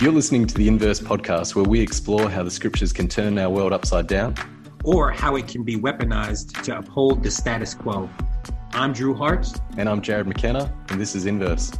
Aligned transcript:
You're 0.00 0.12
listening 0.12 0.46
to 0.48 0.54
the 0.56 0.66
Inverse 0.66 0.98
podcast, 0.98 1.54
where 1.54 1.64
we 1.64 1.80
explore 1.80 2.28
how 2.28 2.42
the 2.42 2.50
scriptures 2.50 2.92
can 2.92 3.06
turn 3.06 3.38
our 3.38 3.48
world 3.48 3.72
upside 3.72 4.08
down 4.08 4.34
or 4.82 5.12
how 5.12 5.36
it 5.36 5.46
can 5.46 5.62
be 5.62 5.76
weaponized 5.76 6.62
to 6.64 6.78
uphold 6.78 7.22
the 7.22 7.30
status 7.30 7.74
quo. 7.74 8.10
I'm 8.72 8.92
Drew 8.92 9.14
Hart. 9.14 9.48
And 9.78 9.88
I'm 9.88 10.02
Jared 10.02 10.26
McKenna, 10.26 10.74
and 10.88 11.00
this 11.00 11.14
is 11.14 11.26
Inverse. 11.26 11.72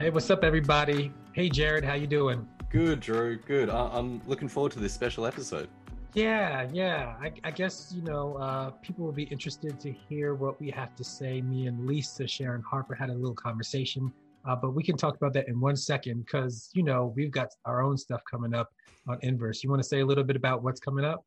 Hey, 0.00 0.10
what's 0.10 0.28
up, 0.30 0.42
everybody? 0.42 1.12
Hey, 1.32 1.48
Jared, 1.48 1.84
how 1.84 1.94
you 1.94 2.08
doing? 2.08 2.46
Good, 2.68 2.98
Drew. 2.98 3.36
Good. 3.36 3.70
I- 3.70 3.96
am 3.96 4.20
looking 4.26 4.48
forward 4.48 4.72
to 4.72 4.80
this 4.80 4.92
special 4.92 5.26
episode. 5.26 5.68
Yeah, 6.12 6.68
yeah. 6.72 7.14
I, 7.22 7.32
I 7.44 7.52
guess 7.52 7.92
you 7.94 8.02
know 8.02 8.34
uh, 8.34 8.70
people 8.82 9.04
will 9.04 9.12
be 9.12 9.24
interested 9.24 9.78
to 9.78 9.92
hear 9.92 10.34
what 10.34 10.60
we 10.60 10.70
have 10.70 10.96
to 10.96 11.04
say. 11.04 11.40
Me 11.40 11.68
and 11.68 11.86
Lisa 11.86 12.26
Sharon 12.26 12.62
Harper 12.62 12.94
had 12.94 13.10
a 13.10 13.14
little 13.14 13.34
conversation 13.34 14.12
uh, 14.44 14.56
but 14.56 14.74
we 14.74 14.82
can 14.82 14.96
talk 14.96 15.16
about 15.16 15.32
that 15.34 15.48
in 15.48 15.60
one 15.60 15.76
second 15.76 16.20
because, 16.24 16.70
you 16.72 16.82
know, 16.82 17.12
we've 17.14 17.30
got 17.30 17.48
our 17.64 17.82
own 17.82 17.96
stuff 17.96 18.22
coming 18.30 18.54
up 18.54 18.70
on 19.08 19.18
Inverse. 19.22 19.62
You 19.62 19.70
want 19.70 19.82
to 19.82 19.88
say 19.88 20.00
a 20.00 20.06
little 20.06 20.24
bit 20.24 20.36
about 20.36 20.62
what's 20.62 20.80
coming 20.80 21.04
up? 21.04 21.24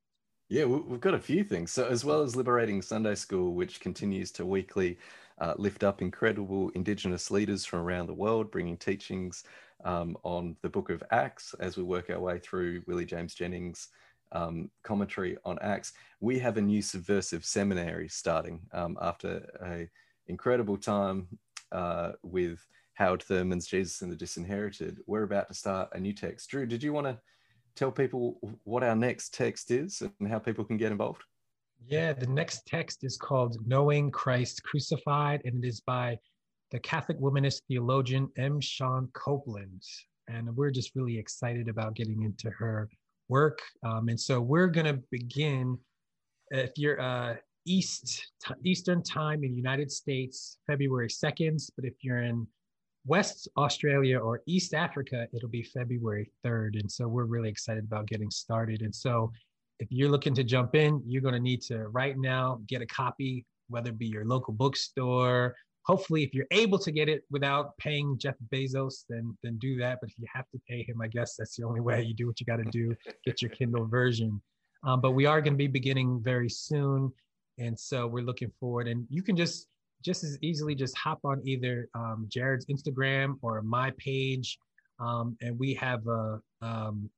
Yeah, 0.47 0.65
we've 0.65 1.01
got 1.01 1.15
a 1.15 1.20
few 1.20 1.43
things. 1.43 1.71
So, 1.71 1.87
as 1.87 2.05
well 2.05 2.21
as 2.21 2.35
Liberating 2.35 2.81
Sunday 2.81 3.15
School, 3.15 3.55
which 3.55 3.79
continues 3.79 4.31
to 4.33 4.45
weekly 4.45 4.99
uh, 5.39 5.55
lift 5.57 5.83
up 5.83 6.01
incredible 6.01 6.70
Indigenous 6.75 7.31
leaders 7.31 7.65
from 7.65 7.79
around 7.79 8.07
the 8.07 8.13
world, 8.13 8.51
bringing 8.51 8.77
teachings 8.77 9.43
um, 9.84 10.15
on 10.23 10.55
the 10.61 10.70
book 10.70 10.89
of 10.91 11.03
Acts 11.11 11.55
as 11.59 11.77
we 11.77 11.84
work 11.84 12.09
our 12.09 12.20
way 12.20 12.37
through 12.37 12.84
Willie 12.85 13.05
James 13.05 13.34
Jennings' 13.34 13.87
um, 14.34 14.70
commentary 14.84 15.35
on 15.45 15.57
Acts. 15.61 15.93
We 16.20 16.37
have 16.39 16.57
a 16.57 16.61
new 16.61 16.81
subversive 16.81 17.43
seminary 17.43 18.07
starting 18.07 18.61
um, 18.71 18.97
after 19.01 19.49
a 19.63 19.89
incredible 20.27 20.77
time 20.77 21.27
uh, 21.71 22.13
with 22.21 22.59
Howard 22.95 23.23
Thurman's 23.23 23.67
Jesus 23.67 24.02
and 24.02 24.12
the 24.12 24.16
Disinherited, 24.16 24.99
we're 25.05 25.23
about 25.23 25.49
to 25.49 25.54
start 25.54 25.90
a 25.94 25.99
new 25.99 26.13
text. 26.13 26.49
Drew, 26.49 26.66
did 26.66 26.82
you 26.82 26.93
want 26.93 27.07
to 27.07 27.20
tell 27.76 27.91
people 27.91 28.40
what 28.63 28.84
our 28.84 28.96
next 28.96 29.34
text 29.34 29.70
is 29.70 30.02
and 30.02 30.29
how 30.29 30.40
people 30.40 30.63
can 30.63 30.77
get 30.77 30.91
involved? 30.91 31.24
Yeah, 31.85 32.13
the 32.13 32.27
next 32.27 32.65
text 32.65 33.04
is 33.04 33.18
called 33.18 33.57
Knowing 33.68 34.12
Christ 34.12 34.63
Crucified, 34.63 35.41
and 35.43 35.63
it 35.63 35.68
is 35.68 35.82
by 35.82 36.18
the 36.71 36.79
Catholic 36.79 37.20
womanist 37.20 37.62
theologian 37.68 38.29
M. 38.37 38.62
Shawn 38.62 39.09
Copeland. 39.13 39.84
And 40.27 40.55
we're 40.55 40.71
just 40.71 40.96
really 40.96 41.18
excited 41.20 41.68
about 41.68 41.96
getting 41.96 42.24
into 42.24 42.49
her 42.49 42.90
work. 43.27 43.59
Um, 43.84 44.07
and 44.07 44.20
so 44.20 44.41
we're 44.41 44.68
going 44.68 44.87
to 44.87 45.02
begin, 45.12 45.77
if 46.49 46.71
you're 46.77 46.99
uh, 46.99 47.35
East 47.65 48.32
Eastern 48.63 49.04
time 49.04 49.43
in 49.43 49.52
the 49.52 49.57
United 49.57 49.91
States, 49.91 50.59
February 50.65 51.09
2nd. 51.09 51.70
But 51.76 51.85
if 51.85 51.93
you're 52.02 52.21
in 52.21 52.48
West 53.05 53.48
Australia 53.57 54.17
or 54.17 54.41
East 54.48 54.73
Africa, 54.73 55.27
it'll 55.34 55.49
be 55.49 55.63
February 55.63 56.31
3rd. 56.43 56.79
And 56.79 56.91
so 56.91 57.07
we're 57.07 57.25
really 57.25 57.49
excited 57.49 57.84
about 57.84 58.07
getting 58.07 58.31
started. 58.31 58.81
And 58.81 58.93
so 58.93 59.31
if 59.79 59.87
you're 59.91 60.09
looking 60.09 60.34
to 60.35 60.43
jump 60.43 60.75
in, 60.75 61.01
you're 61.05 61.21
going 61.21 61.34
to 61.34 61.39
need 61.39 61.62
to 61.63 61.87
right 61.89 62.17
now 62.17 62.62
get 62.67 62.81
a 62.81 62.85
copy, 62.85 63.45
whether 63.70 63.89
it 63.89 63.99
be 63.99 64.07
your 64.07 64.25
local 64.25 64.53
bookstore. 64.53 65.56
Hopefully, 65.85 66.23
if 66.23 66.34
you're 66.34 66.47
able 66.50 66.79
to 66.79 66.91
get 66.91 67.09
it 67.09 67.23
without 67.29 67.78
paying 67.78 68.17
Jeff 68.17 68.35
Bezos, 68.51 69.03
then 69.07 69.38
then 69.44 69.57
do 69.59 69.78
that. 69.78 70.00
But 70.01 70.09
if 70.09 70.17
you 70.17 70.25
have 70.34 70.50
to 70.50 70.59
pay 70.67 70.81
him, 70.81 71.00
I 71.00 71.07
guess 71.07 71.35
that's 71.35 71.56
the 71.57 71.63
only 71.63 71.81
way. 71.81 72.01
You 72.01 72.16
do 72.16 72.25
what 72.25 72.40
you 72.40 72.45
got 72.47 72.57
to 72.57 72.63
do. 72.72 72.95
Get 73.23 73.41
your 73.41 73.51
Kindle 73.51 73.85
version. 73.85 74.41
Um, 74.84 75.00
but 75.00 75.12
we 75.12 75.28
are 75.28 75.41
going 75.41 75.53
to 75.53 75.57
be 75.57 75.67
beginning 75.67 76.22
very 76.23 76.50
soon, 76.50 77.12
and 77.59 77.79
so 77.79 78.07
we're 78.07 78.23
looking 78.23 78.51
forward. 78.59 78.88
And 78.88 79.06
you 79.09 79.22
can 79.22 79.35
just 79.35 79.67
just 80.03 80.24
as 80.24 80.38
easily 80.41 80.75
just 80.75 80.97
hop 80.97 81.19
on 81.24 81.41
either 81.46 81.90
um, 81.96 82.28
Jared's 82.29 82.66
Instagram 82.68 83.35
or 83.41 83.62
my 83.62 83.91
page, 83.97 84.59
um, 85.00 85.35
and 85.41 85.57
we 85.57 85.74
have 85.74 86.06
a, 86.07 86.40
um, 86.62 87.09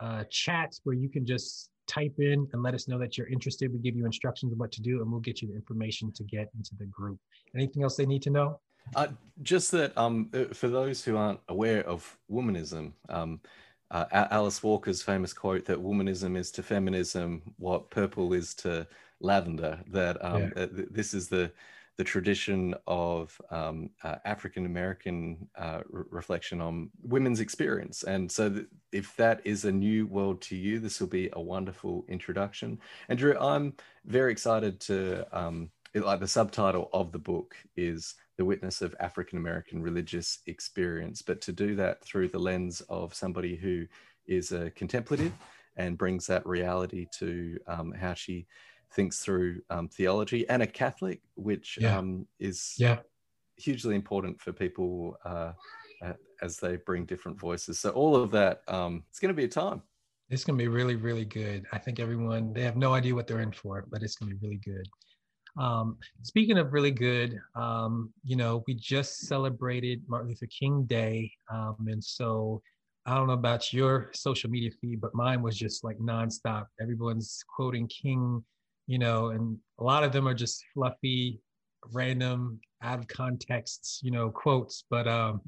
a 0.00 0.24
chat 0.30 0.74
where 0.84 0.96
you 0.96 1.08
can 1.08 1.24
just 1.24 1.70
type 1.86 2.14
in 2.18 2.46
and 2.52 2.62
let 2.62 2.74
us 2.74 2.88
know 2.88 2.98
that 2.98 3.16
you're 3.16 3.28
interested. 3.28 3.72
We 3.72 3.78
give 3.78 3.96
you 3.96 4.06
instructions 4.06 4.52
on 4.52 4.58
what 4.58 4.72
to 4.72 4.82
do, 4.82 5.00
and 5.02 5.10
we'll 5.10 5.20
get 5.20 5.42
you 5.42 5.48
the 5.48 5.54
information 5.54 6.12
to 6.12 6.24
get 6.24 6.48
into 6.56 6.74
the 6.78 6.86
group. 6.86 7.18
Anything 7.54 7.82
else 7.82 7.96
they 7.96 8.06
need 8.06 8.22
to 8.22 8.30
know? 8.30 8.60
Uh, 8.94 9.08
just 9.42 9.70
that 9.72 9.96
um, 9.96 10.30
uh, 10.34 10.52
for 10.52 10.68
those 10.68 11.04
who 11.04 11.16
aren't 11.16 11.40
aware 11.48 11.86
of 11.86 12.18
womanism, 12.30 12.92
um, 13.08 13.40
uh, 13.90 14.06
Alice 14.30 14.62
Walker's 14.62 15.02
famous 15.02 15.32
quote 15.32 15.64
that 15.66 15.78
womanism 15.78 16.36
is 16.36 16.50
to 16.52 16.62
feminism 16.62 17.42
what 17.58 17.90
purple 17.90 18.32
is 18.32 18.54
to 18.54 18.86
lavender. 19.20 19.78
That 19.88 20.22
um, 20.24 20.52
yeah. 20.56 20.64
uh, 20.64 20.66
this 20.90 21.14
is 21.14 21.28
the 21.28 21.52
the 21.96 22.04
tradition 22.04 22.74
of 22.86 23.40
um, 23.50 23.90
uh, 24.02 24.16
African 24.24 24.66
American 24.66 25.48
uh, 25.56 25.80
re- 25.88 26.04
reflection 26.10 26.60
on 26.60 26.90
women's 27.02 27.40
experience. 27.40 28.02
And 28.02 28.30
so, 28.30 28.50
th- 28.50 28.66
if 28.92 29.14
that 29.16 29.40
is 29.44 29.64
a 29.64 29.72
new 29.72 30.06
world 30.06 30.40
to 30.42 30.56
you, 30.56 30.80
this 30.80 31.00
will 31.00 31.08
be 31.08 31.30
a 31.32 31.40
wonderful 31.40 32.04
introduction. 32.08 32.78
And 33.08 33.18
Drew, 33.18 33.38
I'm 33.38 33.74
very 34.06 34.32
excited 34.32 34.80
to, 34.80 35.26
um, 35.36 35.70
it, 35.94 36.04
like 36.04 36.20
the 36.20 36.28
subtitle 36.28 36.90
of 36.92 37.12
the 37.12 37.18
book 37.18 37.54
is 37.76 38.14
The 38.38 38.44
Witness 38.44 38.82
of 38.82 38.96
African 38.98 39.38
American 39.38 39.80
Religious 39.80 40.40
Experience, 40.46 41.22
but 41.22 41.40
to 41.42 41.52
do 41.52 41.76
that 41.76 42.04
through 42.04 42.28
the 42.28 42.38
lens 42.38 42.80
of 42.88 43.14
somebody 43.14 43.54
who 43.54 43.86
is 44.26 44.50
a 44.52 44.70
contemplative 44.72 45.32
and 45.76 45.98
brings 45.98 46.26
that 46.26 46.46
reality 46.46 47.06
to 47.18 47.58
um, 47.66 47.92
how 47.92 48.14
she 48.14 48.46
thinks 48.94 49.18
through 49.20 49.60
um, 49.70 49.88
theology 49.88 50.48
and 50.48 50.62
a 50.62 50.66
Catholic, 50.66 51.20
which 51.34 51.78
yeah. 51.80 51.98
um, 51.98 52.26
is 52.38 52.74
yeah. 52.78 52.98
hugely 53.56 53.94
important 53.94 54.40
for 54.40 54.52
people 54.52 55.16
uh, 55.24 55.52
uh, 56.04 56.12
as 56.42 56.58
they 56.58 56.76
bring 56.76 57.04
different 57.04 57.38
voices. 57.38 57.78
So 57.78 57.90
all 57.90 58.16
of 58.16 58.30
that, 58.32 58.62
um, 58.68 59.02
it's 59.10 59.18
going 59.18 59.34
to 59.34 59.36
be 59.36 59.44
a 59.44 59.48
time. 59.48 59.82
It's 60.30 60.44
going 60.44 60.58
to 60.58 60.62
be 60.62 60.68
really, 60.68 60.96
really 60.96 61.24
good. 61.24 61.66
I 61.72 61.78
think 61.78 62.00
everyone 62.00 62.52
they 62.52 62.62
have 62.62 62.76
no 62.76 62.94
idea 62.94 63.14
what 63.14 63.26
they're 63.26 63.40
in 63.40 63.52
for, 63.52 63.84
but 63.90 64.02
it's 64.02 64.16
going 64.16 64.30
to 64.30 64.36
be 64.36 64.46
really 64.46 64.60
good. 64.64 64.86
Um, 65.56 65.98
speaking 66.22 66.58
of 66.58 66.72
really 66.72 66.90
good, 66.90 67.38
um, 67.54 68.12
you 68.24 68.34
know, 68.34 68.64
we 68.66 68.74
just 68.74 69.20
celebrated 69.20 70.02
Martin 70.08 70.30
Luther 70.30 70.46
King 70.46 70.84
Day, 70.84 71.30
um, 71.52 71.76
and 71.86 72.02
so 72.02 72.60
I 73.06 73.14
don't 73.14 73.26
know 73.26 73.34
about 73.34 73.72
your 73.72 74.10
social 74.14 74.50
media 74.50 74.70
feed, 74.80 75.00
but 75.00 75.14
mine 75.14 75.42
was 75.42 75.56
just 75.58 75.84
like 75.84 75.98
nonstop. 75.98 76.66
Everyone's 76.80 77.44
quoting 77.54 77.86
King 77.86 78.42
you 78.86 78.98
know, 78.98 79.28
and 79.28 79.58
a 79.78 79.84
lot 79.84 80.04
of 80.04 80.12
them 80.12 80.26
are 80.28 80.34
just 80.34 80.64
fluffy, 80.74 81.40
random, 81.92 82.60
out 82.82 82.98
of 82.98 83.08
context, 83.08 84.00
you 84.02 84.10
know, 84.10 84.30
quotes. 84.30 84.84
But 84.90 85.08
um, 85.08 85.40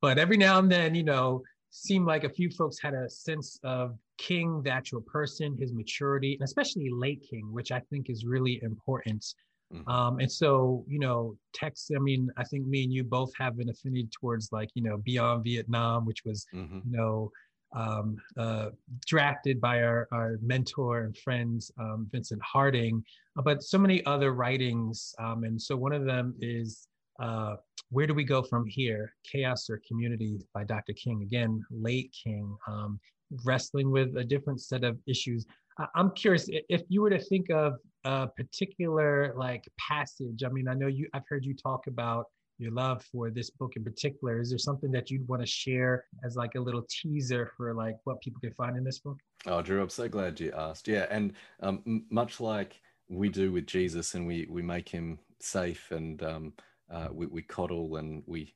but 0.00 0.18
every 0.18 0.36
now 0.36 0.58
and 0.58 0.70
then, 0.70 0.94
you 0.94 1.04
know, 1.04 1.42
seemed 1.70 2.06
like 2.06 2.24
a 2.24 2.28
few 2.28 2.50
folks 2.50 2.78
had 2.80 2.94
a 2.94 3.08
sense 3.08 3.58
of 3.64 3.96
King, 4.18 4.62
the 4.62 4.70
actual 4.70 5.00
person, 5.00 5.56
his 5.58 5.72
maturity, 5.72 6.34
and 6.34 6.42
especially 6.42 6.88
late 6.90 7.26
King, 7.28 7.48
which 7.52 7.72
I 7.72 7.80
think 7.90 8.10
is 8.10 8.24
really 8.24 8.60
important. 8.62 9.24
Mm-hmm. 9.72 9.90
Um, 9.90 10.20
and 10.20 10.30
so, 10.30 10.84
you 10.88 10.98
know, 10.98 11.36
text, 11.52 11.90
I 11.96 11.98
mean, 11.98 12.28
I 12.36 12.44
think 12.44 12.66
me 12.66 12.84
and 12.84 12.92
you 12.92 13.02
both 13.02 13.32
have 13.38 13.58
an 13.58 13.70
affinity 13.70 14.08
towards 14.20 14.52
like, 14.52 14.68
you 14.74 14.82
know, 14.82 14.98
Beyond 14.98 15.42
Vietnam, 15.42 16.06
which 16.06 16.24
was, 16.24 16.46
mm-hmm. 16.54 16.80
you 16.84 16.96
know, 16.96 17.30
um, 17.74 18.16
uh, 18.38 18.70
drafted 19.06 19.60
by 19.60 19.82
our, 19.82 20.08
our 20.12 20.38
mentor 20.42 21.02
and 21.02 21.16
friends, 21.16 21.70
um, 21.78 22.08
Vincent 22.12 22.40
Harding, 22.42 23.04
uh, 23.36 23.42
but 23.42 23.62
so 23.62 23.78
many 23.78 24.04
other 24.06 24.32
writings. 24.32 25.14
Um, 25.18 25.44
and 25.44 25.60
so 25.60 25.76
one 25.76 25.92
of 25.92 26.04
them 26.04 26.34
is 26.40 26.86
uh, 27.20 27.56
Where 27.90 28.06
Do 28.06 28.14
We 28.14 28.24
Go 28.24 28.42
From 28.42 28.66
Here? 28.66 29.12
Chaos 29.24 29.68
or 29.68 29.80
Community 29.86 30.38
by 30.52 30.64
Dr. 30.64 30.92
King. 30.92 31.22
Again, 31.22 31.64
late 31.70 32.14
King, 32.24 32.56
um, 32.68 33.00
wrestling 33.44 33.90
with 33.90 34.16
a 34.16 34.24
different 34.24 34.60
set 34.60 34.84
of 34.84 34.98
issues. 35.06 35.46
I'm 35.94 36.12
curious 36.12 36.48
if 36.48 36.82
you 36.88 37.02
were 37.02 37.10
to 37.10 37.18
think 37.18 37.50
of 37.50 37.74
a 38.04 38.28
particular 38.28 39.34
like 39.36 39.64
passage. 39.78 40.44
I 40.44 40.48
mean, 40.48 40.68
I 40.68 40.74
know 40.74 40.86
you. 40.86 41.08
I've 41.14 41.26
heard 41.28 41.44
you 41.44 41.54
talk 41.54 41.88
about 41.88 42.26
your 42.58 42.72
love 42.72 43.04
for 43.10 43.30
this 43.30 43.50
book 43.50 43.72
in 43.76 43.84
particular 43.84 44.40
is 44.40 44.50
there 44.50 44.58
something 44.58 44.90
that 44.90 45.10
you'd 45.10 45.26
want 45.28 45.42
to 45.42 45.46
share 45.46 46.04
as 46.24 46.36
like 46.36 46.54
a 46.56 46.60
little 46.60 46.84
teaser 46.88 47.50
for 47.56 47.74
like 47.74 47.96
what 48.04 48.20
people 48.20 48.40
can 48.40 48.52
find 48.54 48.76
in 48.76 48.84
this 48.84 49.00
book 49.00 49.18
oh 49.46 49.60
drew 49.60 49.82
i'm 49.82 49.88
so 49.88 50.08
glad 50.08 50.38
you 50.38 50.52
asked 50.56 50.88
yeah 50.88 51.06
and 51.10 51.32
um, 51.60 51.82
m- 51.86 52.06
much 52.10 52.40
like 52.40 52.80
we 53.08 53.28
do 53.28 53.52
with 53.52 53.66
jesus 53.66 54.14
and 54.14 54.26
we 54.26 54.46
we 54.48 54.62
make 54.62 54.88
him 54.88 55.18
safe 55.40 55.90
and 55.90 56.22
um, 56.22 56.52
uh, 56.90 57.08
we, 57.12 57.26
we 57.26 57.42
coddle 57.42 57.96
and 57.96 58.22
we 58.26 58.54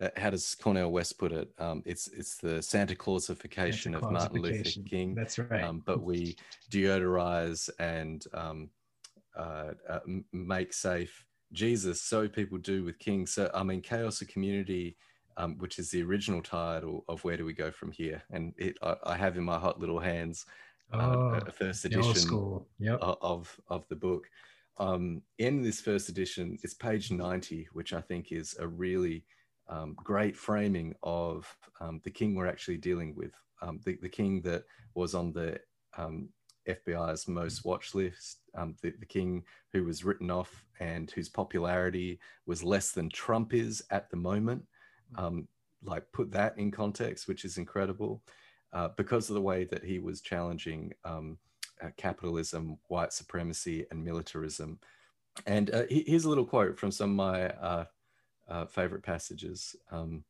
uh, 0.00 0.08
how 0.16 0.30
does 0.30 0.54
Cornel 0.54 0.90
West 0.90 1.18
put 1.18 1.30
it? 1.30 1.50
Um, 1.58 1.82
it's 1.84 2.08
it's 2.08 2.38
the 2.38 2.62
Santa 2.62 2.94
Clausification 2.94 3.92
Santa 3.92 3.98
of 3.98 4.10
Martin 4.10 4.40
Luther 4.40 4.70
King. 4.88 5.14
That's 5.14 5.38
right. 5.38 5.62
Um, 5.62 5.82
but 5.84 6.02
we 6.02 6.36
deodorize 6.72 7.68
and 7.78 8.24
um, 8.32 8.70
uh, 9.36 9.72
uh, 9.88 10.00
make 10.32 10.72
safe 10.72 11.26
Jesus, 11.52 12.00
so 12.00 12.28
people 12.28 12.58
do 12.58 12.84
with 12.84 12.98
King. 12.98 13.26
So, 13.26 13.50
I 13.54 13.62
mean, 13.62 13.80
Chaos 13.80 14.20
of 14.22 14.28
Community, 14.28 14.96
um, 15.36 15.56
which 15.58 15.78
is 15.78 15.90
the 15.90 16.02
original 16.02 16.42
title 16.42 17.04
of 17.08 17.22
Where 17.24 17.36
Do 17.36 17.44
We 17.44 17.52
Go 17.52 17.70
From 17.70 17.90
Here? 17.90 18.22
And 18.30 18.54
it, 18.56 18.78
I, 18.82 18.96
I 19.04 19.16
have 19.16 19.36
in 19.36 19.44
my 19.44 19.58
hot 19.58 19.80
little 19.80 19.98
hands 19.98 20.46
uh, 20.92 20.98
oh, 20.98 21.40
a 21.46 21.50
first 21.50 21.84
edition 21.84 22.60
yep. 22.78 22.98
of, 23.00 23.60
of 23.68 23.86
the 23.88 23.96
book. 23.96 24.28
Um, 24.78 25.22
in 25.38 25.62
this 25.62 25.80
first 25.80 26.08
edition, 26.08 26.58
it's 26.62 26.74
page 26.74 27.10
90, 27.10 27.68
which 27.72 27.92
I 27.92 28.00
think 28.00 28.32
is 28.32 28.56
a 28.58 28.66
really 28.66 29.24
um, 29.68 29.94
great 29.96 30.36
framing 30.36 30.94
of 31.02 31.46
um, 31.80 32.00
the 32.04 32.10
king 32.10 32.34
we're 32.34 32.46
actually 32.46 32.78
dealing 32.78 33.14
with, 33.14 33.32
um, 33.62 33.80
the, 33.84 33.98
the 34.02 34.08
king 34.08 34.40
that 34.42 34.64
was 34.94 35.14
on 35.14 35.32
the 35.32 35.58
um, 35.96 36.28
FBI's 36.68 37.28
most 37.28 37.64
watch 37.64 37.94
list, 37.94 38.39
um, 38.54 38.74
the, 38.82 38.92
the, 38.98 39.06
king 39.06 39.44
who 39.72 39.84
was 39.84 40.04
written 40.04 40.30
off 40.30 40.64
and 40.78 41.10
whose 41.10 41.28
popularity 41.28 42.18
was 42.46 42.62
less 42.62 42.92
than 42.92 43.08
Trump 43.08 43.54
is 43.54 43.82
at 43.90 44.10
the 44.10 44.16
moment. 44.16 44.64
Um, 45.16 45.48
like, 45.82 46.04
put 46.12 46.30
that 46.32 46.58
in 46.58 46.70
context, 46.70 47.28
which 47.28 47.44
is 47.44 47.58
incredible 47.58 48.22
uh, 48.72 48.88
because 48.96 49.28
of 49.28 49.34
the 49.34 49.40
way 49.40 49.64
that 49.64 49.84
he 49.84 49.98
was 49.98 50.20
challenging 50.20 50.92
uh, 51.82 51.88
capitalism, 51.96 52.78
white 52.88 53.12
supremacy, 53.12 53.86
and 53.90 54.04
militarism. 54.04 54.78
And 55.46 55.70
uh, 55.70 55.84
here's 55.88 56.24
a 56.24 56.28
little 56.28 56.44
quote 56.44 56.78
from 56.78 56.90
some 56.90 57.10
of 57.10 57.16
my 57.16 57.48
uh, 57.50 57.84
uh, 58.48 58.66
favorite 58.66 59.02
passages. 59.02 59.74
Um, 59.90 60.24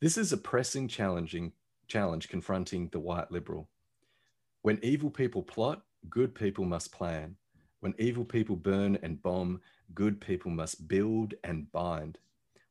this 0.00 0.18
is 0.18 0.32
a 0.32 0.36
pressing 0.36 0.88
challenging 0.88 1.52
challenge 1.88 2.28
confronting 2.28 2.88
the 2.92 3.00
white 3.00 3.30
liberal. 3.30 3.68
When 4.62 4.78
evil 4.82 5.10
people 5.10 5.42
plot, 5.42 5.82
good 6.08 6.34
people 6.34 6.64
must 6.64 6.92
plan. 6.92 7.36
When 7.82 7.96
evil 7.98 8.24
people 8.24 8.54
burn 8.54 8.96
and 9.02 9.20
bomb, 9.20 9.60
good 9.92 10.20
people 10.20 10.52
must 10.52 10.86
build 10.86 11.34
and 11.42 11.70
bind. 11.72 12.16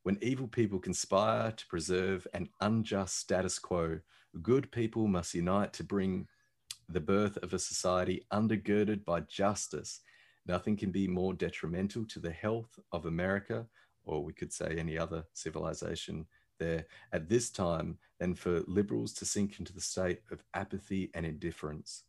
When 0.03 0.17
evil 0.21 0.47
people 0.47 0.79
conspire 0.79 1.51
to 1.51 1.67
preserve 1.67 2.25
an 2.33 2.47
unjust 2.61 3.17
status 3.17 3.59
quo, 3.59 3.99
good 4.41 4.71
people 4.71 5.07
must 5.07 5.33
unite 5.33 5.73
to 5.73 5.83
bring 5.83 6.29
the 6.87 7.01
birth 7.01 7.35
of 7.43 7.53
a 7.53 7.59
society 7.59 8.25
undergirded 8.31 9.03
by 9.03 9.19
justice. 9.19 9.99
Nothing 10.45 10.77
can 10.77 10.91
be 10.91 11.09
more 11.09 11.33
detrimental 11.33 12.05
to 12.05 12.19
the 12.21 12.31
health 12.31 12.79
of 12.93 13.05
America 13.05 13.67
or 14.05 14.23
we 14.23 14.31
could 14.31 14.53
say 14.53 14.77
any 14.77 14.97
other 14.97 15.25
civilization 15.33 16.25
there 16.57 16.85
at 17.11 17.27
this 17.27 17.49
time 17.49 17.97
than 18.17 18.33
for 18.33 18.63
liberals 18.65 19.11
to 19.15 19.25
sink 19.25 19.59
into 19.59 19.73
the 19.73 19.81
state 19.81 20.21
of 20.31 20.41
apathy 20.53 21.11
and 21.13 21.25
indifference. 21.25 22.03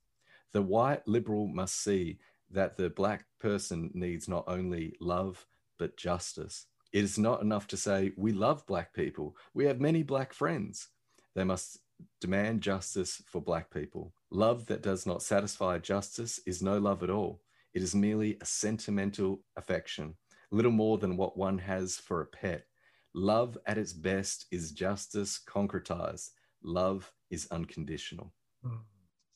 The 0.53 0.63
white 0.63 1.07
liberal 1.09 1.49
must 1.49 1.83
see 1.83 2.19
that 2.53 2.77
the 2.77 2.91
black 2.91 3.25
person 3.41 3.91
needs 3.95 4.29
not 4.29 4.45
only 4.47 4.95
love, 5.01 5.47
but 5.79 5.97
justice. 5.97 6.67
It 6.93 7.05
is 7.05 7.19
not 7.19 7.43
enough 7.43 7.67
to 7.69 7.77
say, 7.77 8.13
We 8.17 8.33
love 8.33 8.67
black 8.67 8.93
people. 8.93 9.37
We 9.55 9.65
have 9.67 9.81
many 9.81 10.03
black 10.03 10.33
friends. 10.33 10.89
They 11.35 11.45
must 11.45 11.79
demand 12.21 12.61
justice 12.61 13.23
for 13.27 13.41
black 13.41 13.71
people. 13.71 14.13
Love 14.31 14.67
that 14.67 14.83
does 14.83 15.07
not 15.07 15.23
satisfy 15.23 15.79
justice 15.79 16.41
is 16.47 16.63
no 16.63 16.79
love 16.79 17.03
at 17.03 17.11
all. 17.11 17.41
It 17.75 17.83
is 17.83 17.95
merely 17.95 18.37
a 18.41 18.45
sentimental 18.45 19.41
affection 19.57 20.17
little 20.53 20.71
more 20.71 20.99
than 20.99 21.17
what 21.17 21.37
one 21.37 21.59
has 21.59 21.97
for 21.97 22.21
a 22.21 22.27
pet. 22.27 22.67
Love 23.15 23.59
at 23.67 23.79
its 23.79 23.93
best 23.93 24.47
is 24.51 24.71
justice 24.71 25.41
concretized. 25.49 26.31
Love 26.63 27.11
is 27.31 27.49
unconditional. 27.51 28.33
Hmm. 28.63 28.77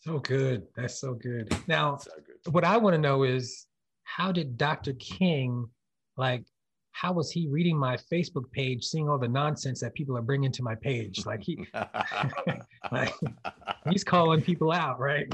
So 0.00 0.18
good. 0.20 0.66
That's 0.76 1.00
so 1.00 1.14
good. 1.14 1.52
Now, 1.66 1.96
so 1.96 2.12
good. 2.24 2.25
What 2.48 2.64
I 2.64 2.76
want 2.76 2.94
to 2.94 2.98
know 2.98 3.22
is 3.22 3.66
how 4.04 4.32
did 4.32 4.56
Dr. 4.56 4.92
King, 4.94 5.68
like, 6.16 6.44
how 6.92 7.12
was 7.12 7.30
he 7.30 7.46
reading 7.48 7.76
my 7.76 7.98
Facebook 8.10 8.50
page, 8.52 8.82
seeing 8.84 9.06
all 9.06 9.18
the 9.18 9.28
nonsense 9.28 9.80
that 9.80 9.94
people 9.94 10.16
are 10.16 10.22
bringing 10.22 10.50
to 10.52 10.62
my 10.62 10.74
page? 10.74 11.26
Like 11.26 11.42
he, 11.42 11.66
like 12.92 13.12
he's 13.90 14.02
calling 14.02 14.40
people 14.40 14.72
out, 14.72 14.98
right? 14.98 15.30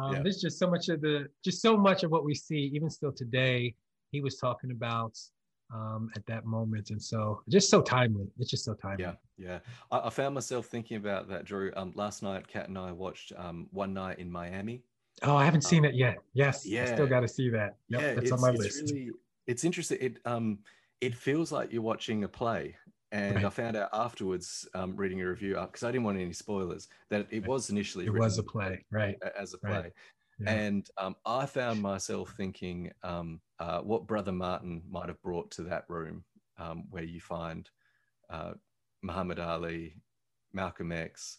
Um, 0.00 0.12
yeah. 0.14 0.22
There's 0.22 0.40
just 0.40 0.58
so 0.58 0.70
much 0.70 0.88
of 0.88 1.00
the, 1.00 1.26
just 1.44 1.60
so 1.60 1.76
much 1.76 2.04
of 2.04 2.12
what 2.12 2.24
we 2.24 2.34
see, 2.34 2.70
even 2.74 2.88
still 2.88 3.10
today, 3.10 3.74
he 4.12 4.20
was 4.20 4.36
talking 4.36 4.70
about 4.70 5.18
um, 5.74 6.10
at 6.14 6.24
that 6.26 6.44
moment. 6.44 6.90
And 6.90 7.02
so 7.02 7.42
just 7.48 7.70
so 7.70 7.80
timely. 7.82 8.26
It's 8.38 8.50
just 8.50 8.64
so 8.64 8.74
timely. 8.74 9.04
Yeah. 9.04 9.14
Yeah. 9.36 9.58
I, 9.90 10.06
I 10.06 10.10
found 10.10 10.34
myself 10.34 10.66
thinking 10.66 10.96
about 10.96 11.28
that, 11.28 11.44
Drew. 11.44 11.72
Um, 11.76 11.92
last 11.94 12.22
night, 12.22 12.46
Kat 12.46 12.68
and 12.68 12.78
I 12.78 12.92
watched 12.92 13.32
um, 13.36 13.66
One 13.72 13.92
Night 13.92 14.18
in 14.18 14.30
Miami. 14.30 14.82
Oh, 15.22 15.36
I 15.36 15.44
haven't 15.44 15.62
seen 15.62 15.84
um, 15.84 15.90
it 15.90 15.94
yet. 15.94 16.18
Yes. 16.32 16.64
Yeah. 16.64 16.82
I 16.82 16.86
still 16.86 17.06
got 17.06 17.20
to 17.20 17.28
see 17.28 17.50
that. 17.50 17.76
Yep, 17.88 18.00
yeah. 18.00 18.06
It's 18.20 18.32
on 18.32 18.40
my 18.40 18.50
it's 18.50 18.58
list. 18.58 18.82
Really, 18.92 19.10
it's 19.46 19.64
interesting. 19.64 19.98
It, 20.00 20.18
um, 20.24 20.58
it 21.00 21.14
feels 21.14 21.52
like 21.52 21.72
you're 21.72 21.82
watching 21.82 22.24
a 22.24 22.28
play. 22.28 22.76
And 23.12 23.36
right. 23.36 23.44
I 23.44 23.50
found 23.50 23.76
out 23.76 23.90
afterwards, 23.92 24.68
um, 24.74 24.94
reading 24.94 25.20
a 25.20 25.26
review, 25.26 25.56
up 25.56 25.72
because 25.72 25.82
I 25.82 25.90
didn't 25.90 26.04
want 26.04 26.20
any 26.20 26.32
spoilers, 26.32 26.88
that 27.08 27.26
it 27.30 27.44
was 27.44 27.68
initially 27.68 28.06
it 28.06 28.14
was 28.14 28.38
a 28.38 28.42
play, 28.42 28.84
right? 28.92 29.16
As 29.36 29.52
a 29.52 29.58
play, 29.58 29.70
right. 29.72 29.92
Yeah. 30.38 30.52
And 30.52 30.88
um, 30.96 31.16
I 31.26 31.44
found 31.46 31.82
myself 31.82 32.32
thinking 32.36 32.92
um, 33.02 33.40
uh, 33.58 33.80
what 33.80 34.06
Brother 34.06 34.30
Martin 34.32 34.82
might 34.88 35.08
have 35.08 35.20
brought 35.22 35.50
to 35.52 35.62
that 35.64 35.84
room 35.88 36.24
um, 36.56 36.84
where 36.90 37.02
you 37.02 37.20
find 37.20 37.68
uh, 38.30 38.52
Muhammad 39.02 39.40
Ali, 39.40 39.96
Malcolm 40.52 40.92
X, 40.92 41.38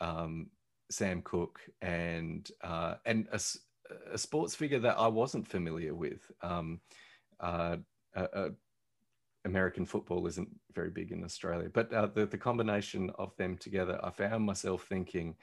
um, 0.00 0.48
Sam 0.90 1.22
Cooke 1.22 1.60
and 1.82 2.48
uh, 2.62 2.96
and 3.06 3.26
a, 3.32 3.40
a, 4.12 4.18
sports 4.18 4.54
figure 4.54 4.80
that 4.80 4.98
I 4.98 5.08
wasn't 5.08 5.48
familiar 5.48 5.94
with. 5.94 6.30
Um, 6.42 6.80
uh, 7.40 7.76
American 9.44 9.84
football 9.84 10.26
isn't 10.26 10.48
very 10.74 10.90
big 10.90 11.12
in 11.12 11.24
Australia, 11.24 11.68
but 11.72 11.92
uh, 11.92 12.06
the, 12.06 12.26
the 12.26 12.38
combination 12.38 13.10
of 13.18 13.36
them 13.36 13.58
together, 13.58 14.00
I 14.02 14.10
found 14.10 14.44
myself 14.44 14.86
thinking, 14.88 15.36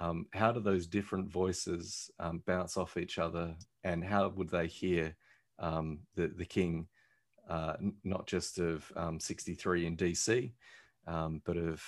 um, 0.00 0.26
how 0.32 0.52
do 0.52 0.60
those 0.60 0.86
different 0.86 1.28
voices 1.30 2.10
um, 2.18 2.42
bounce 2.46 2.76
off 2.76 2.96
each 2.96 3.18
other 3.18 3.54
and 3.84 4.04
how 4.04 4.28
would 4.30 4.48
they 4.48 4.66
hear 4.66 5.16
um, 5.58 6.00
the, 6.14 6.28
the 6.28 6.44
king 6.44 6.86
uh, 7.48 7.74
not 8.04 8.26
just 8.26 8.58
of 8.58 8.90
um, 8.96 9.18
63 9.18 9.86
in 9.86 9.96
dc 9.96 10.52
um, 11.06 11.42
but 11.44 11.56
of 11.56 11.82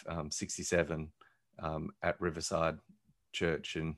um, 1.63 1.91
at 2.03 2.21
riverside 2.21 2.79
church 3.33 3.77
in 3.77 3.97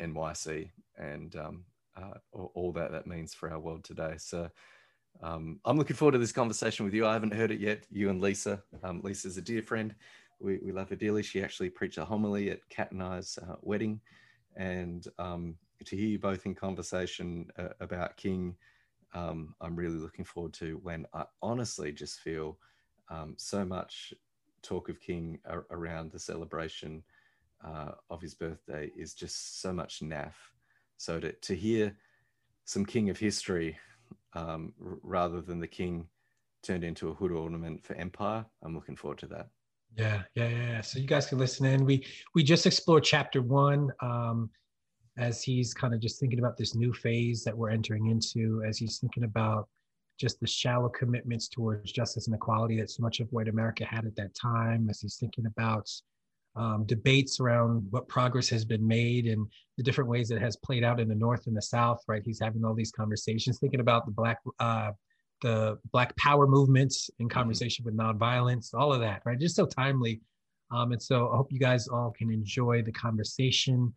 nyc 0.00 0.70
and 0.98 1.36
uh, 1.36 2.14
all 2.54 2.72
that 2.72 2.92
that 2.92 3.06
means 3.06 3.34
for 3.34 3.50
our 3.50 3.58
world 3.58 3.82
today 3.82 4.14
so 4.16 4.48
I'm 5.20 5.58
looking 5.64 5.96
forward 5.96 6.12
to 6.12 6.18
this 6.18 6.30
conversation 6.30 6.84
with 6.84 6.94
you. 6.94 7.04
I 7.04 7.12
haven't 7.12 7.34
heard 7.34 7.50
it 7.50 7.58
yet. 7.58 7.82
You 7.90 8.08
and 8.08 8.20
Lisa. 8.20 8.62
Lisa's 9.02 9.36
a 9.36 9.42
dear 9.42 9.62
friend 9.62 9.92
we, 10.40 10.58
we 10.58 10.72
love 10.72 10.88
her 10.90 10.96
dearly. 10.96 11.22
She 11.22 11.42
actually 11.42 11.70
preached 11.70 11.98
a 11.98 12.04
homily 12.04 12.50
at 12.50 12.68
Kat 12.68 12.92
and 12.92 13.02
I's 13.02 13.38
uh, 13.38 13.56
wedding. 13.60 14.00
And 14.56 15.06
um, 15.18 15.56
to 15.84 15.96
hear 15.96 16.08
you 16.08 16.18
both 16.18 16.46
in 16.46 16.54
conversation 16.54 17.50
uh, 17.58 17.68
about 17.80 18.16
King, 18.16 18.56
um, 19.14 19.54
I'm 19.60 19.76
really 19.76 19.96
looking 19.96 20.24
forward 20.24 20.52
to 20.54 20.78
when 20.82 21.06
I 21.14 21.24
honestly 21.42 21.92
just 21.92 22.20
feel 22.20 22.58
um, 23.08 23.34
so 23.36 23.64
much 23.64 24.12
talk 24.62 24.88
of 24.88 25.00
King 25.00 25.38
ar- 25.46 25.66
around 25.70 26.12
the 26.12 26.18
celebration 26.18 27.02
uh, 27.64 27.92
of 28.10 28.20
his 28.20 28.34
birthday 28.34 28.90
is 28.96 29.14
just 29.14 29.60
so 29.60 29.72
much 29.72 30.00
naff. 30.00 30.34
So 30.96 31.20
to, 31.20 31.32
to 31.32 31.54
hear 31.54 31.96
some 32.64 32.84
King 32.84 33.10
of 33.10 33.18
history 33.18 33.78
um, 34.34 34.72
r- 34.84 34.98
rather 35.02 35.40
than 35.40 35.60
the 35.60 35.66
King 35.66 36.08
turned 36.62 36.84
into 36.84 37.08
a 37.08 37.14
hood 37.14 37.32
ornament 37.32 37.84
for 37.84 37.94
empire, 37.94 38.44
I'm 38.62 38.74
looking 38.74 38.96
forward 38.96 39.18
to 39.18 39.26
that. 39.28 39.48
Yeah, 39.96 40.22
yeah, 40.34 40.48
yeah. 40.48 40.80
So 40.80 40.98
you 40.98 41.06
guys 41.06 41.26
can 41.26 41.38
listen 41.38 41.66
in. 41.66 41.84
We 41.84 42.06
we 42.34 42.42
just 42.42 42.66
explored 42.66 43.04
chapter 43.04 43.42
one 43.42 43.90
um, 44.00 44.50
as 45.16 45.42
he's 45.42 45.74
kind 45.74 45.94
of 45.94 46.00
just 46.00 46.20
thinking 46.20 46.38
about 46.38 46.56
this 46.56 46.74
new 46.74 46.92
phase 46.92 47.42
that 47.44 47.56
we're 47.56 47.70
entering 47.70 48.08
into, 48.08 48.62
as 48.66 48.78
he's 48.78 48.98
thinking 48.98 49.24
about 49.24 49.68
just 50.18 50.40
the 50.40 50.46
shallow 50.46 50.88
commitments 50.88 51.48
towards 51.48 51.92
justice 51.92 52.26
and 52.26 52.34
equality 52.34 52.78
that 52.80 52.90
so 52.90 53.02
much 53.02 53.20
of 53.20 53.28
white 53.32 53.48
America 53.48 53.84
had 53.84 54.04
at 54.04 54.16
that 54.16 54.34
time, 54.34 54.88
as 54.90 55.00
he's 55.00 55.16
thinking 55.16 55.46
about 55.46 55.88
um, 56.56 56.84
debates 56.86 57.38
around 57.38 57.86
what 57.90 58.08
progress 58.08 58.48
has 58.48 58.64
been 58.64 58.86
made 58.86 59.26
and 59.26 59.46
the 59.76 59.82
different 59.82 60.10
ways 60.10 60.30
it 60.30 60.40
has 60.40 60.56
played 60.56 60.82
out 60.82 60.98
in 60.98 61.08
the 61.08 61.14
North 61.14 61.46
and 61.46 61.56
the 61.56 61.62
South, 61.62 62.02
right? 62.08 62.22
He's 62.24 62.40
having 62.40 62.64
all 62.64 62.74
these 62.74 62.90
conversations, 62.90 63.58
thinking 63.58 63.80
about 63.80 64.06
the 64.06 64.12
Black 64.12 64.38
uh, 64.58 64.90
the 65.40 65.78
Black 65.92 66.16
Power 66.16 66.48
movements 66.48 67.10
in 67.18 67.28
mm-hmm. 67.28 67.38
conversation 67.38 67.84
with 67.84 67.96
nonviolence, 67.96 68.74
all 68.74 68.92
of 68.92 69.00
that, 69.00 69.22
right? 69.24 69.38
Just 69.38 69.54
so 69.54 69.66
timely. 69.66 70.20
Um, 70.70 70.92
and 70.92 71.00
so 71.00 71.30
I 71.30 71.36
hope 71.36 71.52
you 71.52 71.60
guys 71.60 71.88
all 71.88 72.10
can 72.10 72.30
enjoy 72.30 72.82
the 72.82 72.92
conversation 72.92 73.94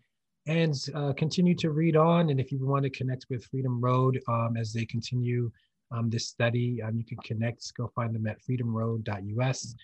and 0.47 0.75
uh, 0.95 1.13
continue 1.13 1.55
to 1.55 1.71
read 1.71 1.95
on. 1.95 2.29
And 2.29 2.39
if 2.39 2.51
you 2.51 2.65
want 2.65 2.83
to 2.83 2.89
connect 2.89 3.25
with 3.29 3.43
Freedom 3.45 3.81
Road 3.81 4.19
um, 4.27 4.55
as 4.57 4.71
they 4.71 4.85
continue 4.85 5.51
um, 5.91 6.09
this 6.09 6.27
study, 6.27 6.81
um, 6.81 6.97
you 6.97 7.05
can 7.05 7.17
connect, 7.19 7.73
go 7.75 7.91
find 7.95 8.15
them 8.15 8.27
at 8.27 8.37
freedomroad.us, 8.41 9.75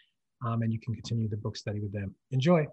um, 0.46 0.62
and 0.62 0.72
you 0.72 0.80
can 0.80 0.94
continue 0.94 1.28
the 1.28 1.38
book 1.38 1.58
study 1.58 1.80
with 1.80 1.92
them. 1.92 2.16
Enjoy. 2.32 2.66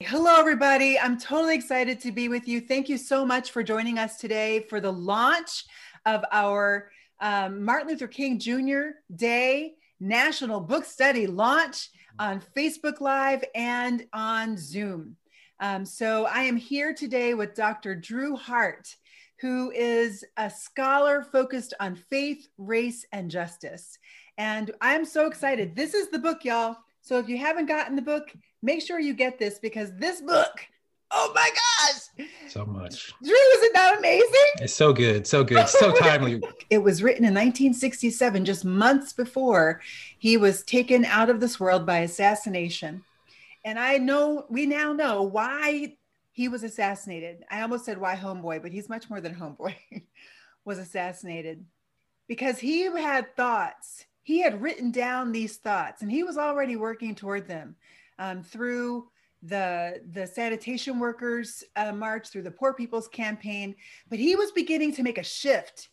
Hello, 0.00 0.36
everybody. 0.38 0.98
I'm 0.98 1.18
totally 1.18 1.56
excited 1.56 2.00
to 2.02 2.12
be 2.12 2.28
with 2.28 2.46
you. 2.46 2.60
Thank 2.60 2.88
you 2.88 2.98
so 2.98 3.26
much 3.26 3.50
for 3.50 3.62
joining 3.62 3.98
us 3.98 4.16
today 4.16 4.60
for 4.68 4.80
the 4.80 4.92
launch 4.92 5.64
of 6.06 6.24
our 6.30 6.90
um, 7.20 7.64
Martin 7.64 7.88
Luther 7.88 8.06
King 8.06 8.38
Jr. 8.38 8.90
Day 9.14 9.74
National 9.98 10.60
Book 10.60 10.84
Study 10.84 11.26
launch 11.26 11.90
on 12.18 12.40
Facebook 12.56 13.00
Live 13.00 13.42
and 13.54 14.04
on 14.12 14.56
Zoom. 14.56 15.16
Um, 15.60 15.84
so 15.84 16.26
I 16.26 16.42
am 16.42 16.56
here 16.56 16.94
today 16.94 17.34
with 17.34 17.54
Dr. 17.54 17.96
Drew 17.96 18.36
Hart, 18.36 18.94
who 19.40 19.70
is 19.70 20.24
a 20.36 20.50
scholar 20.50 21.22
focused 21.22 21.74
on 21.80 21.94
faith, 21.94 22.48
race, 22.58 23.06
and 23.12 23.30
justice. 23.30 23.98
And 24.36 24.70
I'm 24.80 25.04
so 25.04 25.26
excited. 25.26 25.76
This 25.76 25.94
is 25.94 26.08
the 26.08 26.18
book, 26.18 26.44
y'all. 26.44 26.76
So 27.02 27.18
if 27.18 27.28
you 27.28 27.38
haven't 27.38 27.66
gotten 27.66 27.96
the 27.96 28.02
book, 28.02 28.32
make 28.62 28.82
sure 28.82 28.98
you 28.98 29.14
get 29.14 29.38
this 29.38 29.58
because 29.58 29.90
this 29.96 30.20
book, 30.20 30.66
oh 31.10 31.32
my 31.34 31.50
gosh. 31.50 32.26
So 32.48 32.66
much. 32.66 33.12
Drew, 33.22 33.32
isn't 33.32 33.74
that 33.74 33.98
amazing? 33.98 34.50
It's 34.60 34.74
so 34.74 34.92
good. 34.92 35.26
So 35.26 35.44
good. 35.44 35.68
So 35.68 35.92
timely. 35.98 36.42
It 36.70 36.78
was 36.78 37.02
written 37.02 37.24
in 37.24 37.32
1967, 37.34 38.44
just 38.44 38.64
months 38.64 39.12
before 39.12 39.80
he 40.18 40.36
was 40.36 40.62
taken 40.62 41.04
out 41.04 41.30
of 41.30 41.40
this 41.40 41.60
world 41.60 41.86
by 41.86 41.98
assassination. 41.98 43.04
And 43.64 43.78
I 43.78 43.98
know, 43.98 44.46
we 44.48 44.66
now 44.66 44.92
know 44.92 45.22
why 45.22 45.96
he 46.38 46.46
was 46.46 46.62
assassinated. 46.62 47.44
I 47.50 47.62
almost 47.62 47.84
said 47.84 47.98
why 47.98 48.14
homeboy, 48.14 48.62
but 48.62 48.70
he's 48.70 48.88
much 48.88 49.10
more 49.10 49.20
than 49.20 49.34
homeboy, 49.34 49.74
was 50.64 50.78
assassinated 50.78 51.64
because 52.28 52.60
he 52.60 52.82
had 52.82 53.34
thoughts. 53.34 54.06
He 54.22 54.40
had 54.40 54.62
written 54.62 54.92
down 54.92 55.32
these 55.32 55.56
thoughts 55.56 56.00
and 56.00 56.08
he 56.08 56.22
was 56.22 56.38
already 56.38 56.76
working 56.76 57.16
toward 57.16 57.48
them 57.48 57.74
um, 58.20 58.44
through 58.44 59.08
the 59.42 60.00
the 60.12 60.28
sanitation 60.28 61.00
workers 61.00 61.64
uh, 61.74 61.92
march 61.92 62.28
through 62.28 62.42
the 62.42 62.50
poor 62.50 62.74
people's 62.74 63.06
campaign 63.06 63.72
but 64.08 64.18
he 64.18 64.34
was 64.34 64.50
beginning 64.50 64.92
to 64.92 65.04
make 65.04 65.18
a 65.18 65.22
shift 65.22 65.90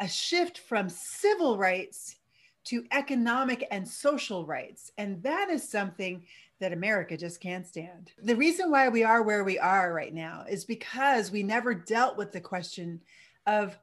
a 0.00 0.08
shift 0.08 0.58
from 0.58 0.88
civil 0.88 1.56
rights 1.56 2.16
to 2.64 2.84
economic 2.90 3.64
and 3.70 3.86
social 3.86 4.44
rights 4.44 4.90
and 4.98 5.22
that 5.22 5.48
is 5.48 5.70
something 5.70 6.24
that 6.62 6.72
america 6.72 7.16
just 7.16 7.40
can't 7.40 7.66
stand 7.66 8.12
the 8.22 8.36
reason 8.36 8.70
why 8.70 8.88
we 8.88 9.04
are 9.04 9.22
where 9.22 9.44
we 9.44 9.58
are 9.58 9.92
right 9.92 10.14
now 10.14 10.44
is 10.48 10.64
because 10.64 11.30
we 11.30 11.42
never 11.42 11.74
dealt 11.74 12.16
with 12.16 12.32
the 12.32 12.40
question 12.40 13.00
of 13.46 13.78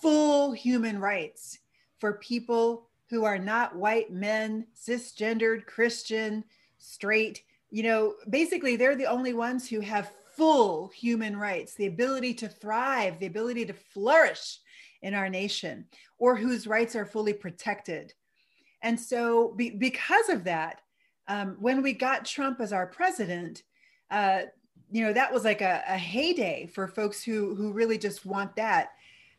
full 0.00 0.52
human 0.52 0.98
rights 0.98 1.58
for 1.98 2.14
people 2.14 2.88
who 3.08 3.24
are 3.24 3.38
not 3.38 3.76
white 3.76 4.12
men 4.12 4.66
cisgendered 4.74 5.66
christian 5.66 6.42
straight 6.78 7.44
you 7.72 7.82
know, 7.82 8.14
basically 8.28 8.76
they're 8.76 8.94
the 8.94 9.06
only 9.06 9.32
ones 9.32 9.66
who 9.66 9.80
have 9.80 10.12
full 10.36 10.88
human 10.88 11.36
rights, 11.36 11.74
the 11.74 11.86
ability 11.86 12.34
to 12.34 12.48
thrive, 12.48 13.18
the 13.18 13.26
ability 13.26 13.64
to 13.64 13.72
flourish 13.72 14.58
in 15.00 15.14
our 15.14 15.30
nation, 15.30 15.86
or 16.18 16.36
whose 16.36 16.66
rights 16.66 16.94
are 16.94 17.06
fully 17.06 17.32
protected. 17.32 18.12
And 18.82 19.00
so, 19.00 19.54
be, 19.56 19.70
because 19.70 20.28
of 20.28 20.44
that, 20.44 20.82
um, 21.28 21.56
when 21.60 21.82
we 21.82 21.92
got 21.92 22.24
Trump 22.24 22.60
as 22.60 22.72
our 22.72 22.86
president, 22.86 23.62
uh, 24.10 24.42
you 24.90 25.04
know, 25.04 25.12
that 25.12 25.32
was 25.32 25.44
like 25.44 25.60
a, 25.60 25.82
a, 25.88 25.96
heyday 25.96 26.66
for 26.66 26.86
folks 26.86 27.22
who 27.22 27.54
who 27.54 27.72
really 27.72 27.96
just 27.96 28.26
want 28.26 28.54
that. 28.56 28.90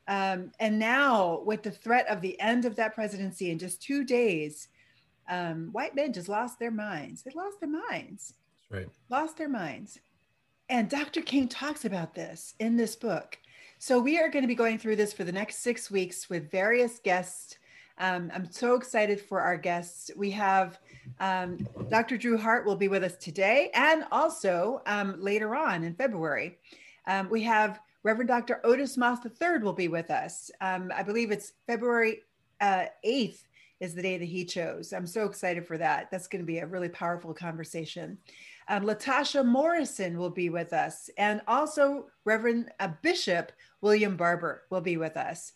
Um, 0.07 0.51
and 0.59 0.79
now, 0.79 1.43
with 1.45 1.63
the 1.63 1.71
threat 1.71 2.07
of 2.07 2.21
the 2.21 2.39
end 2.41 2.65
of 2.65 2.75
that 2.77 2.95
presidency 2.95 3.51
in 3.51 3.59
just 3.59 3.81
two 3.81 4.03
days, 4.03 4.69
um, 5.29 5.69
white 5.71 5.95
men 5.95 6.11
just 6.11 6.29
lost 6.29 6.59
their 6.59 6.71
minds. 6.71 7.21
They 7.21 7.31
lost 7.35 7.59
their 7.59 7.69
minds. 7.69 8.33
That's 8.69 8.81
right. 8.81 8.89
Lost 9.09 9.37
their 9.37 9.49
minds. 9.49 9.99
And 10.69 10.89
Dr. 10.89 11.21
King 11.21 11.47
talks 11.47 11.85
about 11.85 12.15
this 12.15 12.55
in 12.59 12.75
this 12.75 12.95
book. 12.95 13.37
So 13.79 13.99
we 13.99 14.17
are 14.17 14.29
going 14.29 14.43
to 14.43 14.47
be 14.47 14.55
going 14.55 14.79
through 14.79 14.95
this 14.95 15.13
for 15.13 15.23
the 15.23 15.31
next 15.31 15.57
six 15.59 15.91
weeks 15.91 16.29
with 16.29 16.49
various 16.49 16.99
guests. 16.99 17.57
Um, 17.97 18.31
I'm 18.33 18.49
so 18.51 18.75
excited 18.75 19.21
for 19.21 19.41
our 19.41 19.57
guests. 19.57 20.09
We 20.15 20.31
have 20.31 20.79
um, 21.19 21.57
Dr. 21.89 22.17
Drew 22.17 22.37
Hart 22.37 22.65
will 22.65 22.75
be 22.75 22.87
with 22.87 23.03
us 23.03 23.15
today 23.17 23.69
and 23.73 24.05
also 24.11 24.81
um, 24.85 25.15
later 25.19 25.55
on 25.55 25.83
in 25.83 25.95
February. 25.95 26.57
Um, 27.07 27.29
we 27.29 27.43
have 27.43 27.79
Reverend 28.03 28.27
Dr. 28.27 28.59
Otis 28.65 28.97
Moss 28.97 29.19
III 29.25 29.59
will 29.59 29.73
be 29.73 29.87
with 29.87 30.11
us. 30.11 30.51
Um, 30.61 30.91
I 30.95 31.03
believe 31.03 31.31
it's 31.31 31.53
February 31.67 32.21
uh, 32.59 32.85
8th 33.05 33.43
is 33.79 33.93
the 33.93 34.01
day 34.01 34.17
that 34.17 34.25
he 34.25 34.45
chose. 34.45 34.93
I'm 34.93 35.07
so 35.07 35.25
excited 35.25 35.65
for 35.65 35.77
that. 35.77 36.09
That's 36.11 36.27
going 36.27 36.41
to 36.41 36.45
be 36.45 36.59
a 36.59 36.67
really 36.67 36.89
powerful 36.89 37.33
conversation. 37.33 38.17
Um, 38.69 38.83
Latasha 38.83 39.45
Morrison 39.45 40.17
will 40.17 40.29
be 40.29 40.49
with 40.49 40.71
us, 40.71 41.09
and 41.17 41.41
also 41.47 42.07
Reverend 42.23 42.71
uh, 42.79 42.89
Bishop 43.01 43.51
William 43.81 44.15
Barber 44.15 44.63
will 44.69 44.81
be 44.81 44.95
with 44.95 45.17
us. 45.17 45.53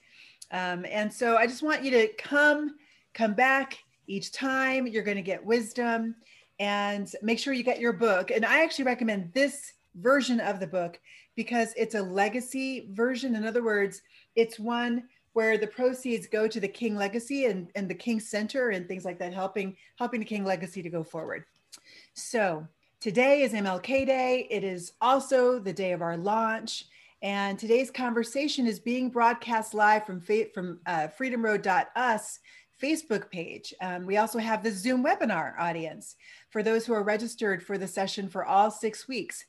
Um, 0.52 0.86
and 0.90 1.12
so 1.12 1.38
I 1.38 1.48
just 1.48 1.64
want 1.64 1.84
you 1.84 1.92
to 1.92 2.08
come, 2.18 2.76
come 3.14 3.34
back 3.34 3.78
each 4.08 4.32
time. 4.32 4.88
You're 4.88 5.04
going 5.04 5.18
to 5.18 5.24
get 5.24 5.46
wisdom, 5.46 6.16
and 6.60 7.12
make 7.22 7.40
sure 7.40 7.54
you 7.54 7.64
get 7.64 7.80
your 7.80 7.94
book. 7.94 8.32
And 8.32 8.46
I 8.46 8.64
actually 8.64 8.86
recommend 8.86 9.34
this 9.34 9.74
version 9.96 10.40
of 10.40 10.60
the 10.60 10.68
book 10.68 11.00
because 11.36 11.74
it's 11.78 11.96
a 11.96 12.02
legacy 12.02 12.90
version. 12.92 13.36
In 13.36 13.46
other 13.46 13.64
words, 13.64 14.02
it's 14.36 14.60
one 14.60 15.04
where 15.34 15.58
the 15.58 15.68
proceeds 15.68 16.26
go 16.26 16.48
to 16.48 16.60
the 16.60 16.68
King 16.68 16.96
Legacy 16.96 17.46
and, 17.46 17.70
and 17.76 17.88
the 17.88 17.94
King 17.94 18.20
Center 18.20 18.70
and 18.72 18.88
things 18.88 19.06
like 19.06 19.20
that, 19.20 19.34
helping 19.34 19.76
helping 19.98 20.20
the 20.20 20.26
King 20.26 20.44
Legacy 20.44 20.82
to 20.82 20.90
go 20.90 21.04
forward. 21.04 21.46
So 22.16 22.68
today 23.00 23.44
is 23.44 23.54
MLK 23.54 24.08
Day. 24.08 24.48
It 24.50 24.64
is 24.64 24.94
also 25.00 25.60
the 25.60 25.74
day 25.74 25.92
of 25.92 26.02
our 26.02 26.18
launch. 26.18 26.86
And 27.22 27.58
today's 27.58 27.92
conversation 27.92 28.68
is 28.68 28.80
being 28.80 29.10
broadcast 29.10 29.74
live 29.74 30.06
from, 30.06 30.22
from 30.22 30.80
uh, 30.86 31.08
freedomroad.us 31.20 32.40
Facebook 32.82 33.30
page. 33.30 33.74
Um, 33.82 34.06
we 34.06 34.18
also 34.18 34.40
have 34.40 34.64
the 34.64 34.72
Zoom 34.72 35.04
webinar 35.04 35.58
audience 35.60 36.16
for 36.50 36.64
those 36.64 36.86
who 36.86 36.94
are 36.94 37.04
registered 37.04 37.64
for 37.64 37.78
the 37.78 37.88
session 37.88 38.30
for 38.30 38.46
all 38.46 38.72
six 38.72 39.08
weeks. 39.08 39.46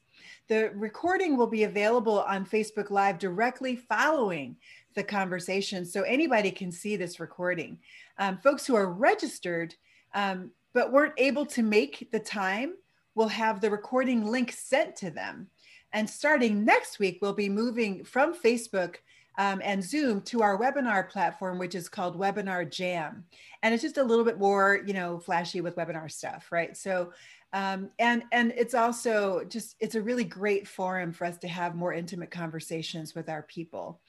The 0.49 0.71
recording 0.75 1.37
will 1.37 1.47
be 1.47 1.65
available 1.65 2.23
on 2.23 2.47
Facebook 2.47 2.91
Live 2.91 3.19
directly 3.19 3.77
following 3.77 4.57
the 4.95 5.05
conversation 5.05 5.85
so 5.85 6.03
anybody 6.03 6.51
can 6.51 6.73
see 6.73 6.97
this 6.97 7.21
recording. 7.21 7.79
Um, 8.19 8.39
folks 8.39 8.67
who 8.67 8.75
are 8.75 8.91
registered 8.91 9.75
um, 10.15 10.51
but 10.73 10.93
weren't 10.93 11.15
able 11.19 11.47
to 11.47 11.63
make 11.63 12.09
the 12.13 12.21
time 12.21 12.75
will 13.15 13.29
have 13.29 13.61
the 13.61 13.71
recording 13.71 14.27
link 14.27 14.53
sent 14.53 14.97
to 14.97 15.11
them. 15.11 15.49
And 15.93 16.09
starting 16.09 16.65
next 16.65 16.99
week, 16.99 17.19
we'll 17.21 17.33
be 17.33 17.49
moving 17.49 18.05
from 18.05 18.35
Facebook 18.35 18.97
um, 19.39 19.63
and 19.65 19.83
Zoom 19.83 20.21
to 20.23 20.43
our 20.43 20.59
webinar 20.59 21.09
platform, 21.09 21.59
which 21.59 21.77
is 21.77 21.89
called 21.89 22.19
Webinar 22.19 22.69
Jam. 22.71 23.25
And 23.63 23.73
it's 23.73 23.83
just 23.83 23.97
a 23.97 24.03
little 24.03 24.25
bit 24.25 24.39
more, 24.39 24.81
you 24.85 24.93
know, 24.93 25.19
flashy 25.21 25.61
with 25.61 25.77
webinar 25.77 26.11
stuff, 26.11 26.49
right? 26.51 26.77
So, 26.77 27.13
um, 27.53 27.89
and 27.99 28.25
and 28.33 28.53
it's 28.57 28.75
also 28.75 29.45
just 29.49 29.77
it's 29.81 29.95
a 29.95 30.03
really 30.03 30.25
great 30.25 30.69
forum 30.69 31.13
for 31.13 31.25
us 31.25 31.39
to 31.39 31.49
have 31.49 31.75
more 31.75 31.95
intimate 31.95 32.31
conversations 32.31 33.15
with 33.15 33.31
our 33.31 33.43
people. 33.43 34.01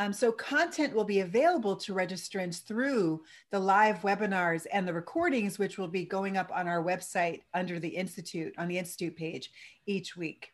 Um, 0.00 0.12
so 0.12 0.30
content 0.30 0.94
will 0.94 1.04
be 1.04 1.20
available 1.20 1.74
to 1.74 1.92
registrants 1.92 2.62
through 2.62 3.24
the 3.50 3.58
live 3.58 3.98
webinars 4.02 4.64
and 4.72 4.86
the 4.86 4.94
recordings, 4.94 5.58
which 5.58 5.76
will 5.76 5.88
be 5.88 6.04
going 6.04 6.36
up 6.36 6.52
on 6.54 6.68
our 6.68 6.82
website 6.82 7.42
under 7.52 7.80
the 7.80 7.88
Institute, 7.88 8.54
on 8.58 8.68
the 8.68 8.78
Institute 8.78 9.16
page 9.16 9.50
each 9.86 10.16
week. 10.16 10.52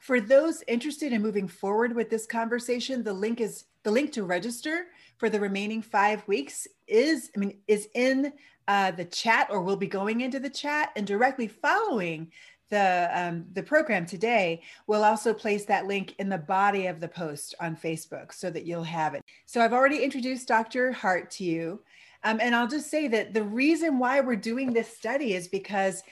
For 0.00 0.18
those 0.18 0.64
interested 0.66 1.12
in 1.12 1.22
moving 1.22 1.46
forward 1.46 1.94
with 1.94 2.10
this 2.10 2.26
conversation, 2.26 3.04
the 3.04 3.12
link 3.12 3.40
is 3.40 3.66
the 3.82 3.90
link 3.90 4.12
to 4.12 4.24
register 4.24 4.86
for 5.18 5.30
the 5.30 5.38
remaining 5.38 5.82
five 5.82 6.26
weeks 6.26 6.66
is, 6.86 7.30
I 7.36 7.38
mean, 7.38 7.58
is 7.68 7.88
in 7.94 8.32
uh, 8.66 8.90
the 8.90 9.04
chat 9.04 9.48
or 9.50 9.60
will 9.60 9.76
be 9.76 9.86
going 9.86 10.22
into 10.22 10.40
the 10.40 10.50
chat 10.50 10.90
and 10.96 11.06
directly 11.06 11.48
following 11.48 12.32
the 12.70 13.10
um, 13.12 13.44
the 13.52 13.62
program 13.62 14.06
today, 14.06 14.62
we'll 14.86 15.04
also 15.04 15.34
place 15.34 15.64
that 15.66 15.86
link 15.86 16.14
in 16.18 16.28
the 16.28 16.38
body 16.38 16.86
of 16.86 17.00
the 17.00 17.08
post 17.08 17.54
on 17.60 17.76
Facebook 17.76 18.32
so 18.32 18.48
that 18.48 18.64
you'll 18.64 18.84
have 18.84 19.14
it. 19.14 19.22
So 19.46 19.60
I've 19.60 19.72
already 19.72 20.02
introduced 20.02 20.48
Dr. 20.48 20.92
Hart 20.92 21.30
to 21.32 21.44
you, 21.44 21.82
um, 22.22 22.38
and 22.40 22.54
I'll 22.54 22.68
just 22.68 22.88
say 22.88 23.08
that 23.08 23.34
the 23.34 23.42
reason 23.42 23.98
why 23.98 24.20
we're 24.20 24.36
doing 24.36 24.72
this 24.72 24.96
study 24.96 25.34
is 25.34 25.48
because 25.48 26.02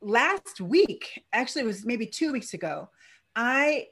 last 0.00 0.60
week, 0.60 1.22
actually, 1.32 1.62
it 1.62 1.66
was 1.66 1.84
maybe 1.84 2.06
two 2.06 2.32
weeks 2.32 2.54
ago, 2.54 2.88
I 3.36 3.88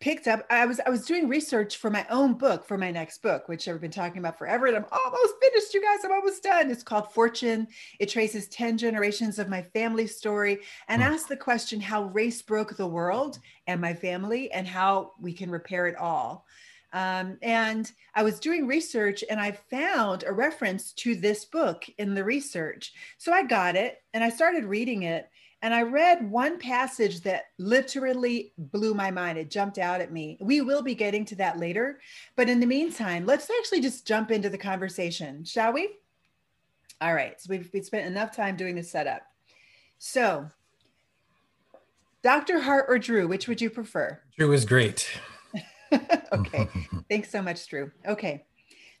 picked 0.00 0.26
up 0.26 0.44
i 0.50 0.66
was 0.66 0.80
i 0.86 0.90
was 0.90 1.06
doing 1.06 1.28
research 1.28 1.76
for 1.76 1.90
my 1.90 2.04
own 2.10 2.34
book 2.34 2.64
for 2.64 2.76
my 2.76 2.90
next 2.90 3.22
book 3.22 3.48
which 3.48 3.68
i've 3.68 3.80
been 3.80 3.90
talking 3.90 4.18
about 4.18 4.38
forever 4.38 4.66
and 4.66 4.76
i'm 4.76 4.86
almost 4.90 5.34
finished 5.40 5.72
you 5.72 5.82
guys 5.82 6.04
i'm 6.04 6.12
almost 6.12 6.42
done 6.42 6.70
it's 6.70 6.82
called 6.82 7.12
fortune 7.12 7.66
it 8.00 8.08
traces 8.08 8.48
10 8.48 8.76
generations 8.76 9.38
of 9.38 9.48
my 9.48 9.62
family 9.62 10.06
story 10.06 10.60
and 10.88 11.00
mm. 11.00 11.06
asks 11.06 11.28
the 11.28 11.36
question 11.36 11.80
how 11.80 12.04
race 12.04 12.42
broke 12.42 12.76
the 12.76 12.86
world 12.86 13.38
and 13.66 13.80
my 13.80 13.94
family 13.94 14.50
and 14.52 14.66
how 14.66 15.12
we 15.20 15.32
can 15.32 15.50
repair 15.50 15.86
it 15.86 15.96
all 15.96 16.44
um, 16.92 17.38
and 17.42 17.90
I 18.14 18.22
was 18.22 18.38
doing 18.38 18.68
research 18.68 19.24
and 19.28 19.40
I 19.40 19.50
found 19.50 20.22
a 20.22 20.32
reference 20.32 20.92
to 20.92 21.16
this 21.16 21.44
book 21.44 21.84
in 21.98 22.14
the 22.14 22.22
research. 22.22 22.92
So 23.18 23.32
I 23.32 23.42
got 23.42 23.74
it 23.74 24.00
and 24.14 24.22
I 24.22 24.28
started 24.28 24.64
reading 24.64 25.02
it. 25.02 25.28
And 25.64 25.72
I 25.72 25.80
read 25.80 26.30
one 26.30 26.58
passage 26.58 27.22
that 27.22 27.46
literally 27.56 28.52
blew 28.58 28.92
my 28.92 29.10
mind. 29.10 29.38
It 29.38 29.50
jumped 29.50 29.78
out 29.78 30.02
at 30.02 30.12
me. 30.12 30.36
We 30.38 30.60
will 30.60 30.82
be 30.82 30.94
getting 30.94 31.24
to 31.24 31.36
that 31.36 31.58
later. 31.58 32.00
But 32.36 32.50
in 32.50 32.60
the 32.60 32.66
meantime, 32.66 33.24
let's 33.24 33.48
actually 33.48 33.80
just 33.80 34.06
jump 34.06 34.30
into 34.30 34.50
the 34.50 34.58
conversation, 34.58 35.42
shall 35.42 35.72
we? 35.72 35.88
All 37.00 37.14
right. 37.14 37.40
So 37.40 37.46
we've, 37.48 37.70
we've 37.72 37.86
spent 37.86 38.06
enough 38.06 38.36
time 38.36 38.56
doing 38.56 38.74
the 38.74 38.82
setup. 38.82 39.22
So, 39.96 40.50
Dr. 42.22 42.60
Hart 42.60 42.84
or 42.86 42.98
Drew, 42.98 43.26
which 43.26 43.48
would 43.48 43.62
you 43.62 43.70
prefer? 43.70 44.20
Drew 44.36 44.52
is 44.52 44.66
great. 44.66 45.08
okay. 46.32 46.68
Thanks 47.08 47.30
so 47.30 47.40
much, 47.40 47.66
Drew. 47.68 47.90
Okay. 48.06 48.44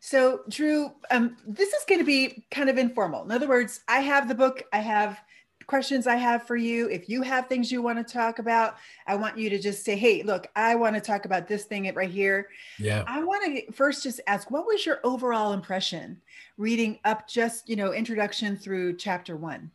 So, 0.00 0.40
Drew, 0.48 0.92
um, 1.10 1.36
this 1.46 1.74
is 1.74 1.84
going 1.86 2.00
to 2.00 2.06
be 2.06 2.46
kind 2.50 2.70
of 2.70 2.78
informal. 2.78 3.22
In 3.22 3.32
other 3.32 3.48
words, 3.48 3.80
I 3.86 4.00
have 4.00 4.28
the 4.28 4.34
book, 4.34 4.62
I 4.72 4.78
have 4.78 5.20
questions 5.66 6.06
I 6.06 6.16
have 6.16 6.46
for 6.46 6.56
you. 6.56 6.88
If 6.88 7.08
you 7.08 7.22
have 7.22 7.46
things 7.46 7.70
you 7.70 7.82
want 7.82 8.04
to 8.04 8.12
talk 8.12 8.38
about, 8.38 8.76
I 9.06 9.16
want 9.16 9.38
you 9.38 9.50
to 9.50 9.58
just 9.58 9.84
say, 9.84 9.96
hey, 9.96 10.22
look, 10.22 10.46
I 10.56 10.74
want 10.74 10.94
to 10.94 11.00
talk 11.00 11.24
about 11.24 11.48
this 11.48 11.64
thing 11.64 11.92
right 11.94 12.10
here. 12.10 12.48
Yeah. 12.78 13.04
I 13.06 13.22
want 13.22 13.44
to 13.44 13.72
first 13.72 14.02
just 14.02 14.20
ask, 14.26 14.50
what 14.50 14.66
was 14.66 14.84
your 14.84 15.00
overall 15.04 15.52
impression 15.52 16.20
reading 16.56 16.98
up 17.04 17.28
just, 17.28 17.68
you 17.68 17.76
know, 17.76 17.92
introduction 17.92 18.56
through 18.56 18.96
chapter 18.96 19.36
one? 19.36 19.70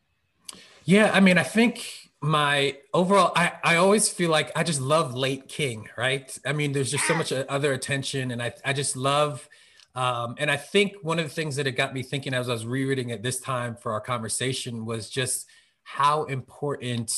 Yeah, 0.86 1.12
I 1.14 1.20
mean, 1.20 1.38
I 1.38 1.44
think 1.44 2.10
my 2.22 2.78
overall 2.94 3.32
I, 3.36 3.54
I 3.64 3.76
always 3.78 4.10
feel 4.10 4.30
like 4.30 4.52
i 4.58 4.64
just 4.64 4.82
love 4.82 5.16
late 5.16 5.48
king 5.48 5.88
right 5.98 6.38
i 6.46 6.52
mean 6.52 6.74
there's 6.74 6.92
just 6.92 7.08
so 7.08 7.16
much 7.16 7.32
other 7.32 7.72
attention 7.72 8.32
and 8.32 8.44
i, 8.44 8.52
I 8.66 8.74
just 8.74 8.98
love 8.98 9.48
um, 9.96 10.36
and 10.38 10.52
i 10.52 10.58
think 10.58 10.96
one 11.02 11.18
of 11.18 11.26
the 11.26 11.34
things 11.34 11.56
that 11.56 11.66
it 11.66 11.74
got 11.74 11.94
me 11.94 12.04
thinking 12.04 12.34
as 12.34 12.50
i 12.50 12.52
was 12.52 12.66
rereading 12.66 13.10
it 13.10 13.24
this 13.24 13.40
time 13.40 13.76
for 13.76 13.94
our 13.94 14.02
conversation 14.02 14.86
was 14.86 15.10
just 15.10 15.48
how 15.96 16.24
important 16.26 17.12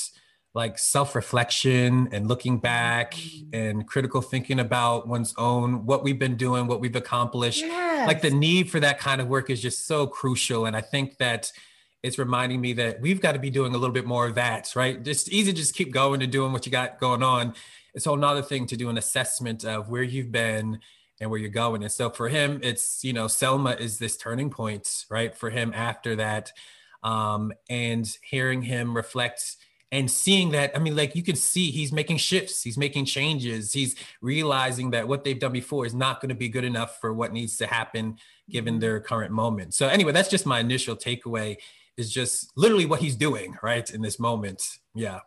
like 0.54 0.78
self-reflection 0.78 2.10
and 2.12 2.28
looking 2.28 2.58
back 2.58 3.14
mm-hmm. 3.14 3.56
and 3.56 3.88
critical 3.88 4.22
thinking 4.22 4.60
about 4.60 5.08
one's 5.08 5.34
own 5.38 5.86
what 5.86 6.04
we've 6.04 6.20
been 6.20 6.36
doing 6.36 6.68
what 6.68 6.82
we've 6.82 6.96
accomplished 6.96 7.62
yes. 7.62 8.08
like 8.08 8.22
the 8.22 8.30
need 8.30 8.70
for 8.70 8.80
that 8.80 9.00
kind 9.00 9.22
of 9.22 9.28
work 9.28 9.50
is 9.50 9.62
just 9.62 9.86
so 9.86 10.06
crucial 10.06 10.66
and 10.66 10.76
i 10.76 10.82
think 10.82 11.18
that 11.18 11.52
it's 12.04 12.18
reminding 12.18 12.60
me 12.60 12.74
that 12.74 13.00
we've 13.00 13.22
got 13.22 13.34
to 13.34 13.40
be 13.40 13.50
doing 13.50 13.76
a 13.76 13.78
little 13.78 13.94
bit 13.94 14.06
more 14.06 14.26
of 14.26 14.36
that, 14.36 14.76
right? 14.76 15.04
Just 15.04 15.30
easy, 15.30 15.52
to 15.52 15.58
just 15.58 15.76
keep 15.76 15.92
going 15.92 16.22
and 16.22 16.32
doing 16.32 16.52
what 16.52 16.66
you 16.66 16.72
got 16.72 17.00
going 17.00 17.22
on. 17.22 17.54
It's 17.94 18.08
a 18.08 18.12
another 18.12 18.42
thing 18.42 18.66
to 18.68 18.78
do 18.78 18.90
an 18.90 18.98
assessment 18.98 19.64
of 19.66 19.90
where 19.90 20.04
you've 20.04 20.32
been 20.32 20.80
and 21.20 21.30
where 21.30 21.40
you're 21.40 21.50
going. 21.50 21.84
And 21.84 21.92
so 21.92 22.10
for 22.10 22.30
him, 22.30 22.60
it's, 22.64 23.04
you 23.04 23.14
know, 23.14 23.28
Selma 23.28 23.72
is 23.72 24.00
this 24.00 24.18
turning 24.18 24.50
point, 24.50 25.06
right? 25.10 25.36
For 25.36 25.52
him 25.52 25.72
after 25.76 26.16
that. 26.16 26.52
Um, 27.04 27.52
and 27.70 28.08
hearing 28.24 28.62
him 28.62 28.96
reflect 28.96 29.58
and 29.92 30.10
seeing 30.10 30.52
that, 30.52 30.72
I 30.76 30.80
mean, 30.80 30.96
like 30.96 31.16
you 31.16 31.24
can 31.24 31.36
see 31.36 31.72
he's 31.72 31.92
making 31.92 32.18
shifts, 32.18 32.62
he's 32.62 32.78
making 32.78 33.06
changes, 33.06 33.74
he's 33.74 33.96
realizing 34.22 34.92
that 34.92 35.08
what 35.08 35.24
they've 35.24 35.40
done 35.40 35.52
before 35.52 35.86
is 35.86 35.94
not 35.94 36.22
going 36.22 36.30
to 36.30 36.36
be 36.36 36.48
good 36.48 36.64
enough 36.64 37.02
for 37.02 37.14
what 37.14 37.34
needs 37.34 37.58
to 37.58 37.68
happen 37.68 38.18
given 38.50 38.76
mm-hmm. 38.76 38.82
their 38.82 39.00
current 39.02 39.32
moment. 39.32 39.74
So, 39.74 39.88
anyway, 39.88 40.14
that's 40.14 40.30
just 40.30 40.46
my 40.46 40.60
initial 40.60 40.96
takeaway 40.96 41.58
is 41.98 42.12
just 42.12 42.52
literally 42.56 42.86
what 42.86 43.00
he's 43.00 43.16
doing 43.16 43.56
right 43.62 43.90
in 43.90 44.02
this 44.02 44.20
moment 44.20 44.64
yeah 44.94 45.20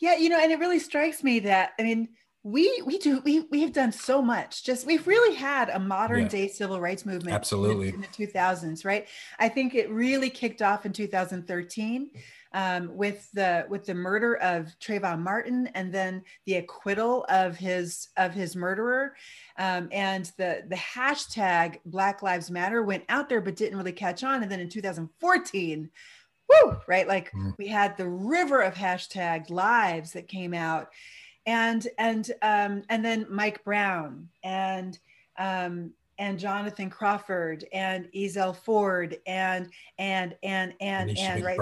yeah 0.00 0.16
you 0.16 0.28
know 0.28 0.38
and 0.38 0.52
it 0.52 0.58
really 0.58 0.78
strikes 0.78 1.22
me 1.22 1.40
that 1.40 1.72
i 1.78 1.82
mean 1.82 2.08
we 2.50 2.82
we 2.86 2.98
do 2.98 3.20
we 3.24 3.40
we 3.50 3.60
have 3.60 3.72
done 3.72 3.92
so 3.92 4.22
much 4.22 4.64
just 4.64 4.86
we've 4.86 5.06
really 5.06 5.34
had 5.34 5.68
a 5.68 5.78
modern 5.78 6.22
yeah. 6.22 6.28
day 6.28 6.48
civil 6.48 6.80
rights 6.80 7.04
movement 7.04 7.34
absolutely 7.34 7.88
in 7.88 8.00
the, 8.00 8.06
in 8.06 8.26
the 8.26 8.26
2000s 8.26 8.84
right 8.84 9.06
i 9.38 9.48
think 9.48 9.74
it 9.74 9.90
really 9.90 10.30
kicked 10.30 10.62
off 10.62 10.86
in 10.86 10.92
2013 10.92 12.10
um, 12.54 12.96
with 12.96 13.30
the 13.32 13.66
with 13.68 13.84
the 13.84 13.92
murder 13.92 14.36
of 14.36 14.74
Trayvon 14.80 15.20
Martin 15.20 15.66
and 15.74 15.92
then 15.92 16.22
the 16.46 16.54
acquittal 16.54 17.26
of 17.28 17.58
his 17.58 18.08
of 18.16 18.32
his 18.32 18.56
murderer 18.56 19.14
um, 19.58 19.90
and 19.92 20.32
the 20.38 20.62
the 20.68 20.76
hashtag 20.76 21.76
Black 21.84 22.22
Lives 22.22 22.50
Matter 22.50 22.82
went 22.82 23.04
out 23.10 23.28
there 23.28 23.42
but 23.42 23.54
didn't 23.54 23.76
really 23.76 23.92
catch 23.92 24.24
on 24.24 24.42
and 24.42 24.50
then 24.50 24.60
in 24.60 24.70
2014 24.70 25.90
woo, 26.48 26.76
right? 26.86 27.06
Like 27.06 27.30
mm. 27.32 27.54
we 27.58 27.68
had 27.68 27.96
the 27.96 28.08
river 28.08 28.60
of 28.60 28.74
hashtag 28.74 29.50
lives 29.50 30.12
that 30.12 30.28
came 30.28 30.54
out, 30.54 30.90
and 31.48 31.88
and 31.96 32.30
um, 32.42 32.82
and 32.90 33.02
then 33.02 33.26
Mike 33.30 33.64
Brown 33.64 34.28
and 34.44 34.98
um, 35.38 35.90
and 36.18 36.38
Jonathan 36.38 36.90
Crawford 36.90 37.64
and 37.72 38.06
Ezell 38.14 38.54
Ford 38.54 39.18
and 39.26 39.70
and 39.98 40.36
and 40.42 40.74
and 40.80 41.16
and, 41.18 41.42
right, 41.42 41.58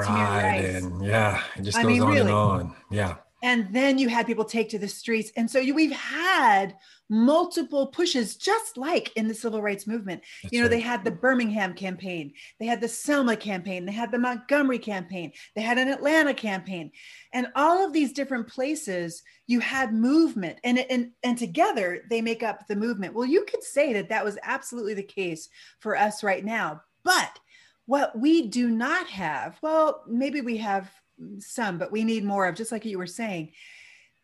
and 0.65 1.07
yeah, 1.07 1.41
it 1.55 1.63
just 1.63 1.79
I 1.79 1.83
goes 1.83 1.93
mean, 1.93 2.03
on 2.03 2.09
really, 2.09 2.21
and 2.23 2.31
on. 2.31 2.77
Yeah 2.91 3.17
and 3.43 3.69
then 3.73 3.99
you 3.99 4.09
had 4.09 4.27
people 4.27 4.45
take 4.45 4.71
to 4.71 4.79
the 4.79 4.89
streets. 4.89 5.31
And 5.37 5.51
so 5.51 5.59
you, 5.59 5.75
we've 5.75 5.93
had 5.93 6.77
multiple 7.09 7.87
pushes 7.87 8.37
just 8.37 8.77
like 8.77 9.13
in 9.17 9.29
the 9.29 9.35
civil 9.35 9.63
rights 9.63 9.87
movement. 9.87 10.23
That's 10.43 10.53
you 10.53 10.61
know 10.61 10.65
right. 10.65 10.71
they 10.71 10.81
had 10.81 11.05
the 11.05 11.11
birmingham 11.11 11.75
campaign. 11.75 12.33
They 12.59 12.67
had 12.67 12.81
the 12.81 12.89
selma 12.89 13.37
campaign. 13.37 13.85
They 13.85 13.93
had 13.93 14.11
the 14.11 14.19
montgomery 14.19 14.79
campaign. 14.79 15.33
They 15.55 15.63
had 15.63 15.79
an 15.79 15.89
atlanta 15.89 16.35
campaign. 16.35 16.91
And 17.33 17.49
all 17.55 17.85
of 17.85 17.93
these 17.93 18.13
different 18.13 18.49
places 18.49 19.23
you 19.47 19.61
had 19.61 19.95
movement. 19.95 20.59
And 20.65 20.79
and 20.79 21.13
and 21.23 21.39
together 21.39 22.03
they 22.11 22.23
make 22.23 22.43
up 22.43 22.67
the 22.67 22.77
movement. 22.77 23.15
Well 23.15 23.27
you 23.27 23.45
could 23.45 23.63
say 23.63 23.93
that 23.93 24.09
that 24.09 24.25
was 24.25 24.39
absolutely 24.43 24.95
the 24.95 25.03
case 25.03 25.49
for 25.79 25.97
us 25.97 26.25
right 26.25 26.45
now. 26.45 26.83
But 27.05 27.39
what 27.85 28.19
we 28.19 28.49
do 28.49 28.69
not 28.69 29.07
have 29.07 29.57
well 29.63 30.03
maybe 30.09 30.41
we 30.41 30.57
have 30.57 30.91
some, 31.39 31.79
but 31.79 31.93
we 31.93 32.05
need 32.05 32.25
more 32.25 32.47
of, 32.47 32.55
just 32.55 32.73
like 32.73 32.85
you 32.85 32.99
were 32.99 33.07
saying. 33.07 33.53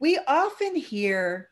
We 0.00 0.18
often 0.26 0.74
hear 0.74 1.48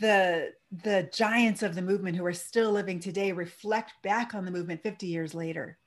the 0.00 0.52
the 0.82 1.08
giants 1.12 1.62
of 1.62 1.74
the 1.74 1.82
movement 1.82 2.16
who 2.16 2.24
are 2.24 2.32
still 2.32 2.72
living 2.72 2.98
today 2.98 3.32
reflect 3.32 3.92
back 4.02 4.34
on 4.34 4.44
the 4.44 4.50
movement 4.50 4.82
50 4.82 5.06
years 5.06 5.34
later. 5.34 5.78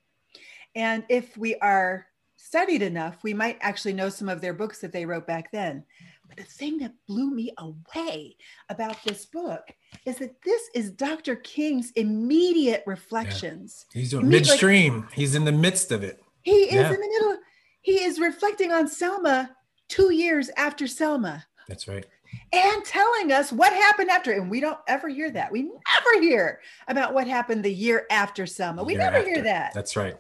And 0.76 1.04
if 1.10 1.36
we 1.36 1.56
are 1.56 2.06
studied 2.36 2.84
enough, 2.84 3.24
we 3.24 3.34
might 3.34 3.58
actually 3.62 3.94
know 3.94 4.10
some 4.10 4.30
of 4.30 4.40
their 4.40 4.54
books 4.54 4.80
that 4.80 4.94
they 4.94 5.06
wrote 5.06 5.28
back 5.28 5.52
then. 5.52 5.84
But 6.28 6.38
the 6.38 6.44
thing 6.44 6.78
that 6.80 6.94
blew 7.08 7.32
me 7.32 7.52
away 7.58 8.36
about 8.70 9.04
this 9.04 9.26
book 9.26 9.64
is 10.06 10.18
that 10.18 10.42
this 10.44 10.62
is 10.74 10.92
Dr. 10.92 11.36
King's 11.38 11.92
immediate 11.92 12.84
reflections. 12.86 13.86
Yeah. 13.94 14.00
He's 14.00 14.12
doing 14.12 14.30
midstream. 14.30 15.02
Like, 15.02 15.14
He's 15.14 15.36
in 15.36 15.46
the 15.46 15.52
midst 15.52 15.92
of 15.92 16.04
it. 16.04 16.22
He 16.44 16.52
is 16.52 16.74
yeah. 16.74 16.94
in 16.94 17.02
the 17.02 17.10
middle 17.10 17.38
he 17.88 18.04
is 18.04 18.19
reflecting 18.19 18.73
on 18.73 18.86
Selma 18.86 19.56
two 19.88 20.12
years 20.12 20.50
after 20.58 20.88
Selma. 20.88 21.45
That's 21.69 21.88
right. 21.88 22.06
And 22.52 22.84
telling 22.84 23.32
us 23.32 23.50
what 23.50 23.71
happened 23.71 24.10
after. 24.10 24.34
And 24.34 24.52
we 24.52 24.60
don't 24.60 24.78
ever 24.89 25.08
hear 25.08 25.32
that. 25.32 25.50
We 25.50 25.62
never 25.62 26.21
hear 26.21 26.60
about 26.89 27.13
what 27.13 27.30
happened 27.30 27.63
the 27.63 27.73
year 27.73 28.06
after 28.12 28.45
Selma. 28.45 28.84
We 28.84 28.95
never 28.95 29.15
after. 29.15 29.30
hear 29.30 29.41
that. 29.41 29.73
That's 29.73 29.95
right. 29.95 30.17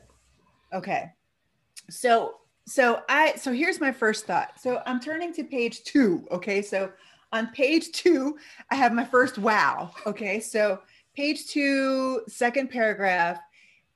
Okay. 0.71 1.11
So, 1.89 2.35
so 2.65 3.01
I, 3.09 3.35
so 3.35 3.51
here's 3.51 3.81
my 3.81 3.91
first 3.91 4.25
thought. 4.25 4.61
So 4.61 4.81
I'm 4.85 5.01
turning 5.01 5.33
to 5.33 5.43
page 5.43 5.83
two. 5.83 6.25
Okay. 6.31 6.61
So 6.61 6.89
on 7.33 7.47
page 7.47 7.91
two, 7.91 8.37
I 8.71 8.75
have 8.75 8.93
my 8.93 9.03
first 9.03 9.37
wow. 9.37 9.91
Okay. 10.05 10.39
So 10.39 10.79
page 11.17 11.47
two, 11.47 12.21
second 12.29 12.69
paragraph. 12.69 13.39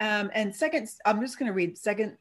Um, 0.02 0.30
and 0.34 0.54
second, 0.54 0.90
I'm 1.06 1.22
just 1.22 1.40
going 1.40 1.48
to 1.48 1.54
read 1.54 1.78
second, 1.78 2.18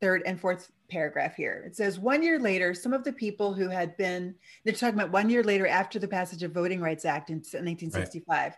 third, 0.00 0.22
and 0.26 0.40
fourth 0.40 0.70
paragraph 0.92 1.34
here. 1.34 1.64
It 1.66 1.74
says, 1.74 1.98
one 1.98 2.22
year 2.22 2.38
later, 2.38 2.74
some 2.74 2.92
of 2.92 3.02
the 3.02 3.12
people 3.12 3.54
who 3.54 3.68
had 3.68 3.96
been, 3.96 4.34
they're 4.62 4.74
talking 4.74 5.00
about 5.00 5.10
one 5.10 5.30
year 5.30 5.42
later 5.42 5.66
after 5.66 5.98
the 5.98 6.06
passage 6.06 6.42
of 6.42 6.52
Voting 6.52 6.80
Rights 6.80 7.06
Act 7.06 7.30
in 7.30 7.36
1965. 7.36 8.26
Right. 8.28 8.52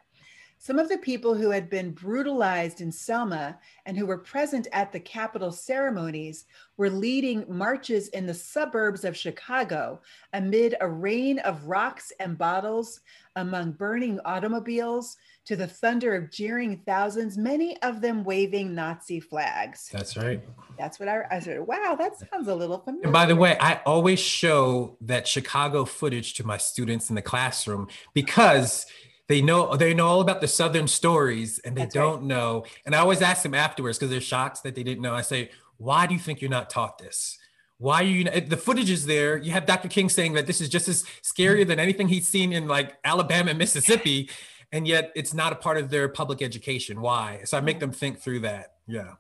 Some 0.59 0.79
of 0.79 0.89
the 0.89 0.99
people 0.99 1.35
who 1.35 1.51
had 1.51 1.69
been 1.69 1.91
brutalized 1.91 2.81
in 2.81 2.91
Selma 2.91 3.59
and 3.87 3.97
who 3.97 4.07
were 4.07 4.19
present 4.19 4.67
at 4.73 4.93
the 4.93 5.01
Capitol 5.01 5.53
ceremonies 5.53 6.47
were 6.77 6.91
leading 6.91 7.45
marches 7.49 8.09
in 8.09 8.27
the 8.27 8.35
suburbs 8.35 9.05
of 9.05 9.17
Chicago 9.17 10.01
amid 10.33 10.75
a 10.81 10.89
rain 10.89 11.39
of 11.41 11.67
rocks 11.67 12.13
and 12.19 12.39
bottles, 12.39 13.01
among 13.37 13.73
burning 13.73 14.19
automobiles, 14.25 15.17
to 15.47 15.57
the 15.57 15.67
thunder 15.67 16.15
of 16.15 16.31
jeering 16.31 16.81
thousands, 16.87 17.37
many 17.37 17.81
of 17.83 18.01
them 18.01 18.25
waving 18.25 18.75
Nazi 18.75 19.21
flags. 19.21 19.89
That's 19.93 20.17
right. 20.17 20.43
That's 20.79 20.99
what 20.99 21.09
I, 21.09 21.23
I 21.31 21.39
said. 21.39 21.61
Wow, 21.61 21.97
that 21.99 22.13
sounds 22.19 22.49
a 22.49 22.55
little 22.55 22.79
familiar. 22.79 23.05
And 23.05 23.13
by 23.13 23.27
the 23.27 23.37
way, 23.37 23.57
I 23.61 23.81
always 23.85 24.19
show 24.19 24.97
that 25.03 25.29
Chicago 25.29 25.85
footage 25.85 26.35
to 26.35 26.47
my 26.47 26.57
students 26.57 27.11
in 27.11 27.15
the 27.15 27.23
classroom 27.23 27.89
because 28.15 28.87
they 29.29 29.41
know 29.41 29.77
they 29.77 29.95
know 29.95 30.07
all 30.07 30.21
about 30.21 30.41
the 30.41 30.49
southern 30.49 30.87
stories 30.87 31.59
and 31.61 31.77
they 31.77 31.83
That's 31.83 31.95
don't 31.95 32.21
right. 32.21 32.25
know 32.25 32.65
and 32.85 32.95
i 32.95 32.99
always 32.99 33.23
ask 33.23 33.43
them 33.43 33.55
afterwards 33.55 33.99
because 33.99 34.11
they're 34.11 34.21
shocked 34.21 34.63
that 34.65 34.75
they 34.75 34.83
didn't 34.83 35.03
know 35.03 35.15
i 35.15 35.23
say 35.23 35.51
why 35.79 36.07
do 36.07 36.13
you 36.15 36.21
think 36.21 36.41
you're 36.43 36.51
not 36.51 36.69
taught 36.69 36.99
this 36.99 37.39
why 37.79 38.03
are 38.03 38.07
you 38.07 38.25
the 38.25 38.57
footage 38.57 38.91
is 38.91 39.07
there 39.07 39.39
you 39.39 39.51
have 39.53 39.67
dr 39.67 39.89
king 39.89 40.09
saying 40.09 40.35
that 40.35 40.47
this 40.47 40.61
is 40.61 40.69
just 40.69 40.89
as 40.89 41.05
scary 41.23 41.65
than 41.65 41.79
anything 41.81 42.09
he's 42.09 42.29
seen 42.29 42.53
in 42.53 42.69
like 42.69 42.97
alabama 43.05 43.51
and 43.51 43.59
mississippi 43.59 44.29
and 44.75 44.89
yet 44.89 45.13
it's 45.15 45.33
not 45.33 45.53
a 45.53 45.57
part 45.57 45.79
of 45.79 45.89
their 45.89 46.09
public 46.09 46.43
education. 46.43 47.01
Why? 47.01 47.41
So 47.45 47.57
i 47.57 47.61
make 47.61 47.79
them 47.79 47.93
think 47.93 48.19
through 48.19 48.41
that. 48.41 48.75
Yeah. 48.87 49.13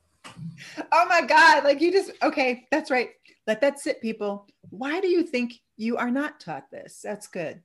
Oh 0.90 1.06
my 1.08 1.22
god 1.22 1.64
like 1.64 1.80
you 1.80 1.92
just 1.92 2.10
okay 2.22 2.66
that's 2.70 2.90
right. 2.90 3.10
Let 3.46 3.60
that 3.60 3.78
sit 3.78 4.02
people. 4.02 4.48
Why 4.70 5.00
do 5.00 5.08
you 5.08 5.22
think 5.22 5.54
you 5.76 5.96
are 5.96 6.10
not 6.10 6.40
taught 6.40 6.70
this? 6.70 7.00
That's 7.02 7.28
good. 7.28 7.62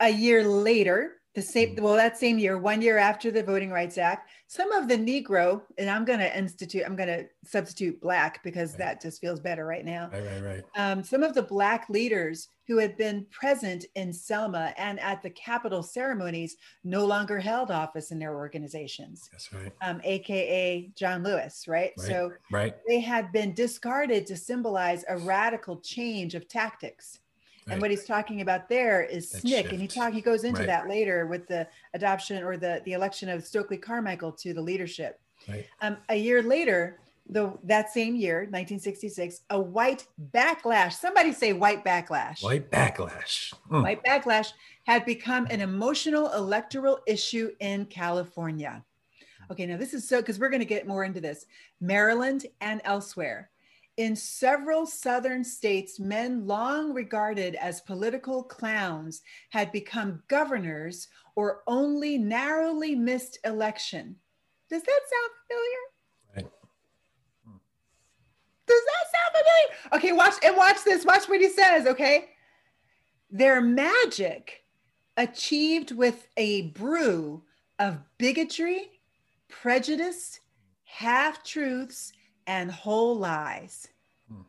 A 0.00 0.08
year 0.08 0.46
later 0.46 1.14
the 1.34 1.42
same 1.42 1.76
well 1.76 1.94
that 1.94 2.16
same 2.16 2.38
year 2.38 2.56
one 2.56 2.80
year 2.80 2.98
after 2.98 3.30
the 3.30 3.42
voting 3.42 3.70
rights 3.70 3.98
act 3.98 4.30
some 4.46 4.72
of 4.72 4.88
the 4.88 4.96
negro 4.96 5.60
and 5.76 5.88
i'm 5.88 6.04
going 6.04 6.18
to 6.18 6.36
institute 6.36 6.82
i'm 6.86 6.96
going 6.96 7.08
to 7.08 7.26
substitute 7.44 8.00
black 8.00 8.42
because 8.42 8.70
right. 8.70 8.78
that 8.78 9.02
just 9.02 9.20
feels 9.20 9.38
better 9.38 9.66
right 9.66 9.84
now. 9.84 10.08
Right 10.10 10.24
right 10.24 10.42
right. 10.42 10.64
Um, 10.74 11.04
some 11.04 11.22
of 11.22 11.34
the 11.34 11.42
black 11.42 11.88
leaders 11.90 12.48
who 12.68 12.76
had 12.76 12.96
been 12.96 13.26
present 13.30 13.86
in 13.96 14.12
selma 14.12 14.72
and 14.76 15.00
at 15.00 15.22
the 15.22 15.30
capitol 15.30 15.82
ceremonies 15.82 16.56
no 16.84 17.04
longer 17.04 17.38
held 17.40 17.70
office 17.70 18.12
in 18.12 18.18
their 18.18 18.36
organizations 18.36 19.28
that's 19.32 19.52
right 19.52 19.72
um, 19.82 20.00
aka 20.04 20.90
john 20.94 21.24
lewis 21.24 21.66
right? 21.66 21.92
right 21.98 22.06
so 22.06 22.30
right 22.52 22.76
they 22.86 23.00
had 23.00 23.32
been 23.32 23.52
discarded 23.54 24.26
to 24.26 24.36
symbolize 24.36 25.04
a 25.08 25.16
radical 25.18 25.78
change 25.80 26.34
of 26.34 26.46
tactics 26.46 27.20
Right. 27.66 27.74
And 27.74 27.82
what 27.82 27.90
he's 27.90 28.06
talking 28.06 28.40
about 28.40 28.66
there 28.70 29.02
is 29.02 29.30
that 29.30 29.44
SNCC, 29.44 29.48
shift. 29.48 29.72
and 29.72 29.80
he 29.82 29.86
talk 29.86 30.14
he 30.14 30.22
goes 30.22 30.44
into 30.44 30.60
right. 30.60 30.66
that 30.66 30.88
later 30.88 31.26
with 31.26 31.46
the 31.48 31.68
adoption 31.92 32.42
or 32.42 32.56
the 32.56 32.80
the 32.86 32.94
election 32.94 33.28
of 33.28 33.44
Stokely 33.44 33.76
Carmichael 33.76 34.32
to 34.32 34.54
the 34.54 34.62
leadership. 34.62 35.20
Right. 35.46 35.66
Um, 35.82 35.98
a 36.08 36.16
year 36.16 36.42
later, 36.42 36.98
the 37.28 37.52
that 37.64 37.92
same 37.92 38.16
year, 38.16 38.40
1966, 38.40 39.42
a 39.50 39.60
white 39.60 40.06
backlash. 40.32 40.94
Somebody 40.94 41.32
say 41.32 41.52
white 41.52 41.84
backlash. 41.84 42.42
White 42.42 42.70
backlash. 42.70 43.52
Mm. 43.70 43.82
White 43.82 44.02
backlash 44.04 44.52
had 44.84 45.04
become 45.04 45.46
an 45.50 45.60
emotional 45.60 46.32
electoral 46.32 47.00
issue 47.06 47.50
in 47.60 47.84
California. 47.86 48.82
Okay, 49.50 49.66
now 49.66 49.76
this 49.76 49.94
is 49.94 50.08
so 50.08 50.20
because 50.20 50.38
we're 50.38 50.50
going 50.50 50.60
to 50.60 50.66
get 50.66 50.86
more 50.86 51.04
into 51.04 51.20
this. 51.20 51.46
Maryland 51.80 52.46
and 52.60 52.80
elsewhere. 52.84 53.50
In 53.96 54.14
several 54.14 54.86
southern 54.86 55.42
states, 55.42 55.98
men 55.98 56.46
long 56.46 56.94
regarded 56.94 57.56
as 57.56 57.80
political 57.80 58.44
clowns 58.44 59.22
had 59.50 59.72
become 59.72 60.22
governors 60.28 61.08
or 61.34 61.62
only 61.66 62.16
narrowly 62.16 62.94
missed 62.94 63.38
election. 63.44 64.14
Does 64.70 64.82
that 64.82 65.00
sound 65.10 65.30
familiar? 65.48 65.97
Does 68.68 68.82
that 68.84 69.04
sound 69.12 69.44
familiar? 69.44 69.96
Okay, 69.96 70.12
watch 70.12 70.34
and 70.44 70.56
watch 70.56 70.84
this. 70.84 71.04
Watch 71.04 71.28
what 71.28 71.40
he 71.40 71.48
says, 71.48 71.86
okay? 71.86 72.30
Their 73.30 73.60
magic 73.60 74.64
achieved 75.16 75.92
with 75.92 76.28
a 76.36 76.62
brew 76.68 77.42
of 77.78 77.98
bigotry, 78.18 78.90
prejudice, 79.48 80.40
half 80.84 81.42
truths, 81.42 82.12
and 82.46 82.70
whole 82.70 83.16
lies. 83.16 83.88
Hmm. 84.30 84.42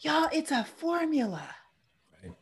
Y'all, 0.00 0.28
it's 0.32 0.50
a 0.50 0.64
formula. 0.64 1.48
Right. 2.22 2.32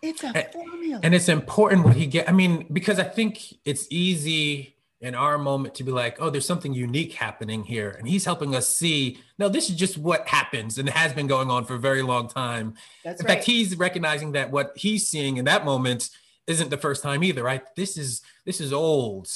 It's 0.00 0.24
a 0.24 0.28
and, 0.28 0.46
formula. 0.52 1.00
And 1.02 1.14
it's 1.14 1.28
important 1.28 1.84
what 1.84 1.96
he 1.96 2.06
get. 2.06 2.28
I 2.28 2.32
mean, 2.32 2.66
because 2.72 2.98
I 2.98 3.04
think 3.04 3.54
it's 3.64 3.86
easy 3.90 4.71
in 5.02 5.14
our 5.14 5.36
moment 5.36 5.74
to 5.74 5.84
be 5.84 5.90
like, 5.90 6.16
oh, 6.20 6.30
there's 6.30 6.46
something 6.46 6.72
unique 6.72 7.12
happening 7.12 7.64
here. 7.64 7.90
And 7.90 8.08
he's 8.08 8.24
helping 8.24 8.54
us 8.54 8.68
see, 8.68 9.18
no, 9.38 9.48
this 9.48 9.68
is 9.68 9.76
just 9.76 9.98
what 9.98 10.26
happens 10.28 10.78
and 10.78 10.88
has 10.88 11.12
been 11.12 11.26
going 11.26 11.50
on 11.50 11.64
for 11.64 11.74
a 11.74 11.78
very 11.78 12.02
long 12.02 12.28
time. 12.28 12.74
That's 13.04 13.20
in 13.20 13.26
right. 13.26 13.34
fact, 13.34 13.44
he's 13.44 13.76
recognizing 13.76 14.32
that 14.32 14.50
what 14.50 14.72
he's 14.76 15.08
seeing 15.08 15.36
in 15.36 15.44
that 15.44 15.64
moment 15.64 16.08
isn't 16.46 16.70
the 16.70 16.76
first 16.76 17.02
time 17.02 17.22
either, 17.22 17.42
right? 17.42 17.62
This 17.76 17.98
is 17.98 18.22
this 18.46 18.60
is 18.60 18.72
old 18.72 19.28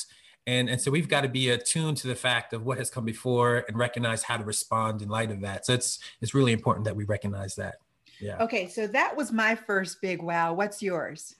and 0.46 0.68
and 0.68 0.80
so 0.80 0.90
we've 0.90 1.08
got 1.08 1.22
to 1.22 1.28
be 1.28 1.50
attuned 1.50 1.96
to 1.98 2.06
the 2.06 2.14
fact 2.14 2.52
of 2.52 2.64
what 2.64 2.78
has 2.78 2.90
come 2.90 3.04
before 3.04 3.64
and 3.68 3.76
recognize 3.76 4.22
how 4.22 4.36
to 4.36 4.44
respond 4.44 5.02
in 5.02 5.08
light 5.08 5.30
of 5.30 5.40
that 5.40 5.66
so 5.66 5.72
it's 5.72 5.98
it's 6.20 6.34
really 6.34 6.52
important 6.52 6.84
that 6.84 6.94
we 6.94 7.04
recognize 7.04 7.54
that 7.56 7.76
yeah 8.20 8.42
okay 8.42 8.68
so 8.68 8.86
that 8.86 9.16
was 9.16 9.32
my 9.32 9.54
first 9.54 10.00
big 10.00 10.22
wow 10.22 10.52
what's 10.52 10.82
yours 10.82 11.34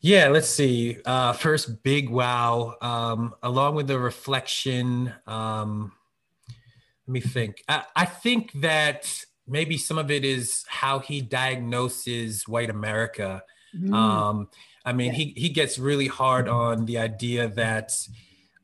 yeah 0.00 0.28
let's 0.28 0.48
see 0.48 0.98
uh 1.04 1.32
first 1.32 1.82
big 1.82 2.08
wow 2.08 2.74
um 2.80 3.34
along 3.42 3.74
with 3.74 3.86
the 3.86 3.98
reflection 3.98 5.12
um 5.26 5.92
let 7.06 7.12
me 7.12 7.20
think 7.20 7.62
i, 7.68 7.84
I 7.96 8.04
think 8.04 8.52
that 8.60 9.24
maybe 9.46 9.76
some 9.76 9.98
of 9.98 10.10
it 10.10 10.24
is 10.24 10.64
how 10.68 10.98
he 10.98 11.20
diagnoses 11.20 12.46
white 12.48 12.70
america 12.70 13.42
mm. 13.76 13.92
um 13.94 14.48
I 14.84 14.92
mean, 14.92 15.08
yeah. 15.08 15.18
he 15.18 15.34
he 15.36 15.48
gets 15.50 15.78
really 15.78 16.06
hard 16.06 16.48
on 16.48 16.86
the 16.86 16.98
idea 16.98 17.48
that 17.48 17.92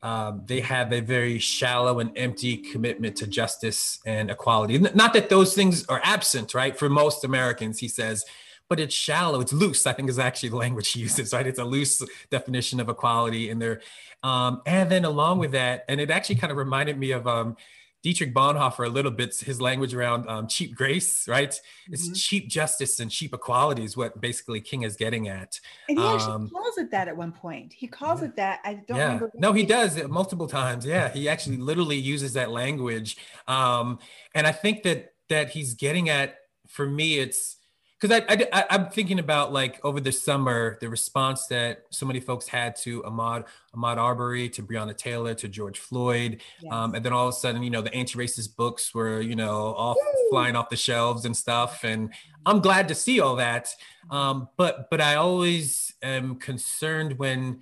um, 0.01 0.43
they 0.45 0.61
have 0.61 0.91
a 0.93 0.99
very 0.99 1.39
shallow 1.39 1.99
and 1.99 2.11
empty 2.17 2.57
commitment 2.57 3.15
to 3.17 3.27
justice 3.27 3.99
and 4.05 4.31
equality. 4.31 4.77
Not 4.77 5.13
that 5.13 5.29
those 5.29 5.53
things 5.53 5.85
are 5.87 6.01
absent, 6.03 6.53
right? 6.53 6.77
For 6.77 6.89
most 6.89 7.23
Americans, 7.23 7.79
he 7.79 7.87
says, 7.87 8.25
but 8.69 8.79
it's 8.79 8.95
shallow, 8.95 9.39
it's 9.39 9.53
loose. 9.53 9.87
I 9.87 9.93
think 9.93 10.09
is 10.09 10.19
actually 10.19 10.49
the 10.49 10.57
language 10.57 10.91
he 10.91 10.99
uses, 11.07 11.33
right? 11.33 11.47
It's 11.47 11.59
a 11.59 11.65
loose 11.65 12.01
definition 12.29 12.79
of 12.79 12.89
equality 12.89 13.49
in 13.49 13.59
there. 13.59 13.81
Um, 14.23 14.61
and 14.65 14.91
then 14.91 15.05
along 15.05 15.39
with 15.39 15.51
that, 15.51 15.85
and 15.87 16.01
it 16.01 16.09
actually 16.09 16.35
kind 16.35 16.51
of 16.51 16.57
reminded 16.57 16.97
me 16.97 17.11
of 17.11 17.27
um, 17.27 17.55
Dietrich 18.03 18.33
Bonhoeffer 18.33 18.85
a 18.85 18.89
little 18.89 19.11
bit, 19.11 19.35
his 19.35 19.59
language 19.59 19.93
around 19.93 20.29
um, 20.29 20.47
cheap 20.47 20.75
grace, 20.75 21.27
right? 21.27 21.59
It's 21.89 22.05
mm-hmm. 22.05 22.13
cheap 22.13 22.47
justice 22.47 22.99
and 22.99 23.09
cheap 23.11 23.33
equality 23.33 23.83
is 23.83 23.97
what 23.97 24.19
basically 24.21 24.61
King 24.61 24.83
is 24.83 24.95
getting 24.95 25.27
at. 25.27 25.59
And 25.89 25.99
he 25.99 26.05
actually 26.05 26.33
um, 26.33 26.49
calls 26.49 26.77
it 26.77 26.91
that 26.91 27.07
at 27.07 27.17
one 27.17 27.31
point. 27.31 27.73
He 27.73 27.87
calls 27.87 28.21
yeah. 28.21 28.27
it 28.27 28.35
that. 28.35 28.59
I 28.63 28.75
don't 28.75 28.97
yeah. 28.97 29.05
remember. 29.05 29.31
No, 29.35 29.51
he 29.51 29.63
does 29.63 29.97
it 29.97 30.09
multiple 30.09 30.47
times. 30.47 30.85
Yeah, 30.85 31.09
he 31.09 31.27
actually 31.27 31.57
literally 31.57 31.97
uses 31.97 32.33
that 32.33 32.51
language. 32.51 33.17
Um, 33.47 33.99
and 34.33 34.45
I 34.45 34.51
think 34.51 34.83
that 34.83 35.13
that 35.29 35.49
he's 35.49 35.73
getting 35.73 36.07
at, 36.09 36.37
for 36.67 36.85
me, 36.87 37.19
it's 37.19 37.57
because 37.99 38.21
I, 38.29 38.47
I, 38.53 38.75
am 38.75 38.89
thinking 38.89 39.17
about 39.17 39.51
like 39.51 39.83
over 39.83 39.99
the 39.99 40.11
summer 40.11 40.77
the 40.81 40.89
response 40.89 41.47
that 41.47 41.85
so 41.89 42.05
many 42.05 42.19
folks 42.19 42.47
had 42.47 42.75
to 42.77 43.01
Ahmaud 43.01 43.45
Ahmaud 43.75 43.97
Arbery, 43.97 44.49
to 44.49 44.61
Breonna 44.61 44.95
Taylor, 44.95 45.33
to 45.35 45.47
George 45.47 45.79
Floyd, 45.79 46.41
yes. 46.61 46.71
um, 46.71 46.93
and 46.93 47.03
then 47.03 47.11
all 47.11 47.27
of 47.27 47.33
a 47.33 47.37
sudden, 47.37 47.63
you 47.63 47.69
know, 47.69 47.81
the 47.81 47.93
anti-racist 47.93 48.55
books 48.55 48.93
were 48.93 49.21
you 49.21 49.35
know 49.35 49.73
off 49.75 49.97
Woo! 49.97 50.29
flying 50.29 50.55
off 50.55 50.69
the 50.69 50.75
shelves 50.75 51.25
and 51.25 51.35
stuff, 51.35 51.83
and 51.83 52.13
I'm 52.45 52.59
glad 52.59 52.87
to 52.89 52.95
see 52.95 53.19
all 53.19 53.35
that. 53.37 53.73
Um, 54.11 54.49
but 54.57 54.89
but 54.91 55.01
I 55.01 55.15
always 55.15 55.93
am 56.03 56.35
concerned 56.35 57.17
when 57.17 57.61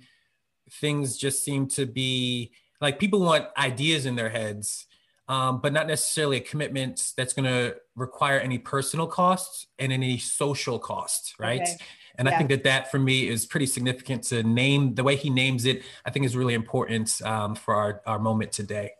things 0.70 1.16
just 1.16 1.44
seem 1.44 1.68
to 1.68 1.86
be 1.86 2.52
like 2.80 2.98
people 2.98 3.20
want 3.20 3.46
ideas 3.56 4.04
in 4.04 4.16
their 4.16 4.28
heads 4.28 4.86
um, 5.28 5.60
but 5.60 5.72
not 5.72 5.86
necessarily 5.86 6.36
a 6.36 6.40
commitment 6.40 7.12
that's 7.16 7.32
going 7.32 7.46
to 7.46 7.76
require 7.94 8.38
any 8.38 8.58
personal 8.58 9.06
costs 9.06 9.66
and 9.78 9.92
any 9.92 10.18
social 10.18 10.78
costs, 10.78 11.34
right? 11.38 11.62
Okay. 11.62 11.76
And 12.18 12.28
yeah. 12.28 12.34
I 12.34 12.38
think 12.38 12.50
that 12.50 12.64
that 12.64 12.90
for 12.90 12.98
me 12.98 13.28
is 13.28 13.44
pretty 13.46 13.66
significant 13.66 14.22
to 14.24 14.42
name 14.42 14.94
the 14.94 15.04
way 15.04 15.16
he 15.16 15.30
names 15.30 15.64
it. 15.64 15.82
I 16.04 16.10
think 16.10 16.24
is 16.24 16.36
really 16.36 16.54
important 16.54 17.20
um, 17.22 17.54
for 17.54 17.74
our, 17.74 18.00
our 18.06 18.18
moment 18.18 18.52
today. 18.52 18.92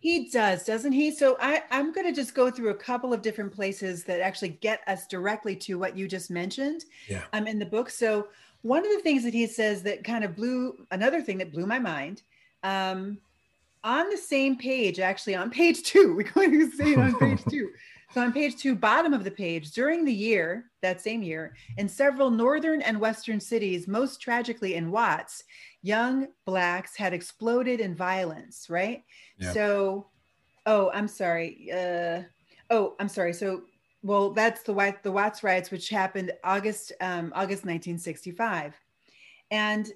He 0.00 0.28
does, 0.30 0.64
doesn't 0.64 0.92
he? 0.92 1.10
So 1.10 1.36
I, 1.40 1.62
I'm 1.70 1.92
going 1.92 2.06
to 2.06 2.12
just 2.12 2.34
go 2.34 2.50
through 2.50 2.70
a 2.70 2.74
couple 2.74 3.12
of 3.12 3.20
different 3.20 3.52
places 3.52 4.04
that 4.04 4.20
actually 4.20 4.50
get 4.50 4.80
us 4.86 5.06
directly 5.08 5.56
to 5.56 5.78
what 5.78 5.96
you 5.96 6.06
just 6.06 6.30
mentioned 6.30 6.84
yeah. 7.08 7.22
um, 7.32 7.48
in 7.48 7.58
the 7.58 7.66
book. 7.66 7.90
So 7.90 8.28
one 8.62 8.84
of 8.84 8.92
the 8.92 9.00
things 9.00 9.24
that 9.24 9.34
he 9.34 9.46
says 9.46 9.82
that 9.82 10.04
kind 10.04 10.22
of 10.22 10.36
blew 10.36 10.86
another 10.92 11.20
thing 11.20 11.38
that 11.38 11.52
blew 11.52 11.66
my 11.66 11.80
mind 11.80 12.22
um, 12.62 13.18
on 13.88 14.10
the 14.10 14.18
same 14.18 14.54
page, 14.54 15.00
actually 15.00 15.34
on 15.34 15.48
page 15.48 15.82
two, 15.82 16.14
we're 16.14 16.30
going 16.30 16.52
to 16.52 16.70
say 16.76 16.92
it 16.92 16.98
on 16.98 17.18
page 17.18 17.42
two. 17.50 17.70
So 18.12 18.20
on 18.20 18.32
page 18.32 18.56
two, 18.56 18.74
bottom 18.74 19.14
of 19.14 19.24
the 19.24 19.30
page, 19.30 19.72
during 19.72 20.04
the 20.04 20.12
year, 20.12 20.70
that 20.82 21.00
same 21.00 21.22
year, 21.22 21.54
in 21.78 21.88
several 21.88 22.30
northern 22.30 22.82
and 22.82 23.00
western 23.00 23.40
cities, 23.40 23.88
most 23.88 24.20
tragically 24.20 24.74
in 24.74 24.90
Watts, 24.90 25.42
young 25.82 26.28
blacks 26.44 26.96
had 26.96 27.14
exploded 27.14 27.80
in 27.80 27.94
violence, 27.94 28.66
right? 28.68 29.04
Yeah. 29.38 29.52
So, 29.52 30.06
oh, 30.66 30.90
I'm 30.92 31.08
sorry. 31.08 31.70
Uh, 31.72 32.22
oh, 32.70 32.94
I'm 33.00 33.08
sorry. 33.08 33.32
So, 33.32 33.62
well, 34.02 34.30
that's 34.30 34.62
the 34.64 34.72
White 34.72 35.02
the 35.02 35.12
Watts 35.12 35.42
riots, 35.42 35.70
which 35.70 35.88
happened 35.88 36.32
August 36.44 36.92
um, 37.00 37.32
August 37.34 37.64
1965, 37.64 38.74
and 39.50 39.90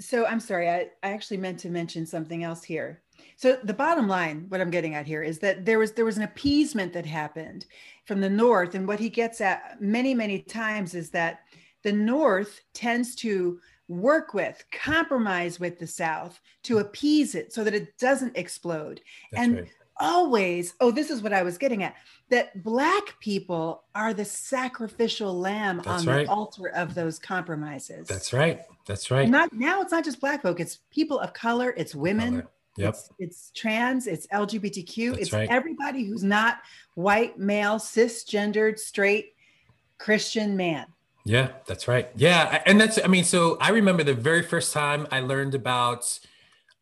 so 0.00 0.26
I'm 0.26 0.40
sorry, 0.40 0.68
I, 0.68 0.88
I 1.02 1.12
actually 1.12 1.36
meant 1.36 1.58
to 1.60 1.70
mention 1.70 2.06
something 2.06 2.42
else 2.42 2.64
here. 2.64 3.02
So 3.36 3.58
the 3.62 3.74
bottom 3.74 4.08
line, 4.08 4.46
what 4.48 4.60
I'm 4.60 4.70
getting 4.70 4.94
at 4.94 5.06
here 5.06 5.22
is 5.22 5.38
that 5.40 5.64
there 5.64 5.78
was 5.78 5.92
there 5.92 6.04
was 6.04 6.16
an 6.16 6.24
appeasement 6.24 6.92
that 6.94 7.06
happened 7.06 7.66
from 8.06 8.20
the 8.20 8.30
north, 8.30 8.74
and 8.74 8.88
what 8.88 8.98
he 8.98 9.10
gets 9.10 9.40
at 9.40 9.80
many 9.80 10.14
many 10.14 10.40
times 10.40 10.94
is 10.94 11.10
that 11.10 11.40
the 11.82 11.92
north 11.92 12.60
tends 12.74 13.14
to 13.16 13.60
work 13.88 14.34
with, 14.34 14.64
compromise 14.72 15.58
with 15.58 15.78
the 15.78 15.86
south 15.86 16.40
to 16.62 16.78
appease 16.78 17.34
it 17.34 17.52
so 17.52 17.64
that 17.64 17.74
it 17.74 17.98
doesn't 17.98 18.36
explode. 18.36 19.00
That's 19.32 19.44
and 19.44 19.54
right. 19.56 19.68
Always, 20.00 20.74
oh, 20.80 20.90
this 20.90 21.10
is 21.10 21.22
what 21.22 21.32
I 21.32 21.42
was 21.42 21.58
getting 21.58 21.82
at 21.82 21.94
that 22.30 22.62
black 22.62 23.18
people 23.20 23.84
are 23.94 24.14
the 24.14 24.24
sacrificial 24.24 25.38
lamb 25.38 25.82
That's 25.84 26.02
on 26.02 26.06
right. 26.06 26.26
the 26.26 26.32
altar 26.32 26.68
of 26.68 26.94
those 26.94 27.18
compromises. 27.18 28.08
That's 28.08 28.32
right. 28.32 28.60
That's 28.86 29.10
right. 29.10 29.28
Not 29.28 29.52
now 29.52 29.82
it's 29.82 29.92
not 29.92 30.04
just 30.04 30.20
black 30.20 30.42
folk, 30.42 30.60
it's 30.60 30.78
people 30.90 31.18
of 31.18 31.32
color, 31.32 31.74
it's 31.76 31.94
women. 31.94 32.32
Color. 32.40 32.48
Yep. 32.76 32.88
It's, 32.88 33.10
it's, 33.18 33.50
trans, 33.54 34.06
it's 34.06 34.26
LGBTQ, 34.28 35.10
That's 35.10 35.22
it's 35.22 35.32
right. 35.32 35.50
everybody 35.50 36.04
who's 36.04 36.22
not 36.22 36.58
white, 36.94 37.36
male, 37.36 37.76
cisgendered, 37.76 38.78
straight 38.78 39.34
Christian 39.98 40.56
man. 40.56 40.86
Yeah, 41.24 41.48
that's 41.66 41.88
right. 41.88 42.08
Yeah, 42.16 42.62
and 42.64 42.80
that's 42.80 42.98
I 43.02 43.06
mean, 43.06 43.24
so 43.24 43.58
I 43.60 43.70
remember 43.70 44.02
the 44.02 44.14
very 44.14 44.42
first 44.42 44.72
time 44.72 45.06
I 45.10 45.20
learned 45.20 45.54
about 45.54 46.18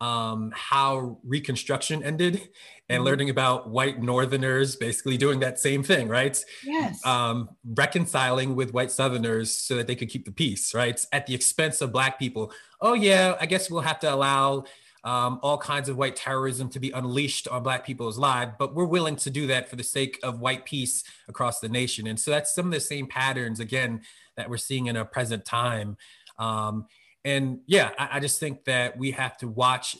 um, 0.00 0.52
how 0.54 1.18
Reconstruction 1.24 2.02
ended 2.02 2.48
and 2.88 2.98
mm-hmm. 2.98 3.04
learning 3.04 3.30
about 3.30 3.68
white 3.68 4.00
Northerners 4.00 4.76
basically 4.76 5.16
doing 5.16 5.40
that 5.40 5.58
same 5.58 5.82
thing, 5.82 6.08
right? 6.08 6.42
Yes. 6.64 7.04
Um, 7.04 7.50
reconciling 7.64 8.54
with 8.54 8.72
white 8.72 8.90
Southerners 8.90 9.54
so 9.54 9.76
that 9.76 9.86
they 9.86 9.96
could 9.96 10.08
keep 10.08 10.24
the 10.24 10.32
peace, 10.32 10.74
right? 10.74 11.04
At 11.12 11.26
the 11.26 11.34
expense 11.34 11.80
of 11.80 11.92
Black 11.92 12.18
people. 12.18 12.52
Oh, 12.80 12.94
yeah, 12.94 13.36
I 13.40 13.46
guess 13.46 13.70
we'll 13.70 13.80
have 13.80 14.00
to 14.00 14.14
allow 14.14 14.64
um, 15.04 15.40
all 15.42 15.58
kinds 15.58 15.88
of 15.88 15.96
white 15.96 16.16
terrorism 16.16 16.68
to 16.70 16.80
be 16.80 16.90
unleashed 16.90 17.48
on 17.48 17.62
Black 17.62 17.84
people's 17.84 18.18
lives, 18.18 18.52
but 18.58 18.74
we're 18.74 18.84
willing 18.84 19.16
to 19.16 19.30
do 19.30 19.46
that 19.46 19.68
for 19.68 19.76
the 19.76 19.84
sake 19.84 20.18
of 20.22 20.40
white 20.40 20.64
peace 20.64 21.04
across 21.28 21.60
the 21.60 21.68
nation. 21.68 22.06
And 22.06 22.18
so 22.18 22.30
that's 22.30 22.54
some 22.54 22.66
of 22.66 22.72
the 22.72 22.80
same 22.80 23.06
patterns, 23.06 23.60
again, 23.60 24.02
that 24.36 24.48
we're 24.50 24.56
seeing 24.58 24.86
in 24.86 24.96
our 24.96 25.04
present 25.04 25.44
time. 25.44 25.96
Um, 26.38 26.86
and 27.24 27.60
yeah, 27.66 27.90
I, 27.98 28.08
I 28.12 28.20
just 28.20 28.40
think 28.40 28.64
that 28.64 28.96
we 28.96 29.12
have 29.12 29.36
to 29.38 29.48
watch. 29.48 29.96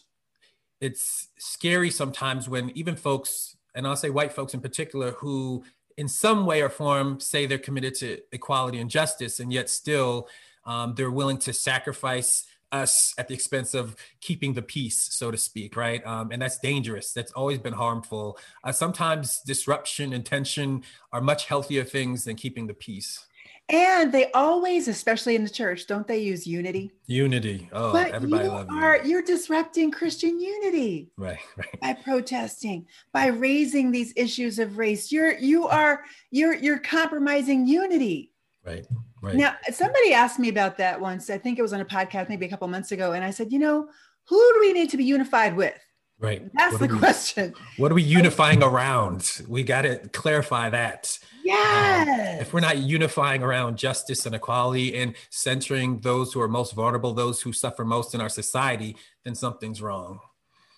It's 0.80 1.28
scary 1.38 1.90
sometimes 1.90 2.48
when 2.48 2.70
even 2.70 2.96
folks, 2.96 3.56
and 3.74 3.86
I'll 3.86 3.96
say 3.96 4.10
white 4.10 4.32
folks 4.32 4.54
in 4.54 4.60
particular, 4.60 5.12
who 5.12 5.64
in 5.96 6.08
some 6.08 6.46
way 6.46 6.62
or 6.62 6.68
form 6.68 7.18
say 7.18 7.46
they're 7.46 7.58
committed 7.58 7.94
to 7.96 8.18
equality 8.32 8.78
and 8.78 8.88
justice, 8.88 9.40
and 9.40 9.52
yet 9.52 9.68
still 9.68 10.28
um, 10.64 10.94
they're 10.96 11.10
willing 11.10 11.38
to 11.38 11.52
sacrifice 11.52 12.44
us 12.70 13.14
at 13.18 13.28
the 13.28 13.34
expense 13.34 13.74
of 13.74 13.96
keeping 14.20 14.52
the 14.52 14.62
peace, 14.62 15.08
so 15.10 15.30
to 15.30 15.36
speak, 15.36 15.76
right? 15.76 16.06
Um, 16.06 16.30
and 16.30 16.40
that's 16.40 16.58
dangerous. 16.58 17.12
That's 17.12 17.32
always 17.32 17.58
been 17.58 17.72
harmful. 17.72 18.38
Uh, 18.62 18.72
sometimes 18.72 19.40
disruption 19.46 20.12
and 20.12 20.24
tension 20.24 20.82
are 21.12 21.20
much 21.20 21.46
healthier 21.46 21.84
things 21.84 22.24
than 22.24 22.36
keeping 22.36 22.66
the 22.66 22.74
peace. 22.74 23.26
And 23.70 24.10
they 24.10 24.30
always, 24.32 24.88
especially 24.88 25.36
in 25.36 25.44
the 25.44 25.50
church, 25.50 25.86
don't 25.86 26.06
they 26.06 26.18
use 26.18 26.46
unity? 26.46 26.90
Unity. 27.06 27.68
Oh, 27.72 27.92
but 27.92 28.12
everybody 28.12 28.44
you 28.44 28.50
loves 28.50 28.70
are, 28.72 28.96
you. 28.98 29.10
You're 29.10 29.22
disrupting 29.22 29.90
Christian 29.90 30.40
unity. 30.40 31.10
Right, 31.18 31.38
right. 31.56 31.80
By 31.80 31.92
protesting, 31.92 32.86
by 33.12 33.26
raising 33.26 33.90
these 33.90 34.14
issues 34.16 34.58
of 34.58 34.78
race. 34.78 35.12
You're 35.12 35.36
you 35.36 35.66
are 35.68 36.04
you're 36.30 36.54
you're 36.54 36.78
compromising 36.78 37.66
unity. 37.66 38.32
Right. 38.64 38.86
Right. 39.20 39.34
Now, 39.34 39.56
somebody 39.72 40.14
asked 40.14 40.38
me 40.38 40.48
about 40.48 40.78
that 40.78 41.00
once. 41.00 41.28
I 41.28 41.38
think 41.38 41.58
it 41.58 41.62
was 41.62 41.72
on 41.72 41.80
a 41.80 41.84
podcast 41.84 42.28
maybe 42.28 42.46
a 42.46 42.48
couple 42.48 42.68
months 42.68 42.92
ago. 42.92 43.12
And 43.12 43.24
I 43.24 43.30
said, 43.30 43.52
you 43.52 43.58
know, 43.58 43.88
who 44.28 44.52
do 44.54 44.60
we 44.60 44.72
need 44.72 44.90
to 44.90 44.96
be 44.96 45.04
unified 45.04 45.56
with? 45.56 45.74
Right. 46.20 46.50
That's 46.54 46.72
what 46.72 46.88
the 46.88 46.94
we, 46.94 46.98
question. 46.98 47.54
What 47.76 47.92
are 47.92 47.94
we 47.94 48.02
unifying 48.02 48.62
around? 48.62 49.42
We 49.46 49.62
got 49.62 49.82
to 49.82 49.98
clarify 50.08 50.68
that. 50.70 51.16
Yes. 51.44 52.08
Um, 52.08 52.40
if 52.40 52.52
we're 52.52 52.60
not 52.60 52.78
unifying 52.78 53.42
around 53.42 53.78
justice 53.78 54.26
and 54.26 54.34
equality 54.34 54.96
and 54.96 55.14
centering 55.30 56.00
those 56.00 56.32
who 56.32 56.40
are 56.40 56.48
most 56.48 56.74
vulnerable, 56.74 57.14
those 57.14 57.40
who 57.40 57.52
suffer 57.52 57.84
most 57.84 58.14
in 58.14 58.20
our 58.20 58.28
society, 58.28 58.96
then 59.24 59.36
something's 59.36 59.80
wrong. 59.80 60.18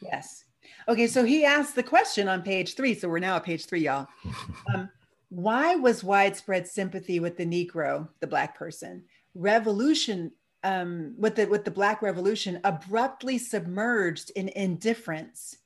Yes. 0.02 0.44
Okay. 0.88 1.06
So 1.06 1.24
he 1.24 1.46
asked 1.46 1.74
the 1.74 1.82
question 1.82 2.28
on 2.28 2.42
page 2.42 2.74
three. 2.74 2.94
So 2.94 3.08
we're 3.08 3.18
now 3.18 3.36
at 3.36 3.44
page 3.44 3.66
three, 3.66 3.80
y'all. 3.80 4.08
Um, 4.74 4.90
why 5.30 5.76
was 5.76 6.04
widespread 6.04 6.66
sympathy 6.68 7.18
with 7.20 7.36
the 7.36 7.46
Negro, 7.46 8.08
the 8.18 8.26
Black 8.26 8.56
person, 8.58 9.04
revolution 9.34 10.32
um, 10.64 11.14
with 11.18 11.36
the 11.36 11.46
with 11.46 11.64
the 11.64 11.70
Black 11.70 12.02
Revolution 12.02 12.60
abruptly 12.64 13.38
submerged 13.38 14.30
in 14.36 14.48
indifference 14.50 15.56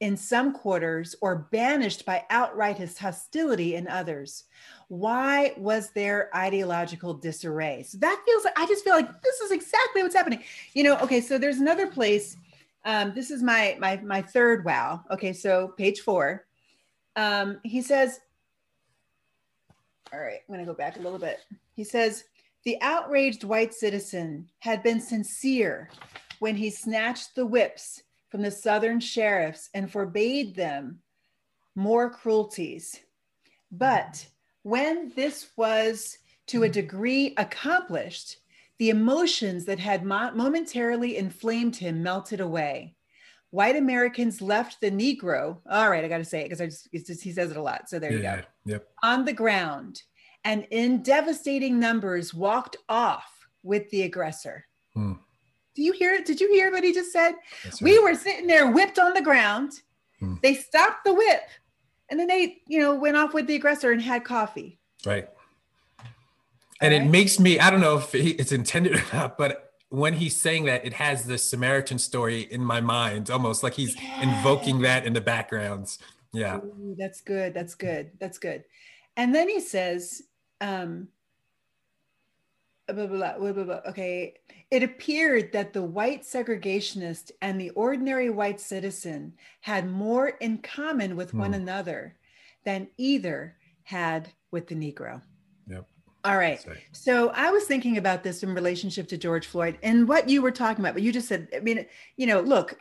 in 0.00 0.16
some 0.16 0.54
quarters 0.54 1.14
or 1.20 1.48
banished 1.52 2.06
by 2.06 2.24
outright 2.30 2.78
hostility 2.98 3.74
in 3.74 3.86
others? 3.86 4.44
Why 4.88 5.52
was 5.56 5.90
there 5.90 6.34
ideological 6.34 7.14
disarray? 7.14 7.82
So 7.82 7.98
that 7.98 8.22
feels 8.24 8.44
like 8.44 8.58
I 8.58 8.66
just 8.66 8.84
feel 8.84 8.94
like 8.94 9.22
this 9.22 9.40
is 9.40 9.50
exactly 9.50 10.02
what's 10.02 10.14
happening. 10.14 10.42
You 10.72 10.84
know, 10.84 10.96
okay, 10.98 11.20
so 11.20 11.38
there's 11.38 11.58
another 11.58 11.86
place. 11.86 12.36
Um, 12.84 13.12
this 13.14 13.30
is 13.30 13.42
my 13.42 13.76
my 13.78 13.96
my 13.98 14.22
third 14.22 14.64
wow. 14.64 15.04
Okay, 15.10 15.32
so 15.32 15.68
page 15.76 16.00
four. 16.00 16.46
Um, 17.16 17.60
he 17.64 17.82
says 17.82 18.20
all 20.12 20.20
right, 20.20 20.40
I'm 20.48 20.54
to 20.58 20.64
go 20.64 20.74
back 20.74 20.96
a 20.96 21.00
little 21.00 21.18
bit. 21.18 21.40
He 21.74 21.84
says, 21.84 22.24
the 22.64 22.76
outraged 22.80 23.44
white 23.44 23.74
citizen 23.74 24.48
had 24.58 24.82
been 24.82 25.00
sincere 25.00 25.90
when 26.40 26.56
he 26.56 26.70
snatched 26.70 27.34
the 27.34 27.46
whips 27.46 28.02
from 28.28 28.42
the 28.42 28.50
Southern 28.50 29.00
sheriffs 29.00 29.70
and 29.74 29.90
forbade 29.90 30.54
them 30.54 31.00
more 31.74 32.10
cruelties. 32.10 33.00
But 33.72 34.26
when 34.62 35.12
this 35.14 35.50
was 35.56 36.18
to 36.48 36.64
a 36.64 36.68
degree 36.68 37.34
accomplished, 37.36 38.36
the 38.78 38.90
emotions 38.90 39.64
that 39.66 39.78
had 39.78 40.04
mo- 40.04 40.32
momentarily 40.32 41.16
inflamed 41.16 41.76
him 41.76 42.02
melted 42.02 42.40
away. 42.40 42.96
White 43.50 43.76
Americans 43.76 44.40
left 44.40 44.80
the 44.80 44.90
Negro. 44.90 45.58
All 45.68 45.90
right, 45.90 46.04
I 46.04 46.08
got 46.08 46.18
to 46.18 46.24
say 46.24 46.40
it 46.40 46.44
because 46.44 46.60
I 46.60 46.66
just, 46.66 46.88
just, 46.92 47.22
he 47.22 47.32
says 47.32 47.50
it 47.50 47.56
a 47.56 47.62
lot. 47.62 47.88
So 47.88 47.98
there 47.98 48.12
yeah, 48.12 48.16
you 48.16 48.42
go. 48.42 48.46
Yep. 48.66 48.88
On 49.02 49.24
the 49.24 49.32
ground, 49.32 50.02
and 50.44 50.66
in 50.70 51.02
devastating 51.02 51.78
numbers 51.78 52.32
walked 52.32 52.76
off 52.88 53.46
with 53.62 53.88
the 53.90 54.02
aggressor. 54.02 54.66
Hmm. 54.94 55.14
Do 55.74 55.82
you 55.82 55.92
hear 55.92 56.14
it? 56.14 56.26
Did 56.26 56.40
you 56.40 56.52
hear 56.52 56.72
what 56.72 56.82
he 56.82 56.92
just 56.92 57.12
said? 57.12 57.34
Right. 57.64 57.80
We 57.80 57.98
were 57.98 58.14
sitting 58.14 58.46
there 58.46 58.70
whipped 58.70 58.98
on 58.98 59.14
the 59.14 59.22
ground. 59.22 59.72
Hmm. 60.18 60.34
They 60.42 60.54
stopped 60.54 61.04
the 61.04 61.14
whip, 61.14 61.42
and 62.08 62.18
then 62.18 62.26
they, 62.26 62.58
you 62.66 62.80
know, 62.80 62.94
went 62.94 63.16
off 63.16 63.34
with 63.34 63.46
the 63.46 63.54
aggressor 63.54 63.92
and 63.92 64.02
had 64.02 64.24
coffee. 64.24 64.78
Right. 65.06 65.28
And 66.82 66.92
right. 66.92 67.02
it 67.02 67.04
makes 67.06 67.38
me, 67.38 67.60
I 67.60 67.70
don't 67.70 67.80
know 67.80 67.98
if 67.98 68.14
it's 68.14 68.52
intended 68.52 68.96
or 68.96 69.04
not, 69.12 69.38
but 69.38 69.72
when 69.90 70.14
he's 70.14 70.36
saying 70.36 70.64
that, 70.64 70.84
it 70.84 70.94
has 70.94 71.24
the 71.24 71.36
Samaritan 71.36 71.98
story 71.98 72.42
in 72.42 72.64
my 72.64 72.80
mind, 72.80 73.30
almost 73.30 73.62
like 73.62 73.74
he's 73.74 73.94
yes. 73.96 74.22
invoking 74.22 74.80
that 74.82 75.04
in 75.04 75.12
the 75.12 75.20
backgrounds. 75.20 75.98
Yeah. 76.32 76.58
Ooh, 76.58 76.94
that's 76.96 77.20
good. 77.20 77.54
That's 77.54 77.74
good. 77.74 78.12
That's 78.18 78.38
good. 78.38 78.64
And 79.16 79.34
then 79.34 79.48
he 79.48 79.60
says, 79.60 80.22
um, 80.60 81.08
blah, 82.88 83.06
blah, 83.06 83.52
blah, 83.52 83.80
okay, 83.88 84.34
it 84.70 84.82
appeared 84.82 85.52
that 85.52 85.72
the 85.72 85.82
white 85.82 86.22
segregationist 86.22 87.30
and 87.42 87.60
the 87.60 87.70
ordinary 87.70 88.30
white 88.30 88.60
citizen 88.60 89.32
had 89.60 89.90
more 89.90 90.28
in 90.28 90.58
common 90.58 91.16
with 91.16 91.34
one 91.34 91.52
hmm. 91.52 91.60
another 91.60 92.16
than 92.64 92.88
either 92.96 93.56
had 93.82 94.28
with 94.50 94.66
the 94.66 94.74
Negro. 94.74 95.22
Yep. 95.68 95.86
All 96.24 96.36
right. 96.36 96.64
So 96.92 97.30
I 97.30 97.50
was 97.50 97.64
thinking 97.64 97.96
about 97.96 98.22
this 98.22 98.42
in 98.42 98.54
relationship 98.54 99.08
to 99.08 99.16
George 99.16 99.46
Floyd 99.46 99.78
and 99.82 100.06
what 100.06 100.28
you 100.28 100.42
were 100.42 100.50
talking 100.50 100.84
about, 100.84 100.94
but 100.94 101.02
you 101.02 101.12
just 101.12 101.28
said, 101.28 101.48
I 101.54 101.60
mean, 101.60 101.86
you 102.16 102.26
know, 102.26 102.40
look, 102.40 102.78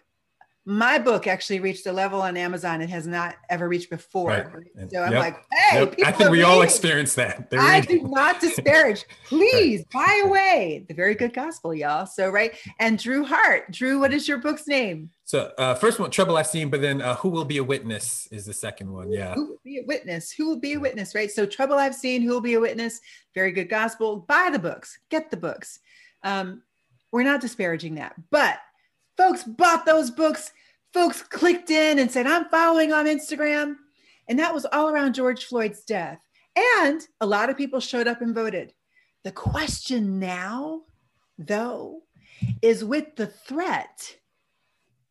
my 0.70 1.00
book 1.00 1.26
actually 1.26 1.60
reached 1.60 1.88
a 1.88 1.92
level 1.92 2.22
on 2.22 2.38
Amazon 2.38 2.80
it 2.80 2.92
has 2.92 3.08
not 3.08 3.36
ever 3.50 3.68
reached 3.68 3.90
before. 3.90 4.30
Right. 4.76 4.92
So 4.92 5.02
I'm 5.02 5.14
yep. 5.14 5.20
like, 5.20 5.46
hey, 5.52 5.80
yep. 5.80 5.96
I 6.06 6.12
think 6.12 6.30
we 6.30 6.44
all 6.44 6.62
experience 6.62 7.16
that. 7.16 7.50
They're 7.50 7.60
I 7.60 7.80
reading. 7.80 8.06
do 8.06 8.12
not 8.14 8.40
disparage. 8.40 9.04
Please 9.26 9.80
right. 9.80 9.90
buy 10.08 10.22
away 10.26 10.86
the 10.88 10.94
very 10.94 11.16
good 11.16 11.34
gospel, 11.34 11.74
y'all. 11.74 12.06
So 12.06 12.30
right, 12.30 12.54
and 12.80 13.00
Drew 13.00 13.26
Hart. 13.26 13.72
Drew, 13.72 14.00
what 14.00 14.14
is 14.14 14.28
your 14.28 14.38
book's 14.38 14.68
name? 14.68 15.10
So 15.26 15.52
uh, 15.58 15.74
first 15.74 16.00
one, 16.00 16.12
trouble 16.12 16.38
I've 16.38 16.46
seen, 16.46 16.70
but 16.70 16.82
then 16.82 17.02
uh, 17.02 17.16
who 17.16 17.30
will 17.30 17.46
be 17.46 17.58
a 17.58 17.64
witness 17.64 18.28
is 18.32 18.46
the 18.46 18.54
second 18.54 18.94
one. 18.94 19.12
Yeah. 19.12 19.34
Who 19.34 19.48
will 19.48 19.62
be 19.64 19.80
a 19.80 19.86
witness? 19.88 20.32
Who 20.32 20.46
will 20.46 20.60
be 20.60 20.74
a 20.74 20.80
witness? 20.80 21.16
Right. 21.16 21.32
So 21.32 21.48
trouble 21.48 21.78
I've 21.78 21.96
seen. 21.96 22.22
Who 22.22 22.30
will 22.30 22.42
be 22.42 22.54
a 22.54 22.60
witness? 22.60 23.02
Very 23.34 23.52
good 23.54 23.70
gospel. 23.70 24.18
Buy 24.18 24.50
the 24.52 24.60
books. 24.60 25.00
Get 25.10 25.32
the 25.32 25.38
books. 25.38 25.80
Um, 26.22 26.62
we're 27.12 27.24
not 27.24 27.42
disparaging 27.42 27.96
that, 27.96 28.14
but 28.30 28.60
folks 29.20 29.44
bought 29.44 29.86
those 29.86 30.10
books 30.10 30.52
folks 30.94 31.22
clicked 31.22 31.70
in 31.70 32.00
and 32.00 32.12
said, 32.12 32.28
I'm 32.28 32.46
following 32.46 32.92
on 32.92 33.06
Instagram. 33.06 33.76
And 34.28 34.40
that 34.40 34.54
was 34.54 34.66
all 34.66 34.90
around 34.90 35.14
George 35.14 35.46
Floyd's 35.46 35.84
death. 35.84 36.20
And 36.80 37.06
a 37.22 37.26
lot 37.26 37.50
of 37.50 37.58
people 37.58 37.80
showed 37.80 38.08
up 38.08 38.22
and 38.22 38.34
voted. 38.34 38.74
The 39.24 39.32
question 39.32 40.20
now, 40.20 40.82
though, 41.38 42.04
is 42.62 42.84
with 42.84 43.16
the 43.16 43.28
threat 43.28 44.18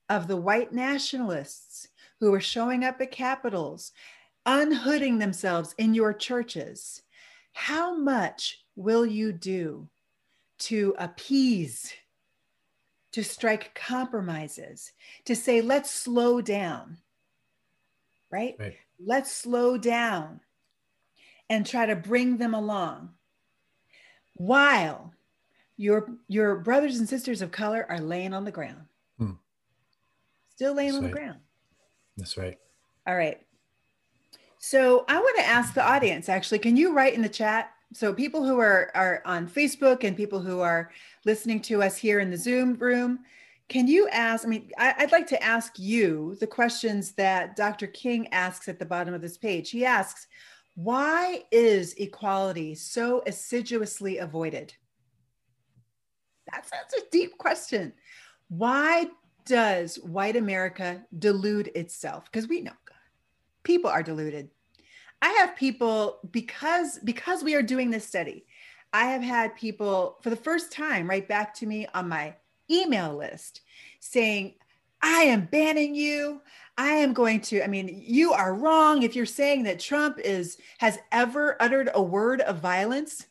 of 0.08 0.26
the 0.26 0.36
white 0.36 0.72
nationalists 0.72 1.88
who 2.20 2.32
are 2.32 2.40
showing 2.40 2.84
up 2.84 3.00
at 3.00 3.10
capitals, 3.10 3.92
unhooding 4.46 5.18
themselves 5.18 5.74
in 5.78 5.94
your 5.94 6.12
churches. 6.12 7.02
How 7.52 7.96
much 7.96 8.64
will 8.76 9.04
you 9.04 9.32
do 9.32 9.88
to 10.60 10.94
appease 10.98 11.92
to 13.12 13.24
strike 13.24 13.74
compromises, 13.74 14.92
to 15.24 15.34
say, 15.34 15.60
let's 15.60 15.90
slow 15.90 16.40
down, 16.40 16.98
right? 18.30 18.56
right? 18.58 18.76
Let's 19.04 19.32
slow 19.32 19.78
down 19.78 20.40
and 21.48 21.64
try 21.66 21.86
to 21.86 21.96
bring 21.96 22.36
them 22.36 22.54
along 22.54 23.10
while 24.34 25.14
your, 25.76 26.10
your 26.28 26.56
brothers 26.56 26.98
and 26.98 27.08
sisters 27.08 27.40
of 27.40 27.50
color 27.50 27.86
are 27.88 28.00
laying 28.00 28.34
on 28.34 28.44
the 28.44 28.52
ground. 28.52 28.82
Hmm. 29.18 29.32
Still 30.54 30.74
laying 30.74 30.92
That's 30.92 30.98
on 30.98 31.04
right. 31.04 31.14
the 31.14 31.18
ground. 31.20 31.38
That's 32.16 32.36
right. 32.36 32.58
All 33.06 33.16
right. 33.16 33.40
So 34.58 35.04
I 35.08 35.18
want 35.18 35.38
to 35.38 35.46
ask 35.46 35.72
the 35.72 35.88
audience 35.88 36.28
actually, 36.28 36.58
can 36.58 36.76
you 36.76 36.92
write 36.92 37.14
in 37.14 37.22
the 37.22 37.28
chat 37.28 37.70
So 37.92 38.12
people 38.12 38.44
who 38.44 38.58
are 38.58 38.90
are 38.94 39.22
on 39.24 39.48
Facebook 39.48 40.04
and 40.04 40.16
people 40.16 40.40
who 40.40 40.60
are 40.60 40.90
listening 41.24 41.60
to 41.62 41.82
us 41.82 41.96
here 41.96 42.20
in 42.20 42.30
the 42.30 42.36
Zoom 42.36 42.74
room, 42.74 43.20
can 43.68 43.86
you 43.86 44.08
ask? 44.08 44.44
I 44.44 44.48
mean, 44.48 44.70
I, 44.78 44.94
would 45.00 45.12
like 45.12 45.26
to 45.28 45.42
ask 45.42 45.78
you 45.78 46.36
the 46.40 46.46
questions 46.46 47.12
that 47.12 47.56
Dr. 47.56 47.86
King 47.86 48.28
asks 48.28 48.68
at 48.68 48.78
the 48.78 48.86
bottom 48.86 49.14
of 49.14 49.22
this 49.22 49.38
page. 49.38 49.70
He 49.70 49.84
asks, 49.84 50.26
"Why 50.74 51.44
is 51.50 51.94
equality 51.94 52.74
so 52.74 53.22
assiduously 53.26 54.18
avoided?" 54.18 54.74
That's 56.52 56.70
that's 56.70 56.94
a 56.94 57.10
deep 57.10 57.38
question. 57.38 57.92
Why 58.48 59.08
does 59.44 59.96
white 59.96 60.36
America 60.36 61.04
delude 61.18 61.68
itself? 61.68 62.26
Because 62.26 62.48
we 62.48 62.60
know 62.60 62.72
people 63.62 63.90
are 63.90 64.02
deluded. 64.02 64.50
I 65.20 65.30
have 65.30 65.56
people 65.56 66.18
because 66.30 66.98
because 67.04 67.42
we 67.42 67.54
are 67.54 67.62
doing 67.62 67.90
this 67.90 68.06
study. 68.06 68.44
I 68.92 69.06
have 69.06 69.22
had 69.22 69.56
people 69.56 70.18
for 70.22 70.30
the 70.30 70.36
first 70.36 70.72
time 70.72 71.08
write 71.08 71.28
back 71.28 71.54
to 71.54 71.66
me 71.66 71.86
on 71.92 72.08
my 72.08 72.34
email 72.70 73.16
list 73.16 73.60
saying, 74.00 74.54
I 75.02 75.22
am 75.22 75.44
banning 75.46 75.94
you. 75.94 76.40
I 76.76 76.90
am 76.90 77.12
going 77.12 77.40
to, 77.42 77.62
I 77.62 77.66
mean, 77.66 78.02
you 78.06 78.32
are 78.32 78.54
wrong 78.54 79.02
if 79.02 79.16
you're 79.16 79.26
saying 79.26 79.64
that 79.64 79.80
Trump 79.80 80.18
is 80.20 80.58
has 80.78 80.98
ever 81.12 81.56
uttered 81.60 81.90
a 81.94 82.02
word 82.02 82.40
of 82.42 82.60
violence. 82.60 83.26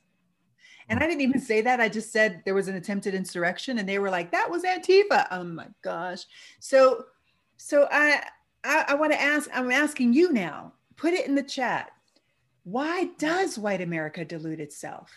And 0.89 0.99
I 0.99 1.07
didn't 1.07 1.21
even 1.21 1.41
say 1.41 1.61
that. 1.61 1.81
I 1.81 1.89
just 1.89 2.11
said 2.11 2.41
there 2.45 2.53
was 2.53 2.67
an 2.67 2.75
attempted 2.75 3.13
insurrection 3.13 3.79
and 3.79 3.87
they 3.87 3.99
were 3.99 4.09
like, 4.09 4.31
that 4.31 4.49
was 4.49 4.63
Antifa. 4.63 5.27
Oh 5.31 5.43
my 5.43 5.67
gosh. 5.81 6.25
So 6.59 7.05
so 7.57 7.87
I 7.91 8.23
I, 8.63 8.85
I 8.89 8.93
want 8.95 9.13
to 9.13 9.21
ask, 9.21 9.49
I'm 9.53 9.71
asking 9.71 10.13
you 10.13 10.33
now, 10.33 10.73
put 10.97 11.13
it 11.13 11.27
in 11.27 11.35
the 11.35 11.43
chat. 11.43 11.91
Why 12.63 13.11
does 13.17 13.57
white 13.57 13.81
America 13.81 14.25
delude 14.25 14.59
itself? 14.59 15.11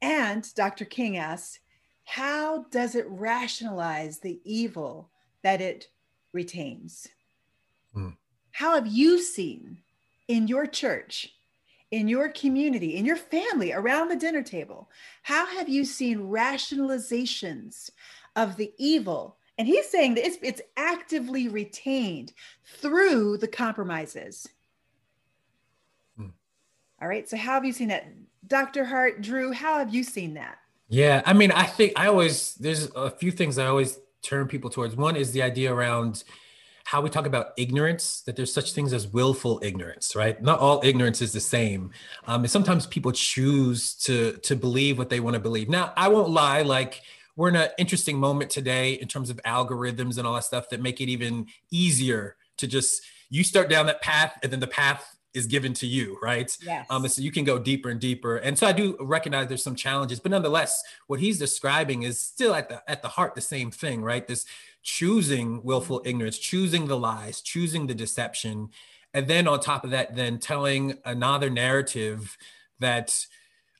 And 0.00 0.48
Dr. 0.54 0.84
King 0.84 1.18
asks, 1.18 1.60
how 2.04 2.64
does 2.70 2.94
it 2.94 3.06
rationalize 3.08 4.20
the 4.20 4.40
evil 4.44 5.10
that 5.42 5.60
it 5.60 5.88
retains? 6.32 7.08
Hmm. 7.92 8.10
How 8.52 8.74
have 8.74 8.86
you 8.86 9.20
seen 9.20 9.78
in 10.28 10.48
your 10.48 10.66
church, 10.66 11.34
in 11.90 12.08
your 12.08 12.28
community, 12.30 12.96
in 12.96 13.04
your 13.04 13.16
family, 13.16 13.72
around 13.72 14.08
the 14.08 14.16
dinner 14.16 14.42
table, 14.42 14.88
how 15.22 15.46
have 15.46 15.68
you 15.68 15.84
seen 15.84 16.20
rationalizations 16.20 17.90
of 18.36 18.56
the 18.56 18.72
evil 18.78 19.36
and 19.58 19.66
he's 19.66 19.88
saying 19.88 20.14
that 20.14 20.26
it's, 20.26 20.38
it's 20.42 20.60
actively 20.76 21.48
retained 21.48 22.32
through 22.64 23.38
the 23.38 23.48
compromises. 23.48 24.46
All 27.00 27.08
right. 27.08 27.28
So, 27.28 27.36
how 27.36 27.52
have 27.52 27.64
you 27.64 27.72
seen 27.72 27.88
that? 27.88 28.06
Dr. 28.46 28.84
Hart, 28.84 29.22
Drew, 29.22 29.52
how 29.52 29.78
have 29.78 29.92
you 29.92 30.04
seen 30.04 30.34
that? 30.34 30.58
Yeah. 30.88 31.22
I 31.26 31.32
mean, 31.32 31.50
I 31.50 31.64
think 31.64 31.92
I 31.96 32.06
always, 32.06 32.54
there's 32.54 32.90
a 32.94 33.10
few 33.10 33.32
things 33.32 33.58
I 33.58 33.66
always 33.66 33.98
turn 34.22 34.46
people 34.46 34.70
towards. 34.70 34.94
One 34.94 35.16
is 35.16 35.32
the 35.32 35.42
idea 35.42 35.74
around 35.74 36.22
how 36.84 37.00
we 37.00 37.10
talk 37.10 37.26
about 37.26 37.48
ignorance, 37.56 38.20
that 38.22 38.36
there's 38.36 38.54
such 38.54 38.72
things 38.72 38.92
as 38.92 39.08
willful 39.08 39.58
ignorance, 39.64 40.14
right? 40.14 40.40
Not 40.40 40.60
all 40.60 40.80
ignorance 40.84 41.20
is 41.20 41.32
the 41.32 41.40
same. 41.40 41.90
Um, 42.28 42.42
and 42.42 42.50
sometimes 42.50 42.86
people 42.86 43.10
choose 43.10 43.94
to 44.04 44.36
to 44.44 44.54
believe 44.54 44.96
what 44.96 45.10
they 45.10 45.18
want 45.18 45.34
to 45.34 45.40
believe. 45.40 45.68
Now, 45.68 45.92
I 45.96 46.06
won't 46.06 46.30
lie, 46.30 46.62
like 46.62 47.02
we're 47.34 47.48
in 47.48 47.56
an 47.56 47.70
interesting 47.76 48.18
moment 48.18 48.50
today 48.50 48.92
in 48.92 49.08
terms 49.08 49.30
of 49.30 49.38
algorithms 49.44 50.16
and 50.16 50.26
all 50.26 50.34
that 50.34 50.44
stuff 50.44 50.68
that 50.70 50.80
make 50.80 51.00
it 51.00 51.08
even 51.08 51.46
easier 51.70 52.36
to 52.58 52.68
just 52.68 53.02
you 53.28 53.42
start 53.42 53.68
down 53.68 53.86
that 53.86 54.00
path 54.00 54.38
and 54.44 54.52
then 54.52 54.60
the 54.60 54.66
path 54.68 55.15
is 55.36 55.46
given 55.46 55.74
to 55.74 55.86
you, 55.86 56.18
right? 56.22 56.56
Yes. 56.62 56.86
Um, 56.90 57.04
and 57.04 57.12
so 57.12 57.22
you 57.22 57.30
can 57.30 57.44
go 57.44 57.58
deeper 57.58 57.90
and 57.90 58.00
deeper. 58.00 58.38
And 58.38 58.58
so 58.58 58.66
I 58.66 58.72
do 58.72 58.96
recognize 59.00 59.48
there's 59.48 59.62
some 59.62 59.76
challenges, 59.76 60.18
but 60.18 60.30
nonetheless, 60.30 60.82
what 61.06 61.20
he's 61.20 61.38
describing 61.38 62.02
is 62.02 62.18
still 62.18 62.54
at 62.54 62.68
the 62.68 62.82
at 62.90 63.02
the 63.02 63.08
heart 63.08 63.34
the 63.34 63.40
same 63.40 63.70
thing, 63.70 64.02
right? 64.02 64.26
This 64.26 64.46
choosing 64.82 65.62
willful 65.62 66.02
ignorance, 66.04 66.38
choosing 66.38 66.86
the 66.86 66.96
lies, 66.96 67.40
choosing 67.40 67.86
the 67.86 67.94
deception, 67.94 68.70
and 69.12 69.28
then 69.28 69.46
on 69.46 69.60
top 69.60 69.84
of 69.84 69.90
that, 69.90 70.16
then 70.16 70.38
telling 70.38 70.98
another 71.04 71.50
narrative 71.50 72.36
that 72.80 73.26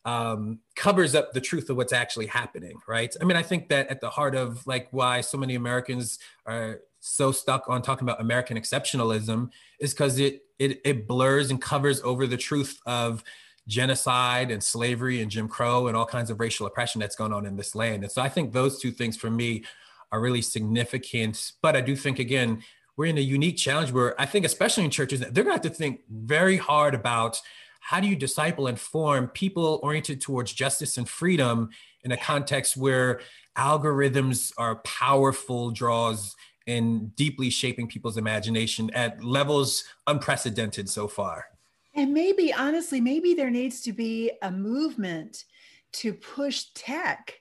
um, 0.05 0.61
covers 0.77 1.15
up 1.15 1.33
the 1.33 1.41
truth 1.41 1.69
of 1.69 1.77
what's 1.77 1.93
actually 1.93 2.27
happening, 2.27 2.79
right? 2.87 3.15
I 3.21 3.25
mean, 3.25 3.37
I 3.37 3.43
think 3.43 3.69
that 3.71 3.89
at 3.89 4.01
the 4.01 4.11
heart 4.11 4.35
of 4.37 4.65
like 4.67 4.89
why 4.93 5.21
so 5.21 5.37
many 5.37 5.57
Americans 5.57 6.19
are 6.47 6.81
so 7.07 7.31
stuck 7.33 7.69
on 7.69 7.83
talking 7.83 8.07
about 8.07 8.21
American 8.21 8.57
exceptionalism 8.57 9.51
is 9.81 9.93
because 9.93 10.19
it, 10.19 10.43
it 10.59 10.81
it 10.85 11.07
blurs 11.07 11.51
and 11.51 11.63
covers 11.63 12.01
over 12.03 12.27
the 12.27 12.37
truth 12.37 12.81
of 12.87 13.23
genocide 13.69 14.51
and 14.51 14.63
slavery 14.63 15.23
and 15.23 15.31
Jim 15.31 15.49
Crow 15.49 15.87
and 15.89 15.97
all 15.97 16.07
kinds 16.07 16.31
of 16.31 16.41
racial 16.41 16.67
oppression 16.67 17.01
that's 17.01 17.17
going 17.17 17.33
on 17.33 17.47
in 17.47 17.57
this 17.57 17.75
land. 17.75 18.03
And 18.03 18.13
so 18.13 18.23
I 18.23 18.29
think 18.29 18.53
those 18.53 18.81
two 18.81 18.91
things 18.91 19.17
for 19.17 19.31
me 19.31 19.65
are 20.13 20.21
really 20.21 20.43
significant. 20.43 21.53
But 21.63 21.77
I 21.77 21.81
do 21.81 21.97
think 21.97 22.19
again, 22.19 22.63
we're 22.97 23.07
in 23.07 23.19
a 23.19 23.23
unique 23.23 23.57
challenge 23.57 23.93
where 23.93 24.21
I 24.21 24.27
think, 24.27 24.45
especially 24.45 24.85
in 24.85 24.91
churches, 24.91 25.21
they're 25.21 25.45
gonna 25.45 25.53
have 25.53 25.61
to 25.63 25.71
think 25.71 26.01
very 26.11 26.57
hard 26.57 26.95
about 26.95 27.41
how 27.81 28.01
do 28.01 28.09
you 28.09 28.17
disciple 28.17 28.67
and 28.67 28.81
form 28.81 29.29
people 29.29 29.79
oriented 29.83 30.21
towards 30.21 30.53
justice 30.53 30.99
and 30.99 31.09
freedom 31.09 31.71
in 32.03 32.11
a 32.11 32.17
context 32.17 32.77
where 32.77 33.21
algorithms 33.57 34.53
are 34.59 34.77
powerful 34.77 35.71
draws 35.71 36.35
and 36.67 37.15
deeply 37.17 37.51
shaping 37.51 37.87
people's 37.87 38.17
imagination 38.17 38.91
at 38.95 39.23
levels 39.23 39.85
unprecedented 40.07 40.89
so 40.89 41.09
far? 41.09 41.47
And 41.95 42.13
maybe, 42.13 42.53
honestly, 42.53 43.01
maybe 43.01 43.35
there 43.35 43.51
needs 43.51 43.81
to 43.83 43.93
be 43.93 44.33
a 44.43 44.51
movement 44.51 45.45
to 45.93 46.13
push 46.13 46.65
tech 46.75 47.41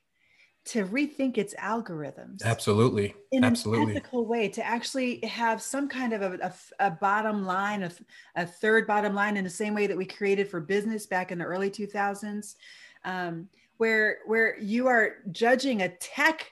to 0.66 0.86
rethink 0.86 1.38
its 1.38 1.54
algorithms. 1.56 2.42
Absolutely. 2.44 3.14
In 3.32 3.44
Absolutely. 3.44 3.84
an 3.84 3.98
ethical 3.98 4.26
way, 4.26 4.48
to 4.50 4.66
actually 4.66 5.20
have 5.20 5.62
some 5.62 5.88
kind 5.88 6.12
of 6.12 6.22
a, 6.22 6.54
a, 6.80 6.88
a 6.88 6.92
bottom 6.92 7.46
line, 7.46 7.84
a, 7.84 7.92
a, 8.36 8.46
third 8.48 8.88
bottom 8.88 9.14
line 9.14 9.38
in 9.38 9.44
the 9.44 9.50
same 9.50 9.76
way 9.76 9.86
that 9.86 9.96
we 9.96 10.06
created 10.06 10.48
for 10.48 10.60
business 10.60 11.06
back 11.06 11.32
in 11.32 11.38
the 11.38 11.46
early 11.46 11.70
2000s, 11.70 12.56
um, 13.04 13.48
where, 13.78 14.20
where 14.26 14.58
you 14.60 14.88
are 14.88 15.18
judging 15.32 15.84
a 15.84 15.90
tech 15.98 16.52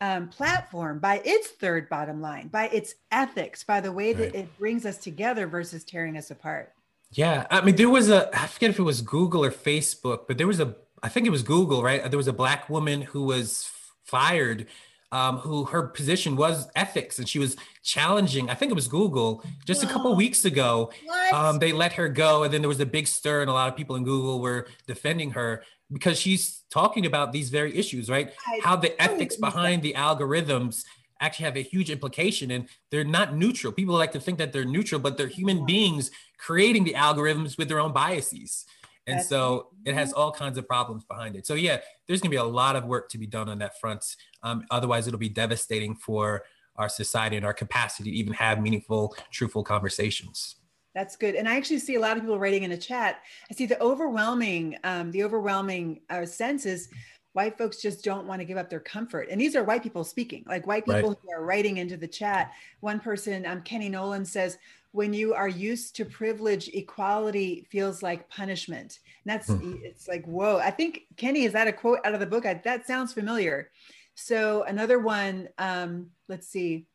um, 0.00 0.28
platform 0.28 0.98
by 0.98 1.20
its 1.24 1.48
third 1.48 1.88
bottom 1.88 2.20
line, 2.20 2.48
by 2.48 2.68
its 2.68 2.94
ethics, 3.10 3.64
by 3.64 3.80
the 3.80 3.92
way 3.92 4.12
that 4.12 4.32
right. 4.32 4.34
it 4.34 4.58
brings 4.58 4.86
us 4.86 4.98
together 4.98 5.46
versus 5.46 5.84
tearing 5.84 6.16
us 6.16 6.30
apart. 6.30 6.72
Yeah. 7.12 7.46
I 7.50 7.60
mean, 7.60 7.76
there 7.76 7.90
was 7.90 8.08
a, 8.08 8.30
I 8.38 8.46
forget 8.46 8.70
if 8.70 8.78
it 8.78 8.82
was 8.82 9.02
Google 9.02 9.44
or 9.44 9.50
Facebook, 9.50 10.26
but 10.28 10.38
there 10.38 10.46
was 10.46 10.60
a 10.60 10.76
I 11.02 11.08
think 11.08 11.26
it 11.26 11.30
was 11.30 11.42
Google, 11.42 11.82
right? 11.82 12.08
There 12.10 12.18
was 12.18 12.28
a 12.28 12.32
black 12.32 12.68
woman 12.68 13.02
who 13.02 13.24
was 13.24 13.70
fired, 14.04 14.66
um, 15.12 15.38
who 15.38 15.64
her 15.64 15.82
position 15.82 16.36
was 16.36 16.68
ethics, 16.76 17.18
and 17.18 17.28
she 17.28 17.38
was 17.38 17.56
challenging. 17.82 18.50
I 18.50 18.54
think 18.54 18.70
it 18.70 18.74
was 18.74 18.86
Google 18.86 19.42
just 19.64 19.82
a 19.82 19.86
couple 19.86 20.14
weeks 20.14 20.44
ago. 20.44 20.92
Um, 21.32 21.58
they 21.58 21.72
let 21.72 21.94
her 21.94 22.08
go, 22.08 22.42
and 22.42 22.52
then 22.52 22.60
there 22.60 22.68
was 22.68 22.80
a 22.80 22.86
big 22.86 23.06
stir, 23.06 23.40
and 23.40 23.50
a 23.50 23.52
lot 23.52 23.68
of 23.68 23.76
people 23.76 23.96
in 23.96 24.04
Google 24.04 24.40
were 24.40 24.68
defending 24.86 25.32
her 25.32 25.64
because 25.92 26.18
she's 26.18 26.62
talking 26.70 27.06
about 27.06 27.32
these 27.32 27.50
very 27.50 27.76
issues, 27.76 28.08
right? 28.08 28.32
I 28.46 28.60
How 28.62 28.76
the 28.76 29.00
ethics 29.00 29.36
behind 29.36 29.82
the 29.82 29.94
algorithms 29.94 30.84
actually 31.20 31.44
have 31.44 31.56
a 31.56 31.62
huge 31.62 31.90
implication 31.90 32.50
and 32.50 32.68
they're 32.90 33.04
not 33.04 33.36
neutral. 33.36 33.72
People 33.72 33.94
like 33.94 34.12
to 34.12 34.20
think 34.20 34.38
that 34.38 34.52
they're 34.52 34.64
neutral, 34.64 35.00
but 35.00 35.16
they're 35.16 35.26
human 35.26 35.66
beings 35.66 36.10
creating 36.38 36.84
the 36.84 36.94
algorithms 36.94 37.58
with 37.58 37.68
their 37.68 37.80
own 37.80 37.92
biases. 37.92 38.64
And 39.06 39.18
That's 39.18 39.28
so 39.28 39.68
it 39.84 39.94
has 39.94 40.12
all 40.12 40.32
kinds 40.32 40.56
of 40.56 40.66
problems 40.66 41.04
behind 41.04 41.36
it. 41.36 41.46
So 41.46 41.54
yeah, 41.54 41.80
there's 42.06 42.20
gonna 42.20 42.30
be 42.30 42.36
a 42.36 42.44
lot 42.44 42.76
of 42.76 42.84
work 42.84 43.08
to 43.10 43.18
be 43.18 43.26
done 43.26 43.48
on 43.48 43.58
that 43.58 43.78
front. 43.80 44.04
Um, 44.42 44.64
otherwise, 44.70 45.06
it'll 45.06 45.18
be 45.18 45.28
devastating 45.28 45.94
for 45.94 46.44
our 46.76 46.88
society 46.88 47.36
and 47.36 47.44
our 47.44 47.52
capacity 47.52 48.10
to 48.10 48.16
even 48.16 48.32
have 48.34 48.60
meaningful, 48.60 49.14
truthful 49.30 49.64
conversations. 49.64 50.56
That's 50.94 51.16
good. 51.16 51.36
And 51.36 51.48
I 51.48 51.56
actually 51.56 51.78
see 51.78 51.94
a 51.94 52.00
lot 52.00 52.16
of 52.16 52.22
people 52.22 52.38
writing 52.38 52.64
in 52.64 52.70
the 52.70 52.76
chat. 52.76 53.20
I 53.50 53.54
see 53.54 53.66
the 53.66 53.80
overwhelming, 53.80 54.76
um, 54.82 55.10
the 55.12 55.22
overwhelming 55.22 56.00
uh, 56.10 56.26
sense 56.26 56.66
is 56.66 56.88
white 57.32 57.56
folks 57.56 57.80
just 57.80 58.02
don't 58.02 58.26
want 58.26 58.40
to 58.40 58.44
give 58.44 58.56
up 58.56 58.68
their 58.68 58.80
comfort. 58.80 59.28
And 59.30 59.40
these 59.40 59.54
are 59.54 59.62
white 59.62 59.82
people 59.82 60.02
speaking, 60.02 60.44
like 60.48 60.66
white 60.66 60.84
people 60.84 61.10
right. 61.10 61.18
who 61.22 61.32
are 61.32 61.44
writing 61.44 61.76
into 61.76 61.96
the 61.96 62.08
chat. 62.08 62.52
One 62.80 62.98
person, 62.98 63.46
um, 63.46 63.62
Kenny 63.62 63.88
Nolan 63.88 64.24
says, 64.24 64.58
when 64.92 65.12
you 65.12 65.34
are 65.34 65.48
used 65.48 65.94
to 65.96 66.04
privilege, 66.04 66.68
equality 66.74 67.68
feels 67.70 68.02
like 68.02 68.28
punishment. 68.28 68.98
And 69.24 69.32
that's 69.32 69.48
hmm. 69.48 69.76
it's 69.82 70.08
like, 70.08 70.24
whoa. 70.24 70.58
I 70.58 70.72
think 70.72 71.02
Kenny, 71.16 71.44
is 71.44 71.52
that 71.52 71.68
a 71.68 71.72
quote 71.72 72.00
out 72.04 72.14
of 72.14 72.20
the 72.20 72.26
book? 72.26 72.44
I, 72.44 72.54
that 72.64 72.88
sounds 72.88 73.12
familiar. 73.12 73.70
So 74.16 74.64
another 74.64 74.98
one, 74.98 75.48
um, 75.58 76.10
let's 76.28 76.48
see. 76.48 76.86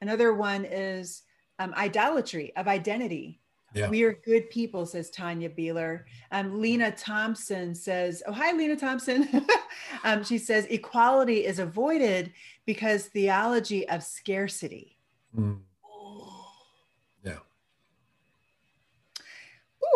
Another 0.00 0.32
one 0.32 0.64
is 0.64 1.22
um, 1.58 1.74
idolatry 1.74 2.52
of 2.56 2.68
identity. 2.68 3.40
Yeah. 3.74 3.88
We 3.88 4.04
are 4.04 4.20
good 4.24 4.50
people, 4.50 4.86
says 4.86 5.10
Tanya 5.10 5.50
Beeler. 5.50 6.04
Um, 6.30 6.60
Lena 6.60 6.92
Thompson 6.92 7.74
says, 7.74 8.22
Oh, 8.26 8.32
hi, 8.32 8.52
Lena 8.52 8.76
Thompson. 8.76 9.28
um, 10.04 10.22
she 10.22 10.38
says, 10.38 10.66
Equality 10.66 11.44
is 11.44 11.58
avoided 11.58 12.32
because 12.66 13.06
theology 13.06 13.88
of 13.88 14.02
scarcity. 14.02 14.96
Mm. 15.36 15.58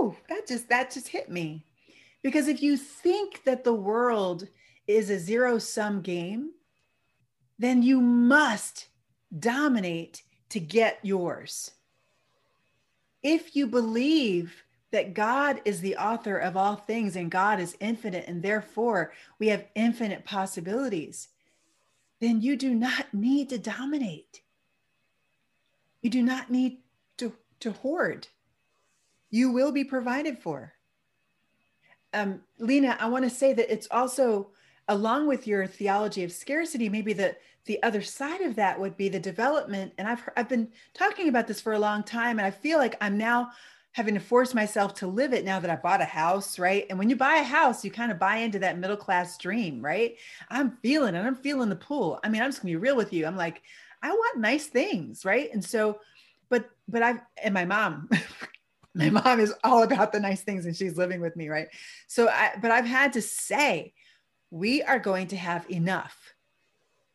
Ooh, 0.01 0.17
that 0.29 0.47
just 0.47 0.69
that 0.69 0.91
just 0.91 1.09
hit 1.09 1.31
me. 1.31 1.65
Because 2.23 2.49
if 2.49 2.63
you 2.63 2.77
think 2.77 3.45
that 3.45 3.65
the 3.65 3.75
world 3.75 4.49
is 4.87 5.11
a 5.11 5.19
zero 5.19 5.59
sum 5.59 6.03
game, 6.03 6.51
then 7.59 7.83
you 7.83 8.01
must 8.01 8.89
dominate 9.39 10.23
to 10.51 10.61
get 10.61 10.99
yours. 11.03 11.73
If 13.23 13.55
you 13.57 13.67
believe 13.67 14.65
that 14.91 15.15
God 15.15 15.61
is 15.65 15.81
the 15.81 15.97
author 15.97 16.39
of 16.39 16.57
all 16.57 16.77
things 16.77 17.17
and 17.17 17.31
God 17.31 17.61
is 17.61 17.77
infinite 17.81 18.25
and 18.27 18.43
therefore 18.43 19.13
we 19.39 19.49
have 19.49 19.67
infinite 19.75 20.25
possibilities, 20.25 21.29
then 22.21 22.41
you 22.41 22.57
do 22.57 22.75
not 22.75 23.13
need 23.13 23.51
to 23.51 23.59
dominate. 23.59 24.43
You 26.01 26.11
do 26.11 26.23
not 26.23 26.51
need 26.51 26.79
to, 27.19 27.33
to 27.61 27.73
hoard. 27.73 28.29
You 29.31 29.51
will 29.51 29.73
be 29.73 29.85
provided 29.85 30.39
for. 30.39 30.73
Um, 32.15 32.41
Lena, 32.59 32.97
I 32.99 33.09
want 33.09 33.25
to 33.25 33.31
say 33.31 33.53
that 33.53 33.71
it's 33.71 33.89
also 33.91 34.49
along 34.89 35.28
with 35.28 35.47
your 35.47 35.66
theology 35.66 36.24
of 36.24 36.32
scarcity, 36.32 36.89
maybe 36.89 37.12
the 37.12 37.36
the 37.66 37.82
other 37.82 38.01
side 38.01 38.41
of 38.41 38.57
that 38.57 38.80
would 38.80 38.97
be 38.97 39.11
the 39.11 39.20
development. 39.20 39.93
And 39.99 40.09
I've 40.09 40.28
I've 40.36 40.49
been 40.49 40.68
talking 40.95 41.28
about 41.28 41.47
this 41.47 41.61
for 41.61 41.74
a 41.74 41.78
long 41.78 42.03
time, 42.03 42.39
and 42.39 42.47
I 42.47 42.51
feel 42.51 42.78
like 42.78 42.97
I'm 43.01 43.18
now 43.18 43.51
having 43.93 44.14
to 44.14 44.20
force 44.20 44.55
myself 44.55 44.95
to 44.95 45.07
live 45.07 45.32
it 45.32 45.45
now 45.45 45.59
that 45.59 45.70
I 45.70 45.76
bought 45.76 46.01
a 46.01 46.07
house, 46.07 46.59
right? 46.59 46.86
And 46.89 46.99
when 46.99 47.11
you 47.11 47.16
buy 47.16 47.36
a 47.36 47.43
house, 47.43 47.84
you 47.84 47.91
kind 47.91 48.12
of 48.12 48.18
buy 48.18 48.36
into 48.36 48.59
that 48.61 48.78
middle 48.78 48.97
class 48.97 49.36
dream, 49.39 49.82
right? 49.82 50.16
I'm 50.49 50.76
feeling 50.82 51.14
it. 51.14 51.20
I'm 51.20 51.34
feeling 51.34 51.68
the 51.68 51.76
pull. 51.76 52.20
I 52.22 52.28
mean, 52.28 52.41
I'm 52.41 52.49
just 52.49 52.62
gonna 52.62 52.72
be 52.72 52.76
real 52.76 52.97
with 52.97 53.12
you. 53.12 53.26
I'm 53.26 53.36
like, 53.36 53.62
I 54.03 54.11
want 54.11 54.39
nice 54.39 54.66
things, 54.66 55.24
right? 55.24 55.51
And 55.53 55.64
so, 55.64 56.01
but 56.49 56.70
but 56.89 57.03
I've 57.03 57.20
and 57.43 57.55
my 57.55 57.64
mom. 57.64 58.09
my 58.95 59.11
mom 59.11 59.39
is 59.39 59.53
all 59.62 59.82
about 59.82 60.12
the 60.12 60.18
nice 60.18 60.43
things 60.43 60.64
and 60.64 60.74
she's 60.74 60.97
living 60.97 61.20
with 61.20 61.36
me 61.36 61.49
right 61.49 61.68
so 62.07 62.26
i 62.28 62.53
but 62.61 62.70
i've 62.70 62.86
had 62.86 63.12
to 63.12 63.20
say 63.20 63.93
we 64.51 64.83
are 64.83 64.99
going 64.99 65.27
to 65.29 65.37
have 65.37 65.71
enough, 65.71 66.35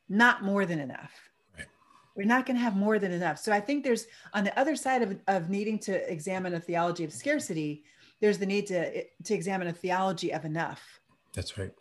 not 0.09 0.43
more 0.43 0.65
than 0.65 0.79
enough. 0.79 1.11
Right. 1.57 1.67
We're 2.15 2.27
not 2.27 2.45
going 2.45 2.57
to 2.57 2.63
have 2.63 2.75
more 2.75 2.99
than 2.99 3.11
enough. 3.11 3.39
So 3.39 3.51
I 3.51 3.59
think 3.59 3.83
there's 3.83 4.05
on 4.33 4.43
the 4.43 4.57
other 4.59 4.75
side 4.75 5.01
of, 5.01 5.19
of 5.27 5.49
needing 5.49 5.79
to 5.79 6.11
examine 6.11 6.53
a 6.53 6.59
theology 6.59 7.03
of 7.03 7.13
scarcity, 7.13 7.83
there's 8.21 8.37
the 8.37 8.45
need 8.45 8.67
to, 8.67 9.03
to 9.03 9.33
examine 9.33 9.67
a 9.67 9.73
theology 9.73 10.31
of 10.33 10.45
enough. 10.45 10.81
That's 11.33 11.57
right. 11.57 11.71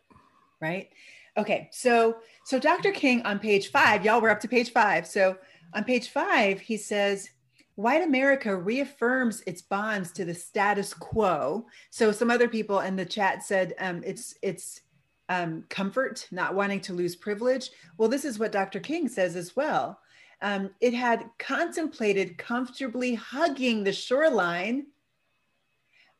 Right. 0.60 0.88
Okay. 1.36 1.68
So, 1.72 2.16
so 2.44 2.58
Dr. 2.58 2.92
King 2.92 3.22
on 3.22 3.38
page 3.38 3.70
five, 3.70 4.04
y'all, 4.04 4.20
we're 4.20 4.30
up 4.30 4.40
to 4.40 4.48
page 4.48 4.72
five. 4.72 5.06
So 5.06 5.36
on 5.74 5.84
page 5.84 6.08
five, 6.08 6.60
he 6.60 6.76
says, 6.76 7.30
white 7.74 8.02
America 8.02 8.54
reaffirms 8.54 9.42
its 9.46 9.62
bonds 9.62 10.12
to 10.12 10.24
the 10.24 10.34
status 10.34 10.92
quo. 10.92 11.66
So 11.90 12.12
some 12.12 12.30
other 12.30 12.48
people 12.48 12.80
in 12.80 12.96
the 12.96 13.04
chat 13.04 13.42
said 13.42 13.74
um, 13.78 14.02
it's 14.04 14.34
it's 14.42 14.80
um, 15.28 15.64
comfort, 15.68 16.26
not 16.30 16.54
wanting 16.54 16.80
to 16.80 16.92
lose 16.92 17.16
privilege. 17.16 17.70
Well, 17.96 18.08
this 18.08 18.24
is 18.24 18.38
what 18.38 18.52
Dr. 18.52 18.80
King 18.80 19.08
says 19.08 19.36
as 19.36 19.56
well. 19.56 19.98
Um, 20.40 20.70
it 20.80 20.92
had 20.92 21.30
contemplated 21.38 22.36
comfortably 22.36 23.14
hugging 23.14 23.84
the 23.84 23.92
shoreline, 23.92 24.86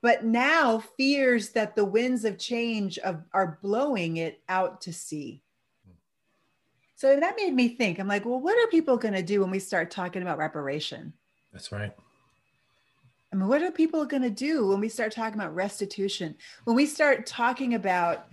but 0.01 0.25
now 0.25 0.83
fears 0.97 1.51
that 1.51 1.75
the 1.75 1.85
winds 1.85 2.25
of 2.25 2.39
change 2.39 2.99
of, 2.99 3.23
are 3.33 3.59
blowing 3.63 4.19
it 4.19 4.41
out 4.49 4.81
to 4.83 4.93
sea. 4.93 5.43
So 6.95 7.19
that 7.19 7.35
made 7.37 7.53
me 7.53 7.71
think. 7.71 7.99
I'm 7.99 8.07
like, 8.07 8.25
well, 8.25 8.39
what 8.39 8.57
are 8.57 8.71
people 8.71 8.97
going 8.97 9.15
to 9.15 9.25
do 9.25 9.41
when 9.41 9.51
we 9.51 9.59
start 9.59 9.91
talking 9.91 10.23
about 10.23 10.39
reparation? 10.39 11.13
That's 11.53 11.73
right. 11.73 11.93
I 13.33 13.37
mean, 13.37 13.49
what 13.49 13.61
are 13.61 13.73
people 13.73 14.05
going 14.05 14.23
to 14.23 14.31
do 14.31 14.69
when 14.69 14.79
we 14.79 14.89
start 14.89 15.11
talking 15.11 15.35
about 15.35 15.53
restitution? 15.53 16.37
When 16.63 16.77
we 16.77 16.87
start 16.87 17.27
talking 17.27 17.75
about 17.75 18.27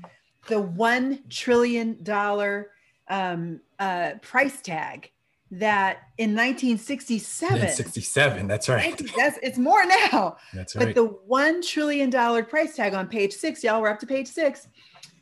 the 0.47 0.59
one 0.59 1.19
trillion 1.29 2.01
dollar 2.03 2.71
um, 3.09 3.59
uh, 3.79 4.13
price 4.21 4.61
tag 4.61 5.11
that 5.51 6.09
in 6.19 6.35
1967 6.35 7.69
67 7.69 8.47
that's 8.47 8.69
right. 8.69 9.01
That's 9.17 9.39
it's 9.41 9.57
more 9.57 9.83
now. 9.85 10.37
That's 10.53 10.75
right. 10.75 10.87
but 10.87 10.95
the 10.95 11.05
one 11.05 11.61
trillion 11.61 12.09
dollar 12.09 12.43
price 12.43 12.75
tag 12.75 12.93
on 12.93 13.07
page 13.07 13.33
six 13.33 13.63
y'all 13.63 13.81
we're 13.81 13.89
up 13.89 13.99
to 13.99 14.05
page 14.05 14.27
six. 14.27 14.67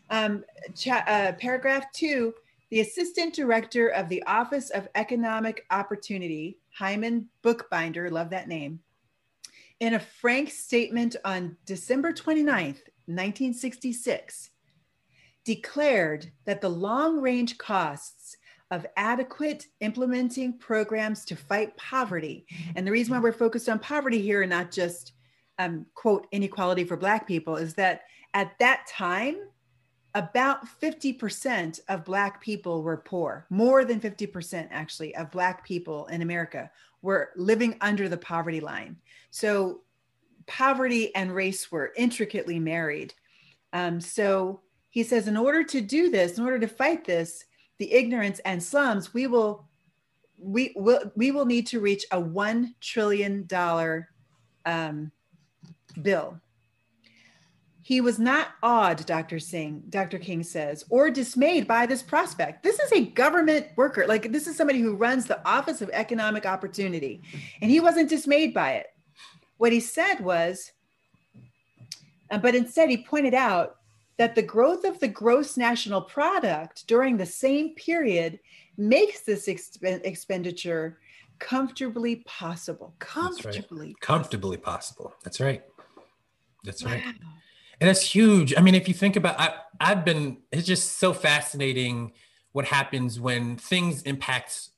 Um, 0.10 0.44
cha- 0.76 1.04
uh, 1.08 1.34
paragraph 1.34 1.92
two 1.94 2.34
the 2.70 2.82
assistant 2.82 3.34
director 3.34 3.90
of 3.90 4.10
the 4.10 4.24
office 4.24 4.70
of 4.72 4.88
economic 4.96 5.66
opportunity 5.72 6.58
hyman 6.74 7.28
bookbinder 7.42 8.10
love 8.10 8.30
that 8.30 8.48
name 8.48 8.80
in 9.80 9.94
a 9.94 10.00
frank 10.00 10.50
statement 10.50 11.16
on 11.26 11.56
december 11.66 12.12
29th 12.12 12.84
1966 13.08 14.52
declared 15.48 16.30
that 16.44 16.60
the 16.60 16.68
long 16.70 17.22
range 17.22 17.58
costs 17.58 18.36
of 18.70 18.86
adequate 18.98 19.66
implementing 19.80 20.58
programs 20.60 21.24
to 21.24 21.38
fight 21.38 21.76
poverty, 21.78 22.46
and 22.76 22.86
the 22.86 22.92
reason 22.92 23.14
why 23.14 23.22
we're 23.22 23.32
focused 23.32 23.70
on 23.70 23.80
poverty 23.80 24.22
here 24.22 24.42
and 24.42 24.50
not 24.50 24.72
just 24.72 25.14
um, 25.58 25.86
quote 25.96 26.28
inequality 26.34 26.84
for 26.84 26.98
Black 26.98 27.26
people 27.26 27.56
is 27.56 27.74
that 27.76 28.02
at 28.34 28.60
that 28.60 28.86
time, 28.90 29.38
about 30.16 30.68
50% 30.82 31.80
of 31.88 32.04
Black 32.04 32.42
people 32.42 32.84
were 32.84 32.98
poor. 32.98 33.46
More 33.50 33.86
than 33.86 34.02
50% 34.02 34.68
actually 34.70 35.16
of 35.16 35.32
Black 35.32 35.64
people 35.64 36.08
in 36.08 36.22
America 36.22 36.70
were 37.02 37.30
living 37.38 37.78
under 37.80 38.10
the 38.10 38.18
poverty 38.18 38.60
line. 38.60 38.98
So 39.32 39.82
poverty 40.46 41.16
and 41.16 41.34
race 41.34 41.72
were 41.72 41.94
intricately 41.96 42.60
married. 42.60 43.14
Um, 43.72 44.02
so 44.02 44.62
he 44.98 45.04
says, 45.04 45.28
in 45.28 45.38
order 45.38 45.64
to 45.64 45.80
do 45.80 46.10
this, 46.10 46.40
in 46.40 46.44
order 46.44 46.58
to 46.58 46.68
fight 46.68 47.06
this, 47.06 47.46
the 47.78 47.94
ignorance 47.94 48.40
and 48.46 48.64
slums, 48.64 49.14
we 49.14 49.28
will 49.28 49.68
we 50.40 50.74
will 50.76 51.12
we 51.16 51.30
will 51.30 51.46
need 51.46 51.68
to 51.68 51.80
reach 51.80 52.04
a 52.12 52.20
one 52.20 52.74
trillion 52.82 53.46
dollar 53.46 54.10
um, 54.66 55.12
bill. 56.02 56.42
He 57.84 58.02
was 58.02 58.18
not 58.18 58.48
awed, 58.64 59.06
Dr. 59.06 59.38
Singh, 59.38 59.84
Dr. 59.90 60.18
King 60.18 60.42
says, 60.42 60.84
or 60.90 61.12
dismayed 61.12 61.68
by 61.68 61.86
this 61.86 62.02
prospect. 62.02 62.64
This 62.64 62.80
is 62.80 62.92
a 62.92 63.06
government 63.06 63.68
worker. 63.76 64.08
Like 64.08 64.32
this 64.32 64.48
is 64.48 64.58
somebody 64.58 64.80
who 64.80 64.96
runs 64.96 65.28
the 65.28 65.48
Office 65.48 65.84
of 65.84 65.92
Economic 65.94 66.48
Opportunity. 66.48 67.22
And 67.62 67.70
he 67.70 67.80
wasn't 67.80 68.10
dismayed 68.10 68.52
by 68.52 68.72
it. 68.72 68.88
What 69.58 69.72
he 69.72 69.80
said 69.80 70.22
was, 70.22 70.72
uh, 72.32 72.40
but 72.40 72.56
instead 72.56 72.90
he 72.90 73.06
pointed 73.06 73.36
out 73.36 73.77
that 74.18 74.36
the 74.36 74.42
growth 74.42 74.84
of 74.84 75.00
the 75.00 75.08
gross 75.08 75.58
national 75.58 76.02
product 76.02 76.88
during 76.88 77.18
the 77.18 77.26
same 77.26 77.76
period 77.76 78.40
makes 78.78 79.22
this 79.22 79.48
exp- 79.48 80.02
expenditure 80.04 81.00
comfortably 81.40 82.18
possible. 82.28 82.96
Comfortably. 83.00 83.88
Right. 83.88 84.00
Comfortably 84.02 84.58
possible. 84.58 85.14
That's 85.24 85.40
right. 85.40 85.64
That's 86.64 86.84
wow. 86.84 86.92
right. 86.92 87.04
And 87.80 87.88
that's 87.88 88.02
huge. 88.02 88.56
I 88.58 88.62
mean, 88.62 88.74
if 88.76 88.88
you 88.88 88.94
think 88.94 89.16
about 89.16 89.40
I 89.40 89.54
I've 89.80 90.04
been 90.04 90.38
it's 90.52 90.66
just 90.66 90.98
so 90.98 91.14
fascinating 91.14 92.14
what 92.54 92.66
happens 92.66 93.20
when 93.20 93.56
things 93.58 94.02
impact 94.04 94.70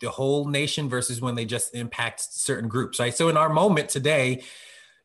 the 0.00 0.10
whole 0.10 0.46
nation 0.46 0.88
versus 0.88 1.20
when 1.20 1.34
they 1.34 1.44
just 1.44 1.74
impact 1.74 2.20
certain 2.20 2.68
groups, 2.68 2.98
right? 2.98 3.14
So 3.14 3.28
in 3.28 3.36
our 3.36 3.48
moment 3.48 3.88
today, 3.88 4.42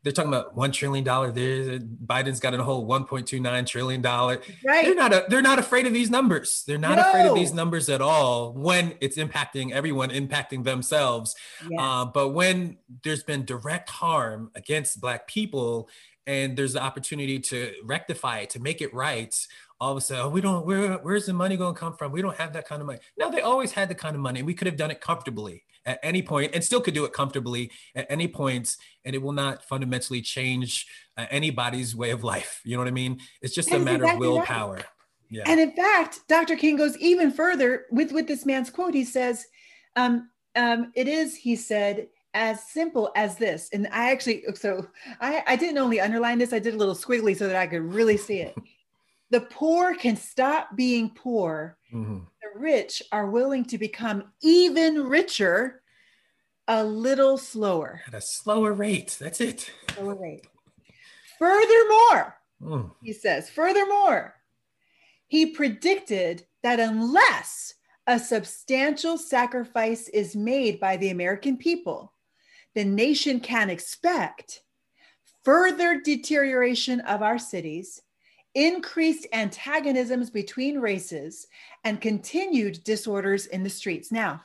they're 0.04 0.14
talking 0.14 0.32
about 0.32 0.56
one 0.56 0.72
trillion 0.72 1.04
dollar. 1.04 1.32
There, 1.32 1.80
Biden's 1.80 2.40
got 2.40 2.54
a 2.54 2.64
whole 2.64 2.86
one 2.86 3.06
point 3.06 3.28
two 3.28 3.40
nine 3.40 3.66
trillion 3.66 4.02
dollar. 4.02 4.42
Right. 4.66 4.86
They're 4.86 4.96
not. 4.96 5.14
A, 5.14 5.26
they're 5.28 5.42
not 5.42 5.60
afraid 5.60 5.86
of 5.86 5.94
these 5.94 6.10
numbers. 6.10 6.64
They're 6.66 6.78
not 6.78 6.98
no. 6.98 7.10
afraid 7.10 7.26
of 7.26 7.36
these 7.36 7.54
numbers 7.54 7.90
at 7.90 8.02
all. 8.02 8.54
When 8.54 8.96
it's 9.02 9.18
impacting 9.18 9.72
everyone, 9.72 10.10
impacting 10.10 10.64
themselves. 10.64 11.36
Yes. 11.70 11.80
Uh, 11.82 12.06
but 12.06 12.30
when 12.30 12.78
there's 13.04 13.24
been 13.24 13.44
direct 13.46 13.90
harm 13.90 14.52
against 14.56 15.02
Black 15.02 15.28
people, 15.28 15.90
and 16.26 16.58
there's 16.58 16.74
the 16.74 16.82
opportunity 16.82 17.40
to 17.40 17.74
rectify 17.84 18.40
it, 18.40 18.50
to 18.52 18.60
make 18.60 18.82
it 18.82 18.94
right, 18.94 19.36
all 19.80 19.92
of 19.92 19.98
a 19.98 20.02
sudden, 20.02 20.26
oh, 20.26 20.30
we 20.30 20.42
don't. 20.42 20.66
Where, 20.66 20.94
where's 21.00 21.26
the 21.26 21.34
money 21.34 21.58
going 21.58 21.74
to 21.74 21.80
come 21.80 21.94
from? 21.96 22.12
We 22.12 22.22
don't 22.22 22.38
have 22.38 22.54
that 22.54 22.68
kind 22.68 22.82
of 22.82 22.86
money. 22.86 23.00
No, 23.18 23.32
they 23.32 23.42
always 23.42 23.72
had 23.72 23.90
the 23.90 23.96
kind 23.96 24.16
of 24.16 24.22
money, 24.22 24.40
and 24.40 24.48
we 24.48 24.54
could 24.54 24.68
have 24.68 24.78
done 24.78 24.92
it 24.92 25.02
comfortably 25.02 25.64
at 25.88 26.00
any 26.04 26.22
point 26.22 26.52
and 26.54 26.64
still 26.64 26.82
could 26.82 26.94
do 26.94 27.06
it 27.06 27.14
comfortably 27.14 27.72
at 27.96 28.06
any 28.10 28.28
points 28.28 28.78
and 29.06 29.16
it 29.16 29.22
will 29.22 29.32
not 29.32 29.64
fundamentally 29.64 30.22
change 30.22 30.86
uh, 31.18 31.26
anybody's 31.32 31.96
way 31.96 32.12
of 32.12 32.24
life. 32.24 32.62
You 32.64 32.76
know 32.76 32.82
what 32.82 32.90
i 32.90 32.92
mean? 32.92 33.20
It's 33.42 33.56
just 33.56 33.72
a 33.72 33.80
matter 33.80 34.04
exactly 34.04 34.28
of 34.28 34.34
willpower 34.34 34.76
right. 34.76 34.86
yeah. 35.32 35.44
and 35.48 35.60
in 35.60 35.72
fact 35.72 36.20
dr 36.28 36.56
king 36.58 36.76
goes 36.76 36.98
even 36.98 37.32
further 37.32 37.86
with 37.90 38.12
with 38.12 38.28
this 38.28 38.46
man's 38.46 38.70
quote. 38.70 38.94
He 38.94 39.06
says 39.06 39.46
um, 39.96 40.30
um, 40.56 40.92
it 40.94 41.08
is 41.08 41.36
he 41.36 41.56
said 41.56 42.08
as 42.34 42.68
simple 42.70 43.12
as 43.16 43.38
this. 43.38 43.70
And 43.72 43.88
i 43.92 44.12
actually 44.12 44.44
so 44.56 44.86
I, 45.22 45.44
I 45.48 45.56
didn't 45.56 45.78
only 45.78 46.02
underline 46.02 46.38
this 46.38 46.54
i 46.54 46.60
did 46.60 46.74
a 46.74 46.78
little 46.78 46.96
squiggly 46.96 47.36
so 47.36 47.48
that 47.48 47.56
i 47.56 47.66
could 47.66 47.82
really 47.82 48.18
see 48.18 48.42
it. 48.42 48.56
The 49.30 49.42
poor 49.42 49.94
can 49.94 50.16
stop 50.16 50.78
being 50.78 51.10
poor 51.10 51.78
mm-hmm 51.94 52.20
rich 52.60 53.02
are 53.12 53.30
willing 53.30 53.66
to 53.66 53.78
become 53.78 54.32
even 54.42 55.04
richer 55.04 55.82
a 56.68 56.84
little 56.84 57.38
slower. 57.38 58.02
At 58.08 58.14
a 58.14 58.22
slower 58.22 58.74
rate. 58.74 59.18
That's 59.20 59.40
it. 59.42 59.72
Slower 59.96 60.16
rate. 60.16 60.48
Furthermore, 61.40 62.38
Mm. 62.62 62.92
He 63.02 63.14
says, 63.14 63.50
furthermore, 63.50 64.36
he 65.28 65.48
predicted 65.48 66.46
that 66.64 66.80
unless 66.80 67.74
a 68.08 68.18
substantial 68.18 69.18
sacrifice 69.18 70.08
is 70.10 70.36
made 70.36 70.80
by 70.80 70.98
the 70.98 71.10
American 71.10 71.58
people, 71.58 72.14
the 72.74 72.86
nation 72.86 73.40
can 73.40 73.70
expect 73.70 74.64
further 75.44 76.02
deterioration 76.02 77.00
of 77.02 77.22
our 77.22 77.38
cities, 77.38 78.02
increased 78.58 79.28
antagonisms 79.34 80.32
between 80.32 80.80
races, 80.80 81.46
and 81.84 82.02
continued 82.02 82.84
disorders 82.84 83.46
in 83.46 83.62
the 83.64 83.70
streets. 83.70 84.12
Now, 84.12 84.42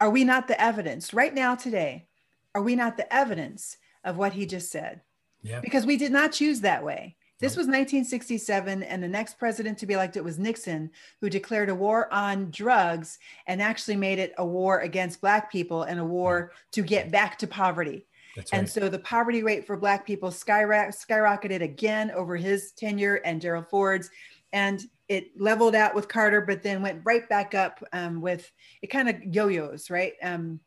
are 0.00 0.08
we 0.08 0.24
not 0.24 0.48
the 0.48 0.58
evidence 0.58 1.12
right 1.12 1.34
now, 1.34 1.54
today? 1.54 2.08
Are 2.54 2.62
we 2.62 2.74
not 2.74 2.96
the 2.96 3.14
evidence 3.14 3.76
of 4.04 4.16
what 4.16 4.32
he 4.32 4.46
just 4.46 4.70
said? 4.70 5.02
Yeah. 5.42 5.60
Because 5.60 5.84
we 5.84 5.98
did 5.98 6.12
not 6.12 6.32
choose 6.32 6.62
that 6.62 6.82
way. 6.82 7.16
This 7.38 7.52
was 7.58 7.66
1967, 7.66 8.82
and 8.82 9.02
the 9.02 9.08
next 9.08 9.38
president 9.38 9.76
to 9.78 9.86
be 9.86 9.92
elected 9.92 10.24
was 10.24 10.38
Nixon, 10.38 10.90
who 11.20 11.28
declared 11.28 11.68
a 11.68 11.74
war 11.74 12.10
on 12.10 12.50
drugs 12.50 13.18
and 13.46 13.60
actually 13.60 13.96
made 13.96 14.18
it 14.18 14.32
a 14.38 14.46
war 14.46 14.80
against 14.80 15.20
Black 15.20 15.52
people 15.52 15.82
and 15.82 16.00
a 16.00 16.04
war 16.04 16.52
to 16.72 16.80
get 16.80 17.10
back 17.10 17.36
to 17.40 17.46
poverty. 17.46 18.06
That's 18.36 18.52
And 18.52 18.62
right. 18.62 18.68
so 18.68 18.88
the 18.88 18.98
poverty 19.00 19.42
rate 19.42 19.66
for 19.66 19.76
Black 19.76 20.06
people 20.06 20.30
skyrocketed 20.30 21.62
again 21.62 22.10
over 22.12 22.36
his 22.36 22.72
tenure 22.72 23.16
and 23.24 23.40
Gerald 23.40 23.66
Ford's. 23.68 24.10
And 24.52 24.82
it 25.08 25.30
leveled 25.40 25.74
out 25.74 25.94
with 25.94 26.08
Carter, 26.08 26.40
but 26.40 26.62
then 26.62 26.82
went 26.82 27.02
right 27.04 27.28
back 27.28 27.54
up 27.54 27.82
um, 27.92 28.20
with 28.20 28.50
it 28.82 28.88
kind 28.88 29.08
of 29.08 29.16
yo 29.22 29.48
yo's, 29.48 29.90
right? 29.90 30.14
Um, 30.22 30.60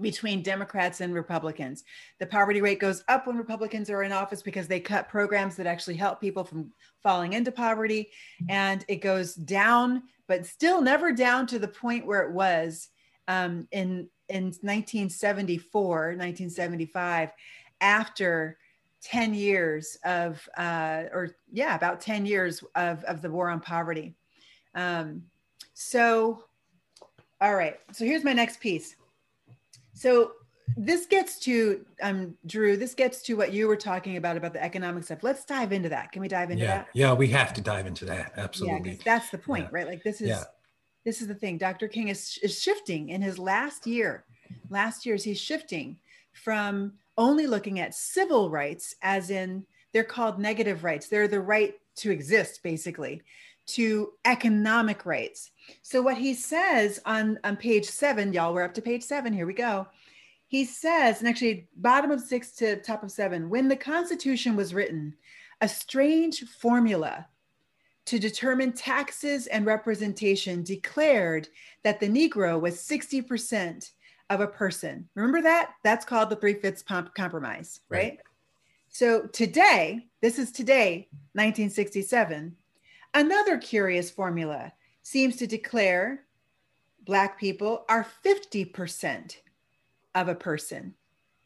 between 0.00 0.42
Democrats 0.42 1.00
and 1.00 1.14
Republicans. 1.14 1.84
The 2.18 2.26
poverty 2.26 2.60
rate 2.60 2.80
goes 2.80 3.02
up 3.08 3.26
when 3.26 3.36
Republicans 3.36 3.88
are 3.88 4.02
in 4.02 4.12
office 4.12 4.42
because 4.42 4.68
they 4.68 4.80
cut 4.80 5.08
programs 5.08 5.56
that 5.56 5.66
actually 5.66 5.96
help 5.96 6.20
people 6.20 6.44
from 6.44 6.70
falling 7.02 7.32
into 7.32 7.50
poverty. 7.50 8.10
And 8.48 8.84
it 8.88 8.96
goes 8.96 9.34
down, 9.34 10.02
but 10.28 10.44
still 10.44 10.82
never 10.82 11.12
down 11.12 11.46
to 11.48 11.58
the 11.58 11.68
point 11.68 12.06
where 12.06 12.22
it 12.22 12.32
was 12.32 12.88
um, 13.28 13.66
in, 13.72 14.08
in 14.28 14.44
1974, 14.44 15.96
1975, 16.16 17.30
after 17.80 18.58
10 19.02 19.34
years 19.34 19.98
of, 20.04 20.48
uh, 20.56 21.04
or 21.12 21.36
yeah, 21.52 21.74
about 21.74 22.00
10 22.00 22.26
years 22.26 22.62
of, 22.74 23.04
of 23.04 23.22
the 23.22 23.30
war 23.30 23.50
on 23.50 23.60
poverty. 23.60 24.14
Um, 24.74 25.22
so, 25.74 26.44
all 27.40 27.54
right. 27.54 27.78
So 27.92 28.04
here's 28.04 28.24
my 28.24 28.32
next 28.32 28.60
piece. 28.60 28.96
So 29.92 30.32
this 30.76 31.06
gets 31.06 31.38
to 31.40 31.84
um, 32.02 32.34
Drew. 32.46 32.76
This 32.76 32.94
gets 32.94 33.22
to 33.22 33.34
what 33.34 33.52
you 33.52 33.68
were 33.68 33.76
talking 33.76 34.16
about 34.16 34.36
about 34.36 34.52
the 34.52 34.62
economic 34.62 35.04
stuff. 35.04 35.22
Let's 35.22 35.44
dive 35.44 35.72
into 35.72 35.88
that. 35.90 36.12
Can 36.12 36.20
we 36.20 36.28
dive 36.28 36.50
into 36.50 36.64
yeah. 36.64 36.78
that? 36.78 36.88
Yeah. 36.92 37.12
We 37.12 37.28
have 37.28 37.54
to 37.54 37.60
dive 37.60 37.86
into 37.86 38.04
that. 38.06 38.32
Absolutely. 38.36 38.92
Yeah, 38.92 38.96
that's 39.04 39.30
the 39.30 39.38
point, 39.38 39.64
Yeah. 39.64 39.70
right? 39.72 39.86
Like 39.86 40.02
this 40.02 40.20
is 40.20 40.28
Yeah. 40.28 40.44
This 41.06 41.22
is 41.22 41.28
the 41.28 41.34
thing. 41.34 41.56
Dr. 41.56 41.86
King 41.86 42.08
is 42.08 42.38
is 42.42 42.60
shifting 42.60 43.10
in 43.10 43.22
his 43.22 43.38
last 43.38 43.86
year. 43.86 44.24
Last 44.68 45.06
year's 45.06 45.22
he's 45.22 45.40
shifting 45.40 45.96
from 46.32 46.94
only 47.16 47.46
looking 47.46 47.78
at 47.78 47.94
civil 47.94 48.50
rights, 48.50 48.96
as 49.00 49.30
in 49.30 49.64
they're 49.92 50.04
called 50.04 50.40
negative 50.40 50.82
rights. 50.82 51.06
They're 51.06 51.28
the 51.28 51.40
right 51.40 51.74
to 51.96 52.10
exist, 52.10 52.60
basically, 52.62 53.22
to 53.68 54.12
economic 54.24 55.06
rights. 55.06 55.52
So 55.80 56.02
what 56.02 56.18
he 56.18 56.34
says 56.34 57.00
on, 57.06 57.38
on 57.44 57.56
page 57.56 57.86
seven, 57.86 58.32
y'all, 58.32 58.52
we're 58.52 58.64
up 58.64 58.74
to 58.74 58.82
page 58.82 59.04
seven. 59.04 59.32
Here 59.32 59.46
we 59.46 59.54
go. 59.54 59.86
He 60.48 60.64
says, 60.64 61.20
and 61.20 61.28
actually 61.28 61.68
bottom 61.76 62.10
of 62.10 62.20
six 62.20 62.50
to 62.56 62.76
top 62.76 63.04
of 63.04 63.12
seven, 63.12 63.48
when 63.48 63.68
the 63.68 63.76
Constitution 63.76 64.56
was 64.56 64.74
written, 64.74 65.14
a 65.60 65.68
strange 65.68 66.44
formula 66.60 67.26
to 68.06 68.18
determine 68.18 68.72
taxes 68.72 69.46
and 69.48 69.66
representation 69.66 70.62
declared 70.62 71.48
that 71.82 72.00
the 72.00 72.08
Negro 72.08 72.60
was 72.60 72.76
60% 72.76 73.90
of 74.30 74.40
a 74.40 74.46
person. 74.46 75.08
Remember 75.14 75.42
that? 75.42 75.74
That's 75.84 76.04
called 76.04 76.30
the 76.30 76.36
three 76.36 76.54
fifths 76.54 76.82
compromise, 76.82 77.80
right? 77.88 77.98
Right. 77.98 78.18
So 78.88 79.26
today, 79.26 80.06
this 80.22 80.38
is 80.38 80.50
today, 80.52 81.08
1967, 81.34 82.56
another 83.12 83.58
curious 83.58 84.10
formula 84.10 84.72
seems 85.02 85.36
to 85.36 85.46
declare 85.46 86.22
Black 87.04 87.38
people 87.38 87.84
are 87.88 88.06
50% 88.24 89.36
of 90.14 90.28
a 90.28 90.34
person. 90.34 90.94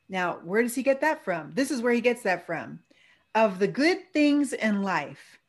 Now, 0.08 0.40
where 0.44 0.62
does 0.62 0.74
he 0.74 0.82
get 0.82 1.00
that 1.00 1.24
from? 1.24 1.52
This 1.54 1.70
is 1.70 1.82
where 1.82 1.92
he 1.92 2.00
gets 2.00 2.22
that 2.22 2.46
from. 2.46 2.80
Of 3.34 3.58
the 3.58 3.68
good 3.68 4.12
things 4.12 4.52
in 4.52 4.82
life, 4.82 5.39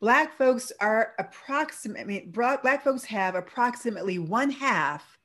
Black 0.00 0.36
folks 0.36 0.72
are 0.80 1.14
approximately, 1.18 2.20
Black 2.30 2.84
folks 2.84 3.04
have 3.04 3.34
approximately 3.34 4.18
one 4.18 4.50
half 4.50 5.18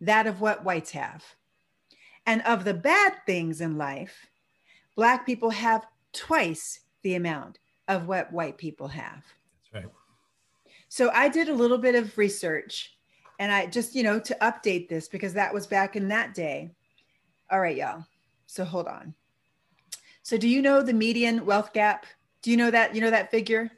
that 0.00 0.26
of 0.26 0.40
what 0.40 0.64
whites 0.64 0.90
have. 0.90 1.24
And 2.26 2.42
of 2.42 2.64
the 2.64 2.74
bad 2.74 3.14
things 3.24 3.60
in 3.60 3.78
life, 3.78 4.26
Black 4.96 5.24
people 5.24 5.50
have 5.50 5.86
twice 6.12 6.80
the 7.02 7.14
amount 7.14 7.60
of 7.86 8.08
what 8.08 8.32
white 8.32 8.58
people 8.58 8.88
have. 8.88 9.24
That's 9.72 9.84
right. 9.84 9.92
So 10.88 11.10
I 11.10 11.28
did 11.28 11.48
a 11.48 11.54
little 11.54 11.78
bit 11.78 11.94
of 11.94 12.18
research 12.18 12.96
and 13.38 13.52
I 13.52 13.66
just, 13.66 13.94
you 13.94 14.02
know, 14.02 14.18
to 14.18 14.36
update 14.40 14.88
this 14.88 15.08
because 15.08 15.34
that 15.34 15.54
was 15.54 15.66
back 15.66 15.94
in 15.94 16.08
that 16.08 16.34
day. 16.34 16.72
All 17.50 17.60
right, 17.60 17.76
y'all. 17.76 18.04
So 18.46 18.64
hold 18.64 18.88
on. 18.88 19.14
So 20.22 20.36
do 20.36 20.48
you 20.48 20.62
know 20.62 20.82
the 20.82 20.92
median 20.92 21.46
wealth 21.46 21.72
gap? 21.72 22.06
Do 22.42 22.50
you 22.50 22.56
know 22.56 22.70
that, 22.70 22.94
you 22.94 23.00
know 23.00 23.10
that 23.10 23.30
figure? 23.30 23.70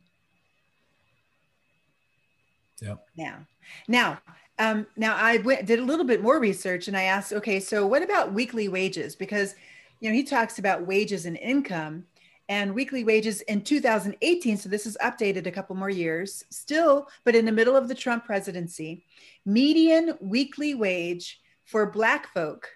Yeah. 2.82 2.96
Now, 3.16 3.46
now, 3.88 4.22
um, 4.58 4.88
now 4.96 5.16
I 5.16 5.38
went, 5.38 5.68
did 5.68 5.80
a 5.80 5.84
little 5.84 6.06
bit 6.06 6.24
more 6.24 6.40
research 6.40 6.88
and 6.88 6.98
I 6.98 7.04
asked, 7.04 7.32
okay, 7.34 7.60
so 7.60 7.86
what 7.86 8.02
about 8.02 8.34
weekly 8.34 8.68
wages? 8.68 9.16
Because 9.16 9.54
you 10.00 10.10
know 10.10 10.16
he 10.16 10.24
talks 10.24 10.58
about 10.58 10.88
wages 10.88 11.28
and 11.28 11.38
income, 11.38 12.06
And 12.52 12.76
weekly 12.76 13.06
wages 13.06 13.40
in 13.44 13.62
2018, 13.62 14.58
so 14.58 14.68
this 14.68 14.86
is 14.86 14.98
updated 15.02 15.48
a 15.48 15.52
couple 15.52 15.74
more 15.74 15.90
years, 15.90 16.44
still, 16.50 17.08
but 17.24 17.34
in 17.34 17.46
the 17.46 17.52
middle 17.54 17.78
of 17.78 17.88
the 17.88 17.96
Trump 17.96 18.26
presidency, 18.26 19.06
median 19.46 20.18
weekly 20.20 20.76
wage 20.76 21.40
for 21.64 21.90
Black 21.90 22.28
folk. 22.34 22.68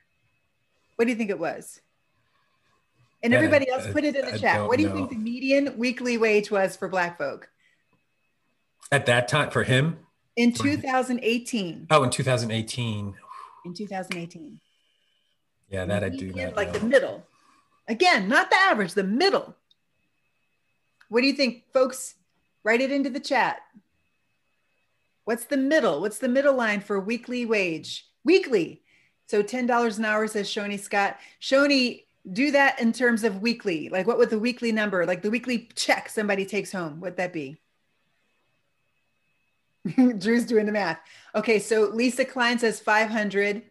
What 0.95 1.03
do 1.03 1.11
you 1.11 1.17
think 1.17 1.29
it 1.29 1.39
was? 1.39 1.81
And 3.21 3.33
everybody 3.33 3.69
else 3.69 3.85
put 3.91 4.05
it 4.05 4.15
in 4.15 4.31
the 4.31 4.39
chat. 4.39 4.65
What 4.65 4.77
do 4.77 4.83
you 4.83 4.89
know. 4.89 4.95
think 4.95 5.09
the 5.09 5.17
median 5.17 5.77
weekly 5.77 6.17
wage 6.17 6.49
was 6.49 6.77
for 6.77 6.87
Black 6.87 7.17
folk? 7.17 7.49
At 8.93 9.05
that 9.07 9.27
time, 9.27 9.49
for 9.49 9.63
him? 9.63 9.97
In 10.37 10.53
2018. 10.53 11.87
Oh, 11.91 12.03
in 12.03 12.09
2018. 12.11 13.13
In 13.65 13.73
2018. 13.73 14.59
Yeah, 15.69 15.83
that 15.83 16.01
I 16.01 16.07
do. 16.07 16.31
Like 16.55 16.71
the 16.71 16.79
middle. 16.79 17.25
Again, 17.89 18.29
not 18.29 18.49
the 18.49 18.55
average, 18.55 18.93
the 18.93 19.03
middle. 19.03 19.53
What 21.09 21.21
do 21.21 21.27
you 21.27 21.33
think, 21.33 21.63
folks? 21.73 22.15
Write 22.63 22.81
it 22.81 22.91
into 22.91 23.09
the 23.09 23.19
chat. 23.19 23.59
What's 25.25 25.45
the 25.45 25.57
middle? 25.57 26.01
What's 26.01 26.19
the 26.19 26.27
middle 26.27 26.55
line 26.55 26.81
for 26.81 26.99
weekly 26.99 27.45
wage? 27.45 28.07
Weekly. 28.23 28.81
So 29.27 29.41
$10 29.41 29.97
an 29.97 30.05
hour, 30.05 30.27
says 30.27 30.47
Shoni 30.47 30.79
Scott. 30.79 31.17
Shoni, 31.41 32.03
do 32.31 32.51
that 32.51 32.79
in 32.79 32.91
terms 32.91 33.23
of 33.23 33.41
weekly. 33.41 33.89
Like 33.89 34.07
what 34.07 34.17
would 34.17 34.29
the 34.29 34.39
weekly 34.39 34.71
number, 34.71 35.05
like 35.05 35.21
the 35.21 35.31
weekly 35.31 35.69
check 35.75 36.09
somebody 36.09 36.45
takes 36.45 36.71
home, 36.71 36.99
would 37.01 37.17
that 37.17 37.33
be? 37.33 37.57
Drew's 40.17 40.45
doing 40.45 40.65
the 40.65 40.71
math. 40.71 40.99
Okay, 41.35 41.59
so 41.59 41.89
Lisa 41.93 42.25
Klein 42.25 42.57
says 42.57 42.79
500. 42.79 43.63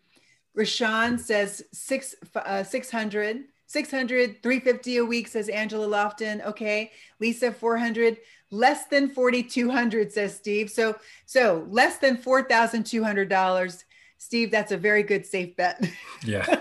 Rashawn 0.56 1.18
says 1.18 1.64
six, 1.72 2.14
uh, 2.36 2.62
600. 2.62 3.44
600, 3.66 4.42
350 4.42 4.96
a 4.98 5.04
week, 5.04 5.28
says 5.28 5.48
Angela 5.48 5.86
Lofton. 5.86 6.44
Okay. 6.46 6.90
Lisa, 7.20 7.52
400. 7.52 8.16
Less 8.50 8.86
than 8.86 9.10
4,200, 9.10 10.12
says 10.12 10.36
Steve. 10.36 10.70
So, 10.70 10.96
so 11.26 11.66
less 11.70 11.98
than 11.98 12.16
$4,200. 12.16 13.84
Steve, 14.18 14.50
that's 14.50 14.72
a 14.72 14.76
very 14.76 15.02
good 15.02 15.24
safe 15.26 15.56
bet. 15.56 15.84
Yeah. 16.24 16.46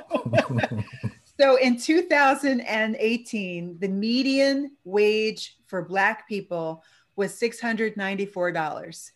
so 1.39 1.57
in 1.57 1.77
2018, 1.77 3.77
the 3.79 3.87
median 3.87 4.71
wage 4.83 5.57
for 5.67 5.83
Black 5.83 6.27
people 6.27 6.83
was 7.15 7.39
$694. 7.39 9.11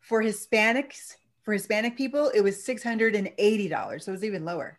For 0.00 0.22
Hispanics, 0.22 1.16
for 1.42 1.52
Hispanic 1.52 1.96
people, 1.96 2.30
it 2.34 2.40
was 2.40 2.64
$680. 2.64 4.02
So 4.02 4.10
it 4.10 4.14
was 4.14 4.24
even 4.24 4.44
lower. 4.44 4.78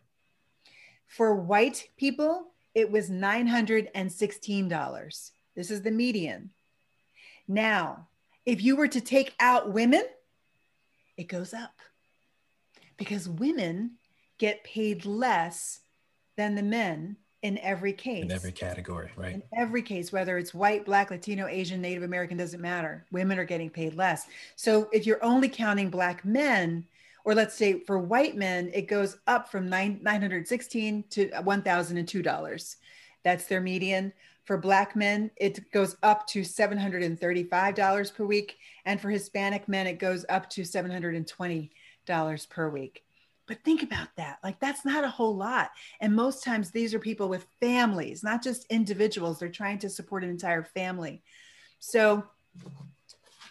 For 1.09 1.35
white 1.35 1.89
people, 1.97 2.45
it 2.73 2.91
was 2.91 3.09
$916. 3.09 5.31
This 5.55 5.71
is 5.71 5.81
the 5.81 5.91
median. 5.91 6.51
Now, 7.47 8.07
if 8.45 8.61
you 8.61 8.75
were 8.75 8.87
to 8.87 9.01
take 9.01 9.33
out 9.39 9.73
women, 9.73 10.03
it 11.17 11.27
goes 11.27 11.53
up 11.53 11.73
because 12.95 13.27
women 13.27 13.93
get 14.37 14.63
paid 14.63 15.05
less 15.05 15.79
than 16.37 16.53
the 16.53 16.63
men 16.63 17.17
in 17.41 17.57
every 17.57 17.93
case. 17.93 18.25
In 18.25 18.31
every 18.31 18.51
category, 18.51 19.09
right? 19.15 19.33
In 19.33 19.41
every 19.57 19.81
case, 19.81 20.11
whether 20.11 20.37
it's 20.37 20.53
white, 20.53 20.85
black, 20.85 21.09
Latino, 21.09 21.47
Asian, 21.47 21.81
Native 21.81 22.03
American, 22.03 22.37
doesn't 22.37 22.61
matter. 22.61 23.03
Women 23.11 23.39
are 23.39 23.45
getting 23.45 23.71
paid 23.71 23.95
less. 23.95 24.27
So 24.55 24.87
if 24.93 25.07
you're 25.07 25.23
only 25.23 25.49
counting 25.49 25.89
black 25.89 26.23
men, 26.23 26.85
or 27.29 27.35
let's 27.35 27.53
say 27.53 27.79
for 27.81 27.99
white 27.99 28.35
men, 28.35 28.71
it 28.73 28.87
goes 28.87 29.17
up 29.27 29.51
from 29.51 29.69
nine, 29.69 29.99
916 30.01 31.03
to 31.11 31.29
$1,002. 31.29 32.75
That's 33.23 33.45
their 33.45 33.61
median. 33.61 34.11
For 34.45 34.57
black 34.57 34.95
men, 34.95 35.29
it 35.35 35.71
goes 35.71 35.95
up 36.01 36.25
to 36.29 36.41
$735 36.41 38.15
per 38.15 38.25
week. 38.25 38.57
And 38.85 38.99
for 38.99 39.11
Hispanic 39.11 39.69
men, 39.69 39.85
it 39.85 39.99
goes 39.99 40.25
up 40.27 40.49
to 40.49 40.63
$720 40.63 42.49
per 42.49 42.69
week. 42.69 43.03
But 43.45 43.63
think 43.63 43.83
about 43.83 44.07
that. 44.15 44.39
Like, 44.43 44.59
that's 44.59 44.83
not 44.83 45.03
a 45.03 45.09
whole 45.09 45.35
lot. 45.35 45.69
And 46.01 46.15
most 46.15 46.43
times, 46.43 46.71
these 46.71 46.95
are 46.95 46.99
people 46.99 47.29
with 47.29 47.45
families, 47.59 48.23
not 48.23 48.41
just 48.41 48.65
individuals. 48.71 49.37
They're 49.37 49.49
trying 49.49 49.77
to 49.79 49.89
support 49.91 50.23
an 50.23 50.31
entire 50.31 50.63
family. 50.63 51.21
So, 51.79 52.23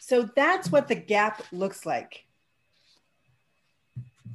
so 0.01 0.29
that's 0.35 0.73
what 0.73 0.89
the 0.89 0.97
gap 0.97 1.45
looks 1.53 1.87
like. 1.87 2.25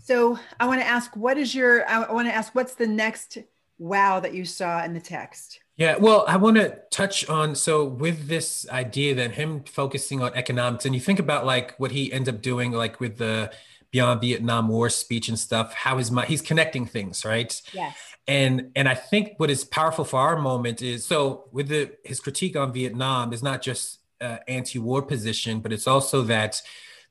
So, 0.02 0.40
I 0.60 0.68
want 0.68 0.82
to 0.82 0.88
ask, 0.88 1.16
what 1.16 1.38
is 1.38 1.54
your, 1.54 1.88
I 1.90 2.12
want 2.12 2.28
to 2.28 2.34
ask, 2.34 2.54
what's 2.56 2.76
the 2.76 2.88
next 2.88 3.38
wow 3.78 4.20
that 4.20 4.34
you 4.34 4.46
saw 4.46 4.84
in 4.84 4.94
the 4.94 5.00
text? 5.00 5.60
Yeah, 5.76 5.98
well, 5.98 6.24
I 6.28 6.38
want 6.38 6.58
to 6.58 6.78
touch 6.92 7.28
on 7.28 7.56
so 7.56 7.84
with 7.86 8.28
this 8.28 8.68
idea 8.70 9.16
that 9.16 9.32
him 9.32 9.64
focusing 9.64 10.22
on 10.22 10.32
economics, 10.36 10.86
and 10.86 10.94
you 10.94 11.02
think 11.02 11.18
about 11.18 11.48
like 11.48 11.78
what 11.80 11.92
he 11.92 12.14
ends 12.14 12.30
up 12.30 12.44
doing, 12.44 12.72
like 12.72 13.00
with 13.00 13.18
the 13.18 13.52
beyond 13.90 14.22
Vietnam 14.22 14.68
War 14.68 14.90
speech 14.90 15.30
and 15.30 15.40
stuff, 15.40 15.74
how 15.74 15.98
his 15.98 16.12
mind 16.12 16.28
he's 16.28 16.44
connecting 16.44 16.86
things, 16.86 17.26
right? 17.26 17.60
Yes. 17.74 17.98
And 18.28 18.72
and 18.76 18.88
I 18.88 18.94
think 18.94 19.34
what 19.38 19.50
is 19.50 19.64
powerful 19.64 20.06
for 20.06 20.20
our 20.20 20.38
moment 20.38 20.84
is 20.84 21.06
so 21.06 21.46
with 21.52 21.70
the 21.70 21.92
his 22.06 22.20
critique 22.20 22.56
on 22.56 22.72
Vietnam 22.72 23.34
is 23.34 23.42
not 23.42 23.64
just 23.64 24.00
uh, 24.22 24.38
anti-war 24.48 25.02
position, 25.02 25.60
but 25.60 25.74
it's 25.74 25.88
also 25.88 26.22
that 26.24 26.62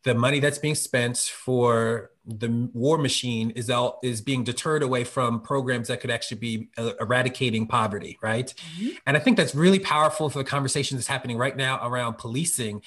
the 0.05 0.15
money 0.15 0.39
that's 0.39 0.59
being 0.59 0.77
spent 0.77 1.19
for 1.19 2.12
the 2.25 2.69
war 2.73 2.99
machine 2.99 3.51
is 3.51 3.69
out 3.69 3.99
is 4.03 4.21
being 4.21 4.45
deterred 4.45 4.83
away 4.83 5.03
from 5.03 5.41
programs 5.41 5.89
that 5.89 6.01
could 6.01 6.11
actually 6.11 6.39
be 6.39 6.69
uh, 6.79 6.93
eradicating 7.01 7.67
poverty 7.67 8.17
right 8.23 8.55
mm-hmm. 8.77 8.91
and 9.07 9.17
i 9.17 9.21
think 9.21 9.37
that's 9.37 9.55
really 9.55 9.81
powerful 9.81 10.31
for 10.31 10.39
the 10.39 10.45
conversation 10.45 10.97
that's 10.97 11.09
happening 11.09 11.37
right 11.37 11.57
now 11.57 11.81
around 11.87 12.15
policing 12.19 12.81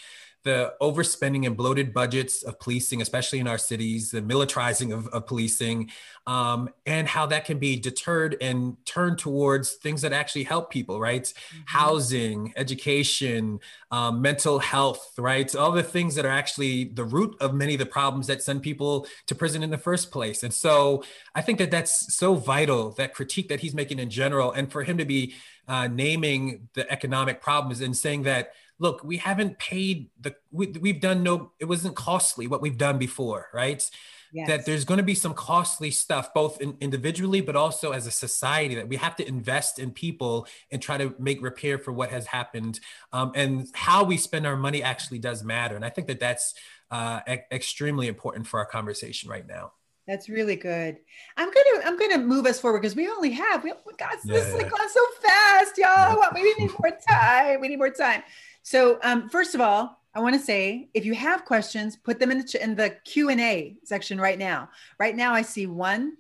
the 0.46 0.76
overspending 0.80 1.48
and 1.48 1.58
bloated 1.58 1.92
budgets 1.92 2.44
of 2.44 2.60
policing, 2.60 3.02
especially 3.02 3.40
in 3.40 3.48
our 3.48 3.58
cities, 3.58 4.12
the 4.12 4.22
militarizing 4.22 4.94
of, 4.94 5.08
of 5.08 5.26
policing, 5.26 5.90
um, 6.28 6.70
and 6.86 7.08
how 7.08 7.26
that 7.26 7.46
can 7.46 7.58
be 7.58 7.76
deterred 7.76 8.38
and 8.40 8.78
turned 8.86 9.18
towards 9.18 9.74
things 9.74 10.04
that 10.04 10.14
actually 10.14 10.44
help 10.44 10.70
people, 10.70 11.00
right? 11.00 11.24
Mm-hmm. 11.24 11.62
Housing, 11.66 12.54
education, 12.56 13.60
um, 13.90 14.22
mental 14.22 14.60
health, 14.60 15.14
right? 15.18 15.54
All 15.56 15.72
the 15.72 15.82
things 15.82 16.14
that 16.14 16.26
are 16.26 16.32
actually 16.32 16.86
the 16.86 17.04
root 17.04 17.36
of 17.42 17.56
many 17.56 17.74
of 17.74 17.80
the 17.80 17.88
problems 17.88 18.28
that 18.28 18.44
send 18.44 18.62
people 18.62 19.08
to 19.26 19.34
prison 19.34 19.64
in 19.64 19.72
the 19.72 19.80
first 19.80 20.12
place. 20.12 20.44
And 20.44 20.54
so 20.54 21.04
I 21.34 21.42
think 21.42 21.58
that 21.58 21.72
that's 21.72 22.16
so 22.16 22.36
vital, 22.36 22.92
that 22.92 23.16
critique 23.16 23.50
that 23.50 23.62
he's 23.62 23.74
making 23.74 23.98
in 23.98 24.12
general, 24.12 24.52
and 24.52 24.72
for 24.72 24.84
him 24.84 25.00
to 25.00 25.06
be 25.06 25.34
uh, 25.68 25.88
naming 25.88 26.70
the 26.76 26.90
economic 26.92 27.42
problems 27.42 27.82
and 27.82 27.98
saying 27.98 28.24
that 28.24 28.52
look, 28.80 29.04
we 29.04 29.18
haven't 29.18 29.58
paid 29.58 30.10
the, 30.20 30.36
we, 30.52 30.68
we've 30.68 31.00
done 31.00 31.24
no, 31.24 31.52
it 31.60 31.66
wasn't 31.66 31.96
costly 31.96 32.48
what 32.48 32.62
we've 32.62 32.78
done 32.78 32.98
before, 32.98 33.48
right? 33.54 33.90
Yes. 34.34 34.48
That 34.50 34.66
there's 34.66 34.84
going 34.84 34.98
to 34.98 35.04
be 35.04 35.16
some 35.16 35.34
costly 35.34 35.92
stuff, 35.92 36.34
both 36.34 36.60
in, 36.60 36.76
individually, 36.82 37.40
but 37.40 37.56
also 37.56 37.94
as 37.94 38.06
a 38.06 38.12
society, 38.12 38.76
that 38.76 38.90
we 38.90 38.98
have 38.98 39.16
to 39.16 39.28
invest 39.28 39.80
in 39.80 39.92
people 39.92 40.48
and 40.72 40.82
try 40.82 40.98
to 40.98 41.16
make 41.18 41.42
repair 41.42 41.78
for 41.78 41.94
what 41.94 42.10
has 42.10 42.26
happened. 42.26 42.82
Um, 43.14 43.32
and 43.34 43.68
how 43.74 44.04
we 44.04 44.18
spend 44.18 44.46
our 44.46 44.58
money 44.58 44.84
actually 44.84 45.20
does 45.20 45.42
matter. 45.42 45.78
And 45.78 45.86
I 45.86 45.90
think 45.90 46.08
that 46.08 46.20
that's 46.20 46.54
uh, 46.92 47.22
e- 47.30 47.38
extremely 47.50 48.08
important 48.08 48.46
for 48.46 48.60
our 48.60 48.66
conversation 48.66 49.30
right 49.30 49.48
now. 49.48 49.72
That's 50.08 50.30
really 50.30 50.56
good. 50.56 50.98
I'm 51.36 51.50
gonna 51.50 51.86
I'm 51.86 51.98
gonna 51.98 52.20
move 52.20 52.46
us 52.46 52.60
forward 52.60 52.82
because 52.82 52.96
we 52.96 53.10
only 53.10 53.32
have 53.32 53.64
we 53.64 53.72
got 53.98 54.18
yeah, 54.24 54.34
this 54.34 54.50
yeah. 54.50 54.56
like 54.56 54.70
gone 54.70 54.90
so 54.90 55.06
fast, 55.24 55.78
y'all. 55.80 56.20
Yeah. 56.20 56.30
We 56.34 56.54
need 56.60 56.72
more 56.80 56.98
time. 57.10 57.60
We 57.60 57.70
need 57.70 57.78
more 57.78 57.90
time. 57.90 58.22
So 58.66 58.98
um, 59.04 59.30
first 59.30 59.54
of 59.54 59.62
all, 59.62 60.02
I 60.16 60.20
want 60.22 60.34
to 60.34 60.42
say 60.42 60.90
if 60.96 61.06
you 61.06 61.14
have 61.14 61.46
questions, 61.46 61.96
put 61.96 62.20
them 62.20 62.32
in 62.32 62.40
the, 62.40 62.64
in 62.64 62.76
the 62.76 62.98
Q 63.06 63.30
and 63.30 63.40
A 63.40 63.76
section 63.84 64.20
right 64.20 64.40
now. 64.40 64.70
Right 65.00 65.16
now, 65.16 65.36
I 65.36 65.44
see 65.44 65.68
one. 65.68 66.18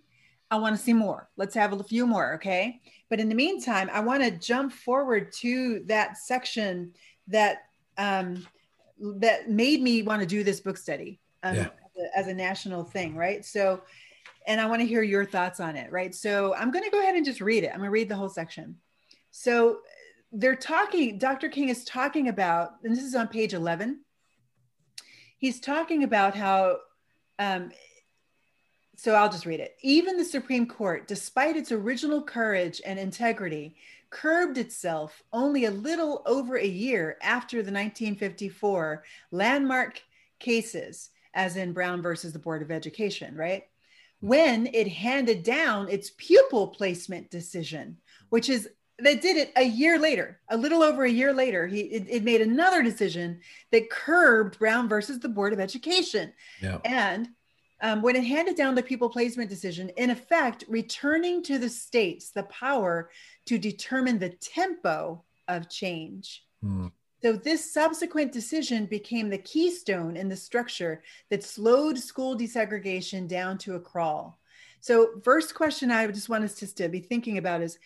I 0.52 0.58
want 0.58 0.78
to 0.78 0.82
see 0.82 0.93
more. 0.93 1.28
Let's 1.38 1.56
have 1.56 1.74
a 1.74 1.84
few 1.84 2.06
more, 2.06 2.36
okay? 2.36 2.82
But 3.10 3.20
in 3.20 3.30
the 3.30 3.36
meantime, 3.36 3.89
I 3.91 4.00
want 4.00 4.22
to 4.22 4.30
jump 4.30 4.74
forward 4.74 5.32
to 5.39 5.84
that 5.88 6.20
section 6.20 6.93
that 7.30 7.64
um, 7.98 8.46
that 9.00 9.50
made 9.50 9.82
me 9.82 10.04
want 10.04 10.22
to 10.22 10.28
do 10.28 10.43
this 10.43 10.60
book 10.60 10.78
study 10.78 11.20
um, 11.41 11.56
yeah. 11.56 11.62
as, 11.64 11.70
a, 11.98 12.20
as 12.20 12.28
a 12.28 12.34
national 12.34 12.84
thing, 12.84 13.16
right? 13.16 13.43
So, 13.43 13.82
and 14.46 14.62
I 14.62 14.68
want 14.68 14.82
to 14.82 14.88
hear 14.88 15.02
your 15.02 15.26
thoughts 15.26 15.60
on 15.60 15.76
it, 15.76 15.91
right? 15.91 16.14
So 16.14 16.54
I'm 16.54 16.70
going 16.70 16.86
to 16.86 16.91
go 16.91 17.02
ahead 17.02 17.16
and 17.16 17.26
just 17.26 17.41
read 17.41 17.64
it. 17.64 17.72
I'm 17.72 17.78
going 17.78 17.88
to 17.88 17.91
read 17.91 18.08
the 18.08 18.16
whole 18.16 18.30
section. 18.30 18.76
So 19.32 19.80
they're 20.38 20.55
talking, 20.55 21.17
Dr. 21.17 21.47
King 21.47 21.69
is 21.69 21.86
talking 21.86 22.27
about, 22.27 22.73
and 22.83 22.95
this 22.95 23.03
is 23.03 23.15
on 23.15 23.29
page 23.29 23.53
11. 23.53 24.01
He's 25.38 25.61
talking 25.61 26.03
about 26.03 26.36
how, 26.36 26.77
um, 27.39 27.71
so 28.97 29.15
I'll 29.15 29.31
just 29.31 29.45
read 29.45 29.61
it. 29.61 29.77
Even 29.81 30.17
the 30.17 30.25
Supreme 30.25 30.67
Court, 30.67 31.07
despite 31.07 31.55
its 31.55 31.71
original 31.71 32.21
courage 32.21 32.81
and 32.86 32.99
integrity, 32.99 33.75
curbed 34.09 34.57
itself 34.57 35.23
only 35.31 35.65
a 35.65 35.71
little 35.71 36.21
over 36.25 36.57
a 36.57 36.67
year 36.67 37.17
after 37.21 37.57
the 37.57 37.71
1954 37.71 39.03
landmark 39.31 40.01
cases, 40.39 41.11
as 41.33 41.55
in 41.55 41.71
Brown 41.71 42.01
versus 42.01 42.33
the 42.33 42.39
Board 42.39 42.61
of 42.61 42.71
Education, 42.71 43.36
right? 43.36 43.63
When 44.19 44.67
it 44.67 44.88
handed 44.88 45.43
down 45.43 45.88
its 45.88 46.11
pupil 46.17 46.69
placement 46.69 47.29
decision, 47.29 47.97
which 48.29 48.49
is 48.49 48.69
that 49.00 49.22
did 49.22 49.38
it 49.38 49.52
a 49.56 49.64
year 49.64 50.00
later, 50.00 50.39
a 50.50 50.58
little 50.58 50.82
over 50.82 51.04
a 51.04 51.10
year 51.10 51.34
later. 51.34 51.68
He 51.68 51.82
it, 51.82 52.08
it 52.10 52.24
made 52.24 52.41
another 52.41 52.82
decision 52.82 53.39
that 53.72 53.89
curbed 53.89 54.58
Brown 54.58 54.88
versus 54.88 55.20
the 55.20 55.30
Board 55.30 55.54
of 55.54 55.60
Education. 55.60 56.32
Yeah. 56.62 56.80
And 56.86 57.30
um, 57.82 58.02
when 58.02 58.16
it 58.16 58.24
handed 58.24 58.56
down 58.56 58.76
the 58.76 58.84
pupil 58.84 59.10
placement 59.10 59.50
decision, 59.50 59.89
in 59.98 60.10
effect, 60.10 60.64
returning 60.70 61.43
to 61.43 61.58
the 61.58 61.70
states 61.70 62.32
the 62.32 62.43
power 62.43 63.10
to 63.48 63.58
determine 63.58 64.18
the 64.18 64.30
tempo 64.30 65.24
of 65.48 65.70
change. 65.70 66.43
Hmm. 66.62 66.88
So, 67.22 67.34
this 67.34 67.74
subsequent 67.74 68.32
decision 68.32 68.86
became 68.86 69.30
the 69.30 69.38
keystone 69.38 70.16
in 70.16 70.30
the 70.30 70.36
structure 70.36 71.04
that 71.30 71.43
slowed 71.43 71.98
school 71.98 72.38
desegregation 72.38 73.28
down 73.28 73.58
to 73.60 73.76
a 73.76 73.80
crawl. 73.80 74.39
So, 74.80 75.20
first 75.24 75.56
question 75.56 75.91
I 75.91 76.06
just 76.08 76.30
want 76.30 76.43
us 76.43 76.54
to, 76.56 76.76
to 76.76 76.88
be 76.88 77.00
thinking 77.00 77.38
about 77.38 77.62
is 77.62 77.80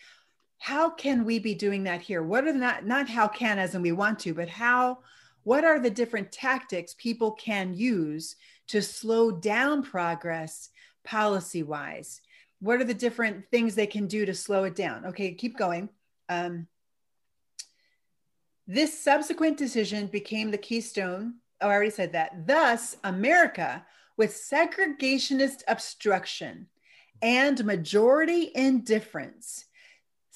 how 0.60 0.90
can 0.90 1.24
we 1.24 1.38
be 1.38 1.54
doing 1.54 1.84
that 1.84 2.02
here? 2.02 2.22
What 2.22 2.46
are 2.46 2.52
not 2.52 2.84
not 2.84 3.08
how 3.08 3.26
can 3.26 3.58
as 3.58 3.74
and 3.74 3.82
we 3.82 3.92
want 3.92 4.18
to, 4.20 4.34
but 4.34 4.48
how 4.48 4.98
what 5.42 5.64
are 5.64 5.80
the 5.80 5.90
different 5.90 6.30
tactics 6.30 6.94
people 6.98 7.32
can 7.32 7.72
use 7.72 8.36
to 8.68 8.82
slow 8.82 9.30
down 9.30 9.82
progress 9.82 10.68
policy 11.02 11.62
wise? 11.62 12.20
What 12.60 12.78
are 12.78 12.84
the 12.84 12.92
different 12.92 13.50
things 13.50 13.74
they 13.74 13.86
can 13.86 14.06
do 14.06 14.26
to 14.26 14.34
slow 14.34 14.64
it 14.64 14.76
down? 14.76 15.06
Okay, 15.06 15.32
keep 15.32 15.56
going. 15.56 15.88
Um, 16.28 16.66
this 18.66 19.02
subsequent 19.02 19.56
decision 19.56 20.08
became 20.08 20.50
the 20.50 20.58
keystone. 20.58 21.36
Oh, 21.62 21.68
I 21.68 21.72
already 21.72 21.90
said 21.90 22.12
that. 22.12 22.46
Thus, 22.46 22.98
America, 23.02 23.86
with 24.18 24.34
segregationist 24.34 25.62
obstruction 25.66 26.66
and 27.22 27.64
majority 27.64 28.52
indifference, 28.54 29.64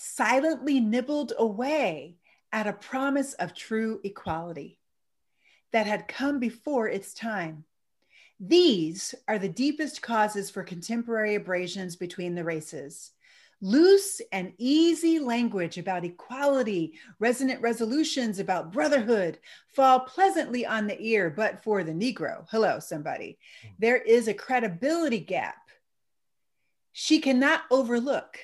silently 0.04 0.80
nibbled 0.80 1.32
away 1.38 2.16
at 2.52 2.66
a 2.66 2.72
promise 2.72 3.34
of 3.34 3.54
true 3.54 4.00
equality 4.04 4.78
that 5.72 5.86
had 5.86 6.06
come 6.06 6.38
before 6.38 6.88
its 6.88 7.14
time. 7.14 7.64
These 8.38 9.14
are 9.26 9.38
the 9.38 9.48
deepest 9.48 10.02
causes 10.02 10.50
for 10.50 10.62
contemporary 10.62 11.34
abrasions 11.34 11.96
between 11.96 12.34
the 12.34 12.44
races. 12.44 13.12
Loose 13.60 14.20
and 14.30 14.52
easy 14.58 15.18
language 15.18 15.78
about 15.78 16.04
equality, 16.04 16.98
resonant 17.18 17.62
resolutions 17.62 18.38
about 18.38 18.72
brotherhood 18.72 19.38
fall 19.74 20.00
pleasantly 20.00 20.66
on 20.66 20.86
the 20.86 21.00
ear, 21.00 21.30
but 21.30 21.62
for 21.62 21.82
the 21.82 21.92
Negro, 21.92 22.46
hello, 22.50 22.78
somebody, 22.78 23.38
hmm. 23.62 23.68
there 23.78 23.96
is 23.96 24.28
a 24.28 24.34
credibility 24.34 25.20
gap 25.20 25.56
she 26.96 27.20
cannot 27.20 27.62
overlook. 27.72 28.38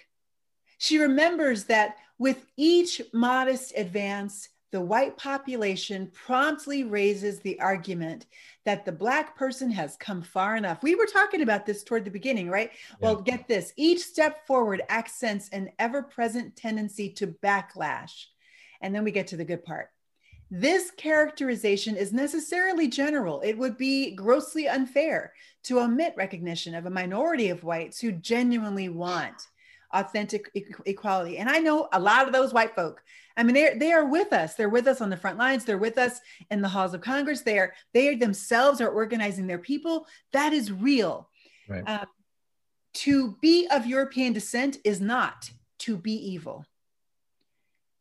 She 0.80 0.96
remembers 0.96 1.64
that 1.64 1.98
with 2.18 2.46
each 2.56 3.02
modest 3.12 3.74
advance, 3.76 4.48
the 4.72 4.80
white 4.80 5.14
population 5.18 6.10
promptly 6.14 6.84
raises 6.84 7.38
the 7.40 7.60
argument 7.60 8.24
that 8.64 8.86
the 8.86 8.92
black 8.92 9.36
person 9.36 9.70
has 9.72 9.96
come 9.96 10.22
far 10.22 10.56
enough. 10.56 10.82
We 10.82 10.94
were 10.94 11.04
talking 11.04 11.42
about 11.42 11.66
this 11.66 11.84
toward 11.84 12.06
the 12.06 12.10
beginning, 12.10 12.48
right? 12.48 12.70
Yeah. 12.72 12.96
Well, 13.02 13.16
get 13.16 13.46
this 13.46 13.74
each 13.76 14.00
step 14.00 14.46
forward 14.46 14.80
accents 14.88 15.50
an 15.50 15.68
ever 15.78 16.02
present 16.02 16.56
tendency 16.56 17.10
to 17.10 17.26
backlash. 17.26 18.24
And 18.80 18.94
then 18.94 19.04
we 19.04 19.10
get 19.10 19.26
to 19.28 19.36
the 19.36 19.44
good 19.44 19.62
part. 19.62 19.90
This 20.50 20.90
characterization 20.92 21.94
is 21.94 22.10
necessarily 22.10 22.88
general. 22.88 23.42
It 23.42 23.58
would 23.58 23.76
be 23.76 24.12
grossly 24.12 24.66
unfair 24.66 25.34
to 25.64 25.80
omit 25.80 26.14
recognition 26.16 26.74
of 26.74 26.86
a 26.86 26.90
minority 26.90 27.50
of 27.50 27.64
whites 27.64 28.00
who 28.00 28.12
genuinely 28.12 28.88
want 28.88 29.46
authentic 29.92 30.50
e- 30.54 30.64
equality. 30.86 31.38
And 31.38 31.48
I 31.48 31.58
know 31.58 31.88
a 31.92 32.00
lot 32.00 32.26
of 32.26 32.32
those 32.32 32.52
white 32.52 32.74
folk. 32.74 33.02
I 33.36 33.42
mean, 33.42 33.54
they 33.54 33.74
they 33.76 33.92
are 33.92 34.06
with 34.06 34.32
us. 34.32 34.54
They're 34.54 34.68
with 34.68 34.86
us 34.86 35.00
on 35.00 35.10
the 35.10 35.16
front 35.16 35.38
lines. 35.38 35.64
They're 35.64 35.78
with 35.78 35.98
us 35.98 36.20
in 36.50 36.60
the 36.60 36.68
halls 36.68 36.94
of 36.94 37.00
Congress. 37.00 37.42
They 37.42 37.58
are 37.58 37.72
they 37.94 38.14
themselves 38.14 38.80
are 38.80 38.90
organizing 38.90 39.46
their 39.46 39.58
people. 39.58 40.06
That 40.32 40.52
is 40.52 40.72
real. 40.72 41.28
Right. 41.68 41.88
Um, 41.88 42.06
to 42.92 43.36
be 43.40 43.68
of 43.68 43.86
European 43.86 44.32
descent 44.32 44.78
is 44.84 45.00
not 45.00 45.50
to 45.80 45.96
be 45.96 46.12
evil. 46.12 46.66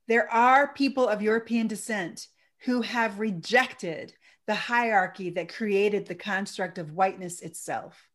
There 0.07 0.31
are 0.33 0.73
people 0.73 1.07
of 1.07 1.21
European 1.21 1.67
descent 1.67 2.27
who 2.65 2.81
have 2.81 3.19
rejected 3.19 4.13
the 4.47 4.55
hierarchy 4.55 5.29
that 5.29 5.53
created 5.53 6.07
the 6.07 6.15
construct 6.15 6.79
of 6.79 6.93
whiteness 6.93 7.41
itself. 7.41 8.09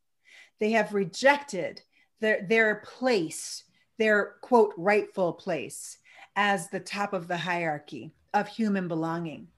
They 0.58 0.72
have 0.72 0.92
rejected 0.92 1.82
their, 2.20 2.44
their 2.48 2.76
place, 2.76 3.63
their 3.98 4.34
quote, 4.40 4.72
rightful 4.76 5.32
place 5.32 5.98
as 6.36 6.68
the 6.68 6.80
top 6.80 7.12
of 7.12 7.28
the 7.28 7.36
hierarchy 7.36 8.12
of 8.32 8.48
human 8.48 8.88
belonging. 8.88 9.48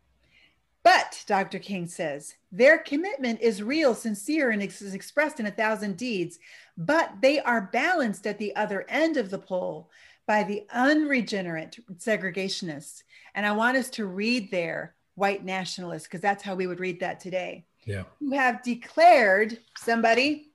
But, 0.82 1.24
Dr. 1.26 1.59
King 1.59 1.89
says, 1.89 2.37
their 2.53 2.78
commitment 2.78 3.41
is 3.41 3.62
real, 3.62 3.93
sincere, 3.95 4.51
and 4.51 4.62
is 4.62 4.95
expressed 4.95 5.41
in 5.41 5.47
a 5.47 5.51
thousand 5.51 5.97
deeds, 5.97 6.39
but 6.76 7.12
they 7.20 7.41
are 7.41 7.70
balanced 7.72 8.24
at 8.26 8.39
the 8.39 8.55
other 8.55 8.87
end 8.89 9.16
of 9.16 9.30
the 9.30 9.39
pole 9.39 9.91
by 10.26 10.45
the 10.45 10.64
unregenerate 10.72 11.78
segregationists. 11.97 13.03
And 13.34 13.45
I 13.45 13.53
want 13.53 13.76
us 13.76 13.91
to 13.91 14.07
read 14.07 14.51
there 14.53 14.95
white 15.16 15.45
nationalists, 15.45 16.05
because 16.05 16.20
that's 16.20 16.43
how 16.43 16.55
we 16.55 16.66
would 16.68 16.78
read 16.78 17.01
that 17.01 17.18
today. 17.18 17.64
Yeah. 17.84 18.05
Who 18.20 18.32
have 18.32 18.62
declared 18.62 19.59
somebody 19.76 20.53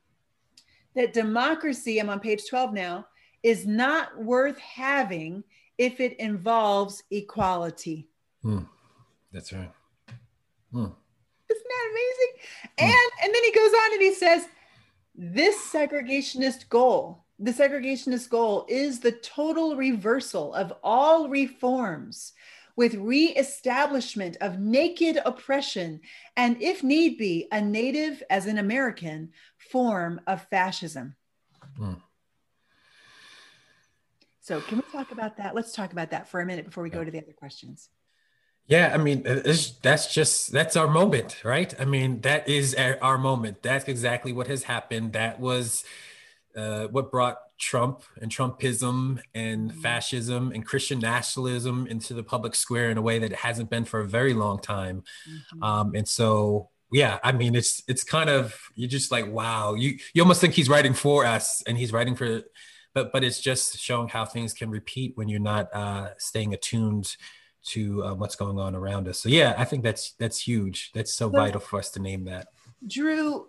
that 0.96 1.14
democracy, 1.14 2.00
I'm 2.00 2.10
on 2.10 2.20
page 2.20 2.44
12 2.50 2.74
now, 2.74 3.08
is 3.44 3.66
not 3.66 4.18
worth 4.22 4.58
having 4.60 5.44
if 5.78 6.00
it 6.00 6.20
involves 6.20 7.04
equality. 7.12 8.08
Hmm. 8.42 8.64
That's 9.32 9.52
right. 9.54 9.72
Hmm. 10.72 10.88
Isn't 11.50 11.68
that 11.68 11.90
amazing? 11.92 12.34
Hmm. 12.80 12.86
And 12.86 13.12
and 13.24 13.34
then 13.34 13.44
he 13.44 13.52
goes 13.52 13.72
on 13.72 13.94
and 13.94 14.02
he 14.02 14.14
says, 14.14 14.48
this 15.16 15.58
segregationist 15.72 16.70
goal, 16.70 17.26
the 17.40 17.52
segregationist 17.52 18.30
goal 18.30 18.66
is 18.70 19.00
the 19.00 19.12
total 19.12 19.76
reversal 19.76 20.54
of 20.54 20.74
all 20.84 21.28
reforms 21.28 22.34
with 22.78 22.96
reestablishment 22.96 24.38
of 24.40 24.60
naked 24.60 25.20
oppression 25.26 26.00
and, 26.38 26.62
if 26.62 26.84
need 26.84 27.18
be, 27.18 27.48
a 27.52 27.60
native 27.62 28.24
as 28.30 28.46
an 28.46 28.58
American 28.58 29.30
form 29.58 30.22
of 30.26 30.48
fascism. 30.48 31.16
Mm. 31.80 32.02
So, 34.42 34.60
can 34.60 34.78
we 34.78 34.84
talk 34.92 35.12
about 35.12 35.38
that? 35.38 35.54
Let's 35.54 35.72
talk 35.72 35.92
about 35.92 36.12
that 36.12 36.28
for 36.28 36.42
a 36.42 36.46
minute 36.46 36.66
before 36.66 36.84
we 36.84 36.90
go 36.90 37.04
to 37.04 37.12
the 37.12 37.20
other 37.20 37.34
questions. 37.34 37.90
Yeah, 38.68 38.92
I 38.94 38.98
mean, 38.98 39.24
that's 39.24 40.14
just 40.14 40.52
that's 40.52 40.76
our 40.76 40.88
moment, 40.88 41.44
right? 41.44 41.74
I 41.80 41.86
mean, 41.86 42.22
that 42.22 42.48
is 42.48 42.76
our 42.76 43.18
moment. 43.18 43.62
That's 43.62 43.88
exactly 43.88 44.34
what 44.34 44.48
has 44.48 44.64
happened. 44.64 45.14
That 45.14 45.40
was 45.40 45.84
uh, 46.56 46.88
what 46.88 47.12
brought 47.12 47.38
Trump 47.60 48.04
and 48.20 48.32
Trumpism 48.32 49.22
and 49.36 49.72
mm-hmm. 49.72 49.82
fascism 49.82 50.52
and 50.52 50.66
Christian 50.66 51.00
nationalism 51.00 51.86
into 51.88 52.14
the 52.14 52.24
public 52.24 52.56
square 52.56 52.90
in 52.90 52.98
a 52.98 53.02
way 53.02 53.20
that 53.20 53.32
it 53.32 53.38
hasn't 53.38 53.70
been 53.70 53.86
for 53.86 54.00
a 54.00 54.08
very 54.08 54.34
long 54.34 54.60
time. 54.60 55.04
Mm-hmm. 55.30 55.64
Um, 55.64 55.94
and 55.94 56.08
so, 56.08 56.70
yeah, 56.92 57.20
I 57.24 57.32
mean, 57.32 57.56
it's 57.56 57.84
it's 57.88 58.04
kind 58.04 58.30
of 58.30 58.60
you're 58.74 58.90
just 58.90 59.12
like, 59.12 59.28
wow, 59.28 59.76
you 59.76 59.98
you 60.14 60.22
almost 60.24 60.42
think 60.42 60.54
he's 60.56 60.70
writing 60.70 60.94
for 60.94 61.26
us 61.26 61.62
and 61.68 61.78
he's 61.78 61.94
writing 61.94 62.16
for, 62.16 62.42
but 62.94 63.12
but 63.12 63.24
it's 63.24 63.40
just 63.40 63.80
showing 63.80 64.08
how 64.08 64.26
things 64.26 64.54
can 64.54 64.70
repeat 64.70 65.14
when 65.16 65.30
you're 65.30 65.40
not 65.40 65.74
uh, 65.74 66.10
staying 66.18 66.54
attuned 66.54 67.16
to 67.64 68.04
uh, 68.04 68.14
what's 68.14 68.36
going 68.36 68.60
on 68.60 68.76
around 68.76 69.08
us. 69.08 69.20
So 69.20 69.30
yeah, 69.30 69.54
I 69.58 69.66
think 69.66 69.84
that's 69.84 70.14
that's 70.14 70.40
huge. 70.40 70.92
That's 70.94 71.14
so 71.14 71.30
vital 71.30 71.60
for 71.60 71.80
us 71.80 71.90
to 71.92 72.00
name 72.00 72.26
that. 72.26 72.48
Drew, 72.86 73.48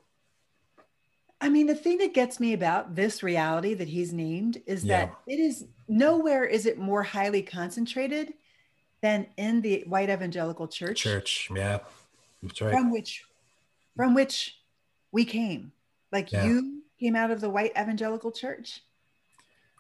I 1.41 1.49
mean, 1.49 1.67
the 1.67 1.75
thing 1.75 1.99
that 1.99 2.15
gets 2.15 2.39
me 2.39 2.53
about 2.53 2.95
this 2.95 3.23
reality 3.23 3.75
that 3.75 3.89
he's 3.89 4.13
named 4.13 4.63
is 4.67 4.85
yeah. 4.85 5.07
that 5.07 5.15
it 5.27 5.41
is 5.41 5.65
nowhere 5.89 6.45
is 6.45 6.67
it 6.67 6.79
more 6.79 7.03
highly 7.03 7.43
concentrated 7.43 8.35
than 9.01 9.27
in 9.37 9.61
the 9.63 9.85
white 9.87 10.11
evangelical 10.11 10.69
church. 10.69 11.03
Church, 11.03 11.49
yeah, 11.55 11.79
that's 12.43 12.61
right. 12.61 12.73
From 12.73 12.93
which, 12.93 13.25
from 13.97 14.15
which 14.15 14.59
we 15.11 15.25
came. 15.25 15.73
Like 16.13 16.31
yeah. 16.31 16.45
you 16.45 16.83
came 17.01 17.17
out 17.17 17.31
of 17.31 17.41
the 17.41 17.51
white 17.51 17.73
evangelical 17.73 18.31
church. 18.31 18.83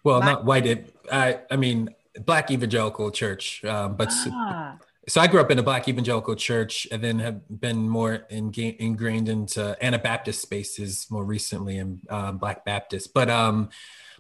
Well, 0.05 0.21
My- 0.21 0.33
not 0.33 0.45
white. 0.45 0.95
I 1.11 1.41
I 1.51 1.57
mean, 1.57 1.91
black 2.25 2.51
evangelical 2.51 3.11
church, 3.11 3.65
um, 3.65 3.97
but. 3.97 4.11
Ah 4.31 4.79
so 5.09 5.21
I 5.21 5.27
grew 5.27 5.41
up 5.41 5.51
in 5.51 5.59
a 5.59 5.63
black 5.63 5.89
evangelical 5.89 6.37
church 6.37 6.87
and 6.93 7.03
then 7.03 7.19
have 7.19 7.61
been 7.61 7.89
more 7.89 8.25
ingrained 8.31 9.29
into 9.29 9.77
Anabaptist 9.85 10.41
spaces 10.41 11.09
more 11.11 11.25
recently 11.25 11.79
and 11.79 12.01
um, 12.09 12.39
black 12.39 12.65
Baptist. 12.65 13.13
But 13.13 13.29
um, 13.29 13.71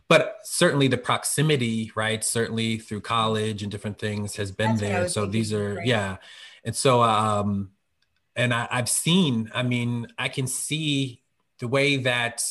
but 0.08 0.38
certainly 0.42 0.88
the 0.88 0.98
proximity, 0.98 1.92
right? 1.94 2.24
Certainly 2.24 2.78
through 2.78 3.02
college 3.02 3.62
and 3.62 3.70
different 3.70 3.98
things 3.98 4.36
has 4.36 4.50
been 4.50 4.70
That's 4.70 4.80
there. 4.80 5.08
So 5.08 5.24
these 5.26 5.52
are 5.52 5.80
yeah, 5.84 6.16
and 6.64 6.74
so 6.74 7.00
um, 7.02 7.70
and 8.34 8.52
I, 8.52 8.66
I've 8.68 8.88
seen. 8.88 9.52
I 9.54 9.62
mean, 9.62 10.08
I 10.18 10.28
can 10.28 10.48
see 10.48 11.22
the 11.60 11.68
way 11.68 11.98
that 11.98 12.42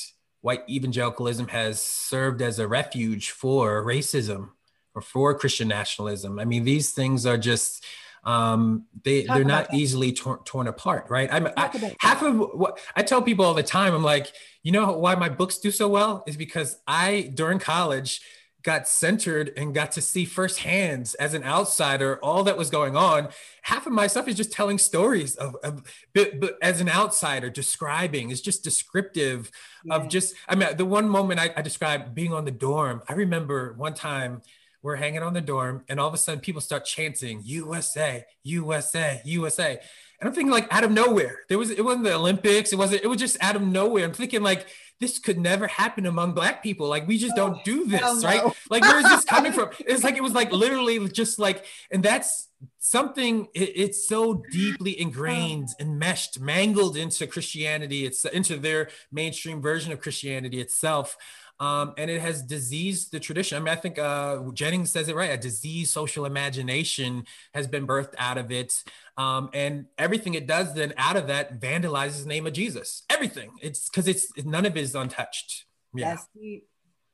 white 0.42 0.62
evangelicalism 0.70 1.48
has 1.50 1.82
served 1.82 2.42
as 2.42 2.60
a 2.60 2.68
refuge 2.68 3.32
for 3.32 3.84
racism 3.86 4.50
or 4.94 5.02
for 5.02 5.38
Christian 5.38 5.68
nationalism. 5.68 6.40
I 6.40 6.46
mean, 6.46 6.64
these 6.64 6.92
things 6.92 7.26
are 7.26 7.38
just 7.38 7.86
um, 8.24 8.86
they 9.04 9.24
Talk 9.24 9.36
they're 9.36 9.46
not 9.46 9.72
that. 9.72 9.78
easily 9.78 10.14
torn, 10.14 10.40
torn 10.46 10.68
apart, 10.68 11.08
right? 11.10 11.28
I'm 11.32 11.48
I, 11.58 11.96
half 12.00 12.22
of 12.22 12.38
what 12.54 12.80
I 12.96 13.02
tell 13.02 13.22
people 13.22 13.46
all 13.46 13.56
the 13.56 13.64
time. 13.64 13.94
I'm 13.94 14.04
like, 14.04 14.32
you 14.62 14.72
know 14.72 14.92
why 14.98 15.16
my 15.16 15.30
books 15.30 15.58
do 15.58 15.72
so 15.72 15.88
well 15.88 16.24
is 16.28 16.38
because 16.38 16.78
I 16.86 17.32
during 17.34 17.58
college 17.58 18.22
got 18.64 18.88
centered 18.88 19.52
and 19.58 19.74
got 19.74 19.92
to 19.94 20.02
see 20.02 20.26
firsthand 20.26 21.14
as 21.20 21.34
an 21.34 21.44
outsider 21.44 22.20
all 22.24 22.44
that 22.44 22.58
was 22.58 22.70
going 22.70 22.96
on. 22.96 23.30
Half 23.64 23.88
of 23.88 23.94
my 23.94 24.08
stuff 24.08 24.28
is 24.28 24.36
just 24.36 24.52
telling 24.52 24.78
stories 24.78 25.36
of, 25.36 25.56
of 25.64 25.84
but, 26.14 26.40
but 26.40 26.58
as 26.62 26.82
an 26.82 26.90
outsider, 26.90 27.50
describing 27.50 28.30
is 28.30 28.42
just 28.42 28.64
descriptive 28.64 29.52
yeah. 29.84 29.96
of 29.96 30.10
just. 30.10 30.36
I 30.48 30.56
mean, 30.56 30.76
the 30.78 30.86
one 30.86 31.10
moment 31.10 31.40
I, 31.40 31.52
I 31.56 31.62
described 31.62 32.14
being 32.14 32.34
on 32.34 32.46
the 32.46 32.52
dorm. 32.52 33.02
I 33.08 33.14
remember 33.14 33.74
one 33.78 33.94
time 33.94 34.42
we're 34.84 34.96
hanging 34.96 35.22
on 35.22 35.34
the 35.34 35.42
dorm, 35.42 35.84
and 35.90 36.00
all 36.00 36.08
of 36.08 36.14
a 36.14 36.18
sudden 36.18 36.40
people 36.40 36.62
start 36.62 36.86
chanting 36.86 37.42
USA, 37.44 38.26
USA, 38.44 39.22
USA. 39.26 39.80
And 40.20 40.28
I'm 40.28 40.36
thinking 40.36 40.52
like 40.52 40.72
out 40.72 40.84
of 40.84 40.92
nowhere. 40.92 41.40
There 41.50 41.58
was 41.58 41.72
it 41.72 41.84
wasn't 41.84 42.06
the 42.06 42.14
Olympics, 42.14 42.72
it 42.72 42.78
wasn't, 42.78 43.04
it 43.04 43.08
was 43.08 43.20
just 43.20 43.38
out 43.42 43.56
of 43.56 43.62
nowhere. 43.62 44.06
I'm 44.06 44.14
thinking 44.14 44.44
like 44.44 44.68
this 45.02 45.18
could 45.18 45.40
never 45.40 45.68
happen 45.68 46.06
among 46.06 46.34
black 46.34 46.62
people. 46.62 46.88
Like 46.88 47.08
we 47.08 47.18
just 47.18 47.36
don't 47.36 47.62
do 47.66 47.86
this, 47.88 48.24
right? 48.24 48.44
Like 48.70 48.84
where 48.84 49.00
is 49.00 49.10
this 49.10 49.26
coming 49.26 49.52
from? 49.58 49.72
It's 49.80 50.04
like 50.04 50.16
it 50.16 50.24
was 50.24 50.34
like 50.34 50.52
literally 50.52 51.10
just 51.10 51.40
like, 51.40 51.66
and 51.90 52.04
that's 52.04 52.50
something 52.78 53.48
it, 53.56 53.72
it's 53.76 54.08
so 54.08 54.44
deeply 54.52 55.02
ingrained 55.02 55.70
and 55.80 55.98
meshed, 55.98 56.40
mangled 56.40 56.96
into 56.96 57.26
Christianity. 57.26 58.06
It's 58.06 58.24
into 58.26 58.58
their 58.58 58.90
mainstream 59.12 59.60
version 59.60 59.92
of 59.92 60.00
Christianity 60.00 60.62
itself 60.62 61.18
um, 61.62 61.94
and 61.96 62.10
it 62.10 62.20
has 62.20 62.42
diseased 62.42 63.12
the 63.12 63.20
tradition. 63.20 63.56
I 63.56 63.60
mean, 63.60 63.70
I 63.70 63.76
think 63.76 64.00
uh, 64.00 64.40
Jennings 64.54 64.92
says 64.92 65.08
it 65.08 65.16
right. 65.16 65.30
A 65.30 65.38
diseased 65.38 65.94
social 65.94 66.26
imagination 66.26 67.26
has 67.54 67.68
been 67.68 67.86
birthed 67.86 68.16
out 68.18 68.40
of 68.40 68.52
it, 68.52 68.84
um, 69.16 69.52
and 69.54 69.86
everything 69.98 70.34
it 70.34 70.48
does 70.48 70.74
then 70.74 70.94
out 70.98 71.16
of 71.16 71.28
that 71.28 71.62
vandalizes 71.62 72.24
the 72.24 72.30
name 72.30 72.48
of 72.48 72.54
Jesus. 72.54 73.04
Everything. 73.12 73.52
It's 73.62 73.90
because 73.90 74.08
it's 74.08 74.28
none 74.44 74.66
of 74.66 74.76
it 74.76 74.82
is 74.82 74.96
untouched. 74.96 75.66
Yeah. 75.94 76.16
That's 76.16 76.28
deep. 76.36 76.68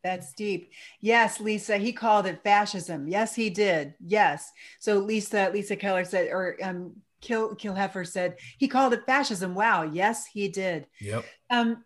That's 0.03 0.33
deep. 0.33 0.71
Yes, 1.01 1.41
Lisa. 1.41 1.75
He 1.75 1.91
called 1.91 2.25
it 2.25 2.41
fascism. 2.41 3.09
Yes, 3.09 3.35
he 3.35 3.49
did. 3.49 3.95
Yes. 3.99 4.49
So 4.79 4.99
Lisa, 4.99 5.49
Lisa 5.51 5.75
Keller 5.75 6.05
said, 6.05 6.29
or 6.29 6.55
um, 6.63 6.95
Kill 7.19 7.55
Kilheffer 7.55 8.07
said 8.07 8.37
he 8.57 8.69
called 8.69 8.93
it 8.93 9.05
fascism. 9.05 9.55
Wow. 9.55 9.83
Yes, 9.83 10.25
he 10.25 10.47
did. 10.47 10.87
Yep. 11.01 11.25
Um, 11.49 11.83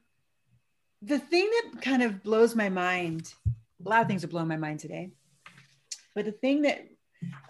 the 1.02 1.20
thing 1.20 1.49
that 1.49 1.82
kind 1.82 2.04
of 2.04 2.24
blows 2.24 2.56
my 2.56 2.70
mind, 2.70 3.34
a 3.84 3.89
lot 3.89 4.02
of 4.02 4.08
things 4.08 4.24
are 4.24 4.28
blowing 4.28 4.47
my 4.47 4.58
mind 4.58 4.80
today, 4.80 5.12
but 6.14 6.26
the 6.26 6.32
thing 6.32 6.62
that, 6.64 6.88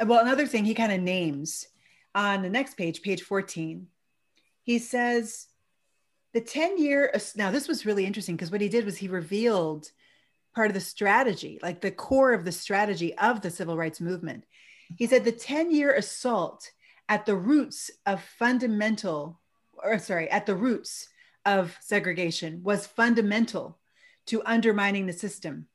well, 0.06 0.20
another 0.20 0.47
thing 0.47 0.66
he 0.66 0.74
kind 0.74 0.91
of 0.91 1.02
names 1.02 1.68
on 2.16 2.41
the 2.41 2.49
next 2.49 2.78
page, 2.78 3.02
page 3.02 3.22
14, 3.24 3.88
he 4.64 4.80
says, 4.80 5.47
the 6.34 6.41
10 6.41 6.78
year, 6.78 7.14
now 7.36 7.52
this 7.52 7.68
was 7.68 7.86
really 7.86 8.06
interesting 8.06 8.36
because 8.36 8.52
what 8.52 8.62
he 8.62 8.70
did 8.70 8.86
was 8.86 8.97
he 8.97 9.08
revealed 9.08 9.91
part 10.56 10.68
of 10.68 10.74
the 10.74 10.80
strategy, 10.80 11.60
like 11.62 11.82
the 11.82 11.91
core 11.91 12.34
of 12.34 12.45
the 12.45 12.52
strategy 12.52 13.18
of 13.18 13.41
the 13.41 13.49
civil 13.49 13.76
rights 13.76 13.99
movement. 13.99 14.45
He 14.97 15.08
said 15.08 15.26
the 15.26 15.32
10 15.32 15.72
year 15.72 15.93
assault 15.93 16.72
at 17.10 17.26
the 17.26 17.36
roots 17.36 17.91
of 18.06 18.24
fundamental, 18.24 19.39
or 19.84 19.99
sorry, 19.99 20.30
at 20.30 20.45
the 20.45 20.56
roots 20.56 21.10
of 21.45 21.77
segregation 21.81 22.61
was 22.63 22.85
fundamental 22.87 23.79
to 24.27 24.43
undermining 24.45 25.07
the 25.07 25.13
system. 25.13 25.67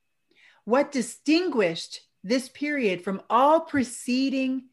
What 0.64 0.92
distinguished 0.92 2.00
this 2.22 2.48
period 2.48 3.02
from 3.02 3.22
all 3.30 3.60
preceding 3.60 4.64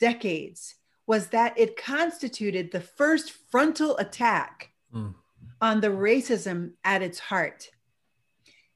decades 0.00 0.76
was 1.06 1.28
that 1.28 1.58
it 1.58 1.76
constituted 1.76 2.70
the 2.70 2.80
first 2.80 3.32
frontal 3.50 3.96
attack 3.98 4.70
mm. 4.94 5.14
on 5.60 5.80
the 5.80 5.88
racism 5.88 6.72
at 6.82 7.02
its 7.02 7.18
heart. 7.18 7.70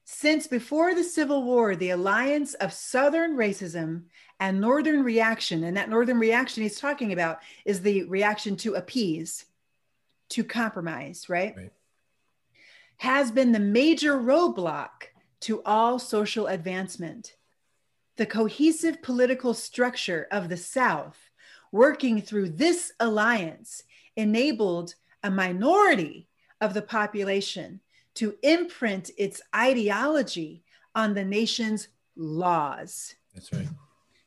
Since 0.05 0.47
before 0.47 0.95
the 0.95 1.05
Civil 1.05 1.43
War, 1.43 1.77
the 1.77 1.91
alliance 1.91 2.55
of 2.55 2.73
Southern 2.73 3.37
racism 3.37 4.05
and 4.41 4.61
Northern 4.61 5.03
reaction, 5.03 5.65
and 5.65 5.77
that 5.77 5.91
Northern 5.91 6.19
reaction 6.19 6.63
he's 6.63 6.81
talking 6.81 7.13
about 7.13 7.41
is 7.65 7.83
the 7.83 8.05
reaction 8.05 8.57
to 8.57 8.75
appease, 8.75 9.45
to 10.31 10.45
compromise, 10.45 11.29
right? 11.29 11.55
right. 11.57 11.73
Has 12.99 13.31
been 13.31 13.53
the 13.53 13.61
major 13.61 14.19
roadblock 14.19 15.09
to 15.41 15.63
all 15.65 15.99
social 15.99 16.47
advancement. 16.47 17.37
The 18.17 18.27
cohesive 18.27 19.03
political 19.03 19.55
structure 19.55 20.27
of 20.33 20.49
the 20.49 20.57
South, 20.57 21.17
working 21.71 22.21
through 22.21 22.51
this 22.51 22.93
alliance, 22.99 23.85
enabled 24.17 24.95
a 25.23 25.31
minority 25.31 26.29
of 26.61 26.75
the 26.75 26.83
population 26.83 27.81
to 28.15 28.35
imprint 28.43 29.11
its 29.17 29.41
ideology 29.55 30.65
on 30.95 31.15
the 31.15 31.25
nation's 31.25 31.89
laws. 32.17 33.15
That's 33.33 33.53
right. 33.53 33.69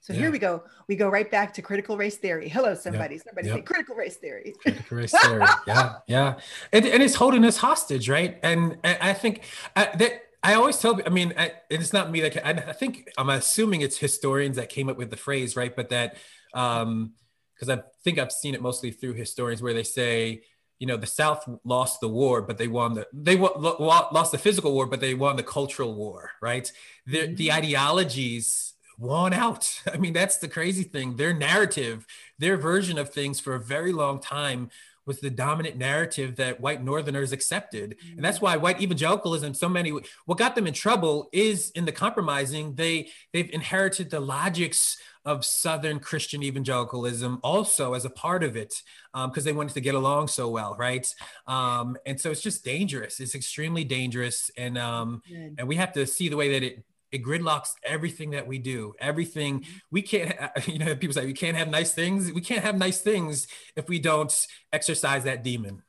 So 0.02 0.14
yeah. 0.14 0.20
here 0.20 0.32
we 0.32 0.40
go. 0.40 0.64
We 0.88 0.96
go 0.96 1.10
right 1.10 1.30
back 1.30 1.54
to 1.54 1.62
critical 1.62 1.96
race 1.96 2.18
theory. 2.18 2.50
Hello, 2.50 2.74
somebody. 2.74 3.16
Yep. 3.16 3.24
Somebody 3.24 3.48
yep. 3.48 3.58
say 3.58 3.62
critical 3.62 3.96
race 3.96 4.18
theory. 4.18 4.56
Critical 4.60 4.98
race 4.98 5.12
theory. 5.24 5.46
yeah, 5.68 5.94
yeah. 6.08 6.36
And, 6.74 6.86
and 6.86 7.04
it's 7.04 7.14
holding 7.14 7.46
us 7.46 7.58
hostage, 7.58 8.10
right? 8.10 8.40
And, 8.42 8.78
and 8.84 8.98
I 9.00 9.14
think 9.14 9.44
uh, 9.76 9.86
that 9.98 10.24
I 10.44 10.56
always 10.56 10.78
tell. 10.78 11.00
I 11.06 11.10
mean, 11.10 11.34
I, 11.38 11.54
it's 11.70 11.94
not 11.94 12.10
me 12.10 12.22
that 12.22 12.46
I, 12.46 12.70
I 12.70 12.74
think 12.74 13.10
I'm 13.16 13.30
assuming 13.30 13.82
it's 13.82 13.98
historians 13.98 14.56
that 14.56 14.70
came 14.70 14.90
up 14.90 14.98
with 14.98 15.12
the 15.12 15.18
phrase, 15.18 15.56
right? 15.56 15.76
But 15.76 15.90
that 15.90 16.18
um, 16.56 17.14
because 17.54 17.70
I 17.70 17.84
think 18.04 18.18
I've 18.18 18.32
seen 18.32 18.56
it 18.56 18.62
mostly 18.62 18.90
through 18.90 19.14
historians 19.14 19.62
where 19.62 19.76
they 19.76 19.84
say, 19.84 20.42
you 20.80 20.88
know, 20.88 20.98
the 20.98 21.06
South 21.06 21.48
lost 21.64 22.02
the 22.02 22.08
war, 22.08 22.42
but 22.42 22.58
they 22.58 22.68
won 22.68 22.96
the 22.96 23.06
they 23.14 23.38
lost 23.38 24.32
the 24.32 24.40
physical 24.40 24.74
war, 24.74 24.88
but 24.88 25.00
they 25.00 25.14
won 25.14 25.36
the 25.36 25.44
cultural 25.44 25.94
war, 25.94 26.32
right? 26.42 26.72
The 27.06 27.20
mm-hmm. 27.20 27.36
the 27.36 27.52
ideologies 27.52 28.74
won 29.02 29.34
out. 29.34 29.82
I 29.94 29.98
mean, 29.98 30.14
that's 30.14 30.38
the 30.38 30.48
crazy 30.48 30.84
thing. 30.84 31.16
Their 31.16 31.34
narrative, 31.34 32.06
their 32.40 32.56
version 32.58 32.98
of 32.98 33.10
things 33.10 33.40
for 33.40 33.56
a 33.56 33.60
very 33.60 33.92
long 33.92 34.20
time 34.20 34.70
was 35.08 35.20
the 35.20 35.32
dominant 35.32 35.78
narrative 35.78 36.36
that 36.36 36.62
white 36.62 36.84
northerners 36.84 37.32
accepted. 37.32 37.98
And 38.16 38.24
that's 38.24 38.40
why 38.40 38.56
white 38.56 38.82
evangelicalism 38.82 39.56
so 39.56 39.68
many 39.68 39.92
what 40.26 40.38
got 40.38 40.56
them 40.56 40.68
in 40.68 40.74
trouble 40.74 41.28
is 41.34 41.72
in 41.72 41.86
the 41.86 41.92
compromising. 41.92 42.76
They 42.76 43.10
they've 43.34 43.50
inherited 43.52 44.12
the 44.12 44.20
logics 44.20 44.98
of 45.24 45.46
southern 45.46 46.00
christian 46.00 46.42
evangelicalism 46.42 47.40
also 47.44 47.94
as 47.94 48.06
a 48.06 48.10
part 48.10 48.44
of 48.44 48.56
it 48.56 48.74
because 49.14 49.38
um, 49.38 49.44
they 49.44 49.54
wanted 49.54 49.72
to 49.72 49.82
get 49.82 49.94
along 49.94 50.28
so 50.28 50.50
well 50.50 50.76
right? 50.78 51.14
Um, 51.48 51.98
and 52.06 52.20
so 52.20 52.32
it's 52.32 52.42
just 52.42 52.64
dangerous. 52.64 53.20
It's 53.20 53.36
extremely 53.36 53.84
dangerous. 53.84 54.52
And 54.56 54.78
um, 54.78 55.24
and 55.58 55.68
we 55.68 55.76
have 55.78 55.94
to 55.94 56.06
see 56.06 56.30
the 56.30 56.38
way 56.38 56.52
that 56.54 56.64
it 56.64 56.84
it 57.12 57.24
gridlocks 57.24 57.74
everything 57.84 58.32
that 58.32 58.48
we 58.48 58.58
do. 58.58 58.94
Everything 59.00 59.62
mm-hmm. 59.62 59.78
we 59.92 60.02
can't 60.02 60.36
you 60.68 60.80
know 60.80 60.96
people 60.96 61.14
say 61.14 61.26
we 61.26 61.34
can't 61.34 61.58
have 61.58 61.70
nice 61.70 61.94
things. 61.94 62.32
We 62.32 62.42
can't 62.42 62.64
have 62.64 62.78
nice 62.78 63.02
things 63.02 63.48
if 63.76 63.88
we 63.90 64.00
don't 64.00 64.34
exercise 64.72 65.24
that 65.26 65.44
demon 65.44 65.84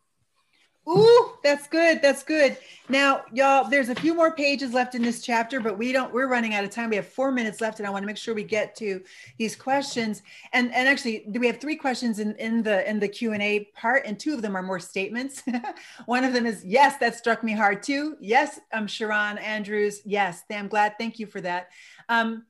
Ooh, 0.88 1.34
that's 1.44 1.68
good. 1.68 2.02
That's 2.02 2.24
good. 2.24 2.56
Now, 2.88 3.22
y'all, 3.32 3.70
there's 3.70 3.88
a 3.88 3.94
few 3.94 4.14
more 4.14 4.34
pages 4.34 4.72
left 4.72 4.96
in 4.96 5.02
this 5.02 5.22
chapter, 5.22 5.60
but 5.60 5.78
we 5.78 5.92
don't, 5.92 6.12
we're 6.12 6.26
running 6.26 6.54
out 6.54 6.64
of 6.64 6.70
time. 6.70 6.90
We 6.90 6.96
have 6.96 7.06
four 7.06 7.30
minutes 7.30 7.60
left, 7.60 7.78
and 7.78 7.86
I 7.86 7.90
want 7.90 8.02
to 8.02 8.06
make 8.06 8.16
sure 8.16 8.34
we 8.34 8.42
get 8.42 8.74
to 8.76 9.00
these 9.38 9.54
questions. 9.54 10.22
And 10.52 10.74
and 10.74 10.88
actually, 10.88 11.24
do 11.30 11.38
we 11.38 11.46
have 11.46 11.60
three 11.60 11.76
questions 11.76 12.18
in, 12.18 12.34
in 12.34 12.64
the 12.64 12.88
in 12.88 12.98
the 12.98 13.06
Q&A 13.06 13.68
part, 13.76 14.06
and 14.06 14.18
two 14.18 14.34
of 14.34 14.42
them 14.42 14.56
are 14.56 14.62
more 14.62 14.80
statements. 14.80 15.44
One 16.06 16.24
of 16.24 16.32
them 16.32 16.46
is, 16.46 16.64
yes, 16.64 16.96
that 16.98 17.14
struck 17.14 17.44
me 17.44 17.52
hard 17.52 17.84
too. 17.84 18.16
Yes, 18.20 18.58
I'm 18.72 18.80
um, 18.82 18.86
Sharon 18.88 19.38
Andrews. 19.38 20.02
Yes, 20.04 20.42
I'm 20.50 20.66
glad. 20.66 20.98
Thank 20.98 21.20
you 21.20 21.26
for 21.26 21.40
that. 21.42 21.68
Um, 22.08 22.44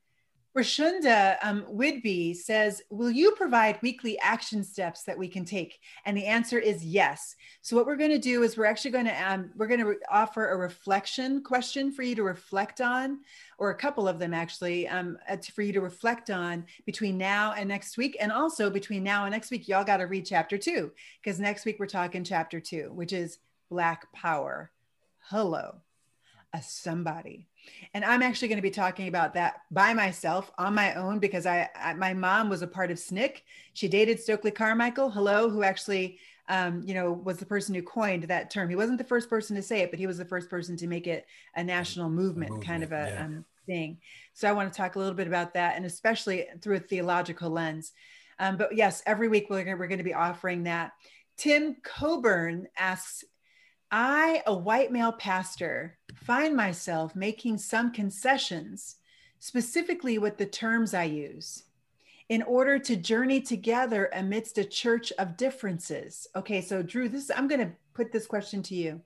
Rashunda 0.57 1.39
um, 1.43 1.63
Whidbey 1.63 2.37
says, 2.37 2.83
Will 2.91 3.11
you 3.11 3.33
provide 3.33 3.81
weekly 3.81 4.19
action 4.19 4.63
steps 4.63 5.03
that 5.05 5.17
we 5.17 5.27
can 5.27 5.47
take? 5.47 5.81
And 6.05 6.15
the 6.15 6.27
answer 6.27 6.59
is 6.59 6.85
yes. 6.85 7.37
So 7.63 7.75
what 7.75 7.87
we're 7.87 7.97
going 7.97 8.11
to 8.11 8.19
do 8.19 8.43
is 8.43 8.59
we're 8.59 8.67
actually 8.67 8.91
going 8.91 9.07
to 9.07 9.33
um, 9.33 9.51
we're 9.57 9.67
going 9.67 9.81
to 9.81 9.97
offer 10.11 10.51
a 10.51 10.57
reflection 10.59 11.43
question 11.43 11.91
for 11.91 12.03
you 12.03 12.15
to 12.17 12.23
reflect 12.23 12.83
on, 12.83 13.21
or 13.57 13.71
a 13.71 13.75
couple 13.75 14.07
of 14.07 14.19
them 14.19 14.35
actually, 14.35 14.87
um, 14.89 15.17
uh, 15.27 15.39
for 15.55 15.63
you 15.63 15.73
to 15.73 15.81
reflect 15.81 16.29
on 16.29 16.67
between 16.85 17.17
now 17.17 17.53
and 17.53 17.67
next 17.67 17.97
week, 17.97 18.19
and 18.21 18.31
also 18.31 18.69
between 18.69 19.03
now 19.03 19.25
and 19.25 19.33
next 19.33 19.51
week, 19.51 19.69
y'all 19.69 19.85
got 19.85 19.99
to 19.99 20.05
read 20.05 20.27
chapter 20.27 20.59
two 20.59 20.93
because 21.23 21.41
next 21.41 21.65
week 21.65 21.79
we're 21.79 21.87
talking 21.87 22.25
chapter 22.25 22.61
two, 22.61 22.91
which 22.93 23.15
is 23.15 23.39
Black 23.71 24.13
Power. 24.13 24.71
Hello, 25.31 25.77
a 26.53 26.61
somebody 26.61 27.49
and 27.95 28.05
i'm 28.05 28.23
actually 28.23 28.49
going 28.49 28.59
to 28.59 28.63
be 28.63 28.71
talking 28.71 29.09
about 29.09 29.35
that 29.35 29.63
by 29.71 29.95
myself 29.95 30.51
on 30.59 30.75
my 30.75 30.95
own 30.95 31.19
because 31.19 31.47
I, 31.47 31.69
I 31.75 31.95
my 31.95 32.15
mom 32.15 32.49
was 32.49 32.63
a 32.63 32.67
part 32.67 32.91
of 32.91 32.99
SNCC 32.99 33.43
she 33.73 33.89
dated 33.89 34.21
stokely 34.21 34.51
carmichael 34.51 35.11
hello 35.11 35.51
who 35.51 35.63
actually 35.63 36.19
um, 36.49 36.83
you 36.85 36.95
know 36.95 37.13
was 37.13 37.39
the 37.39 37.47
person 37.47 37.75
who 37.75 37.83
coined 37.83 38.25
that 38.25 38.51
term 38.51 38.69
he 38.69 38.77
wasn't 38.77 38.99
the 38.99 39.05
first 39.05 39.31
person 39.31 39.57
to 39.57 39.63
say 39.63 39.81
it 39.81 39.91
but 39.91 39.99
he 39.99 40.07
was 40.07 40.19
the 40.19 40.25
first 40.25 40.51
person 40.51 40.77
to 40.77 40.87
make 40.87 41.07
it 41.07 41.27
a 41.55 41.63
national 41.63 42.11
movement, 42.11 42.51
movement 42.51 42.67
kind 42.67 42.83
of 42.83 42.93
a 42.93 43.13
yeah. 43.15 43.25
um, 43.25 43.45
thing. 43.67 43.99
So 44.35 44.49
I 44.49 44.53
want 44.53 44.73
to 44.73 44.77
talk 44.77 44.97
a 44.97 44.99
little 44.99 45.15
bit 45.15 45.27
about 45.27 45.55
that, 45.55 45.77
and 45.77 45.85
especially 45.85 46.47
through 46.61 46.77
a 46.77 46.81
theological 46.81 47.51
lens. 47.51 47.93
Um, 48.39 48.57
but 48.57 48.75
yes, 48.75 49.03
every 49.07 49.29
week 49.29 49.47
we're 49.49 49.65
going, 49.65 49.79
we're 49.79 49.89
going 49.89 49.99
to 49.99 50.05
be 50.05 50.15
offering 50.15 50.65
that. 50.65 50.93
Tim 51.37 51.77
Coburn 51.83 52.69
asks, 52.77 53.25
I, 53.95 54.43
a 54.47 54.55
white 54.55 54.91
male 54.91 55.13
pastor, 55.13 55.99
find 56.15 56.57
myself 56.57 57.15
making 57.15 57.59
some 57.59 57.93
concessions, 57.93 58.97
specifically 59.39 60.17
with 60.17 60.39
the 60.39 60.47
terms 60.47 60.95
I 60.95 61.05
use, 61.05 61.65
in 62.31 62.41
order 62.43 62.79
to 62.79 62.97
journey 62.97 63.43
together 63.43 64.09
amidst 64.15 64.57
a 64.57 64.65
church 64.65 65.13
of 65.19 65.37
differences. 65.37 66.27
Okay, 66.35 66.63
so 66.63 66.83
Drew, 66.83 67.11
this 67.11 67.31
I'm 67.31 67.49
going 67.49 67.61
to 67.61 67.73
put 67.93 68.13
this 68.13 68.27
question 68.27 68.63
to 68.65 68.75
you. 68.75 69.03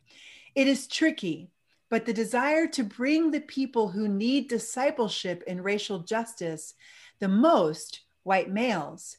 It 0.55 0.68
is 0.68 0.87
tricky, 0.87 1.51
but 1.91 2.07
the 2.07 2.12
desire 2.12 2.68
to 2.68 2.84
bring 2.84 3.32
the 3.32 3.41
people 3.41 3.89
who 3.89 4.07
need 4.07 4.49
discipleship 4.49 5.43
in 5.49 5.64
racial 5.64 5.99
justice 5.99 6.74
the 7.18 7.28
most, 7.28 8.03
white 8.22 8.51
males, 8.51 9.16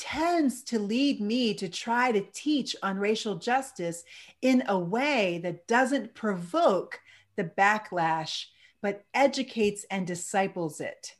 tends 0.00 0.62
to 0.62 0.78
lead 0.78 1.20
me 1.20 1.52
to 1.52 1.68
try 1.68 2.10
to 2.10 2.22
teach 2.32 2.74
on 2.82 2.96
racial 2.96 3.34
justice 3.34 4.02
in 4.40 4.64
a 4.66 4.78
way 4.78 5.38
that 5.42 5.68
doesn't 5.68 6.14
provoke 6.14 6.98
the 7.36 7.44
backlash, 7.44 8.46
but 8.80 9.04
educates 9.12 9.84
and 9.90 10.06
disciples 10.06 10.80
it. 10.80 11.16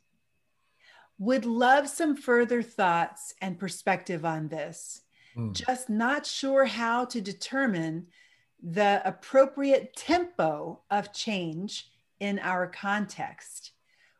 Would 1.19 1.45
love 1.45 1.87
some 1.89 2.15
further 2.15 2.63
thoughts 2.63 3.35
and 3.39 3.59
perspective 3.59 4.25
on 4.25 4.47
this. 4.47 5.01
Mm. 5.37 5.53
Just 5.53 5.87
not 5.87 6.25
sure 6.25 6.65
how 6.65 7.05
to 7.05 7.21
determine 7.21 8.07
the 8.63 8.99
appropriate 9.05 9.95
tempo 9.95 10.79
of 10.89 11.13
change 11.13 11.87
in 12.19 12.39
our 12.39 12.65
context. 12.65 13.73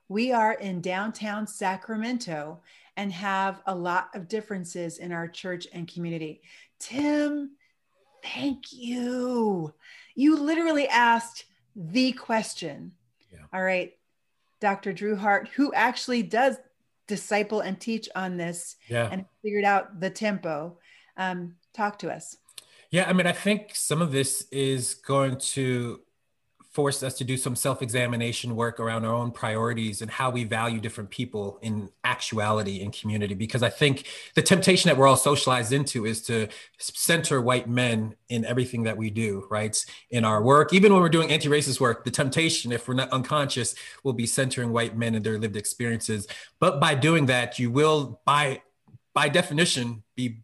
We 0.07 0.31
are 0.31 0.53
in 0.53 0.81
downtown 0.81 1.47
Sacramento 1.47 2.59
and 3.01 3.11
have 3.11 3.63
a 3.65 3.73
lot 3.73 4.09
of 4.13 4.27
differences 4.27 4.99
in 4.99 5.11
our 5.11 5.27
church 5.27 5.65
and 5.73 5.91
community. 5.91 6.39
Tim, 6.77 7.53
thank 8.23 8.71
you. 8.71 9.73
You 10.13 10.39
literally 10.39 10.87
asked 10.87 11.45
the 11.75 12.11
question. 12.11 12.91
Yeah. 13.33 13.39
All 13.51 13.63
right, 13.63 13.93
Dr. 14.59 14.93
Drew 14.93 15.15
Hart, 15.15 15.49
who 15.55 15.73
actually 15.73 16.21
does 16.21 16.57
disciple 17.07 17.61
and 17.61 17.79
teach 17.79 18.07
on 18.15 18.37
this 18.37 18.75
yeah. 18.87 19.09
and 19.11 19.25
figured 19.41 19.65
out 19.65 19.99
the 19.99 20.11
tempo. 20.11 20.77
Um, 21.17 21.55
talk 21.73 21.97
to 21.99 22.13
us. 22.13 22.37
Yeah, 22.91 23.09
I 23.09 23.13
mean, 23.13 23.25
I 23.25 23.31
think 23.31 23.71
some 23.73 24.03
of 24.03 24.11
this 24.11 24.45
is 24.51 24.93
going 24.93 25.37
to 25.37 26.01
forced 26.71 27.03
us 27.03 27.15
to 27.15 27.25
do 27.25 27.35
some 27.35 27.53
self-examination 27.53 28.55
work 28.55 28.79
around 28.79 29.03
our 29.03 29.13
own 29.13 29.29
priorities 29.29 30.01
and 30.01 30.09
how 30.09 30.29
we 30.29 30.45
value 30.45 30.79
different 30.79 31.09
people 31.09 31.59
in 31.61 31.89
actuality 32.05 32.81
in 32.81 32.91
community. 32.91 33.33
Because 33.33 33.61
i 33.61 33.69
think 33.69 34.07
the 34.35 34.41
temptation 34.41 34.87
that 34.87 34.97
we're 34.97 35.07
all 35.07 35.17
socialized 35.17 35.73
into 35.73 36.05
is 36.05 36.21
to 36.21 36.47
center 36.77 37.41
white 37.41 37.67
men 37.67 38.15
in 38.29 38.45
everything 38.45 38.83
that 38.83 38.95
we 38.95 39.09
do 39.09 39.45
right? 39.49 39.85
In 40.11 40.23
our 40.23 40.41
work. 40.41 40.73
Even 40.73 40.93
when 40.93 41.01
we're 41.01 41.09
doing 41.09 41.29
anti-racist 41.29 41.79
work 41.79 42.05
the 42.05 42.11
temptation 42.11 42.71
if 42.71 42.87
we're 42.87 42.93
not 42.93 43.09
unconscious 43.11 43.75
will 44.03 44.13
be 44.13 44.25
centering 44.25 44.71
white 44.71 44.97
men 44.97 45.15
and 45.15 45.25
their 45.25 45.37
lived 45.37 45.57
experiences. 45.57 46.27
But 46.59 46.79
by 46.79 46.95
doing 46.95 47.25
that 47.25 47.59
you 47.59 47.69
will 47.69 48.21
by 48.25 48.61
by 49.13 49.27
definition 49.27 50.03
be 50.15 50.41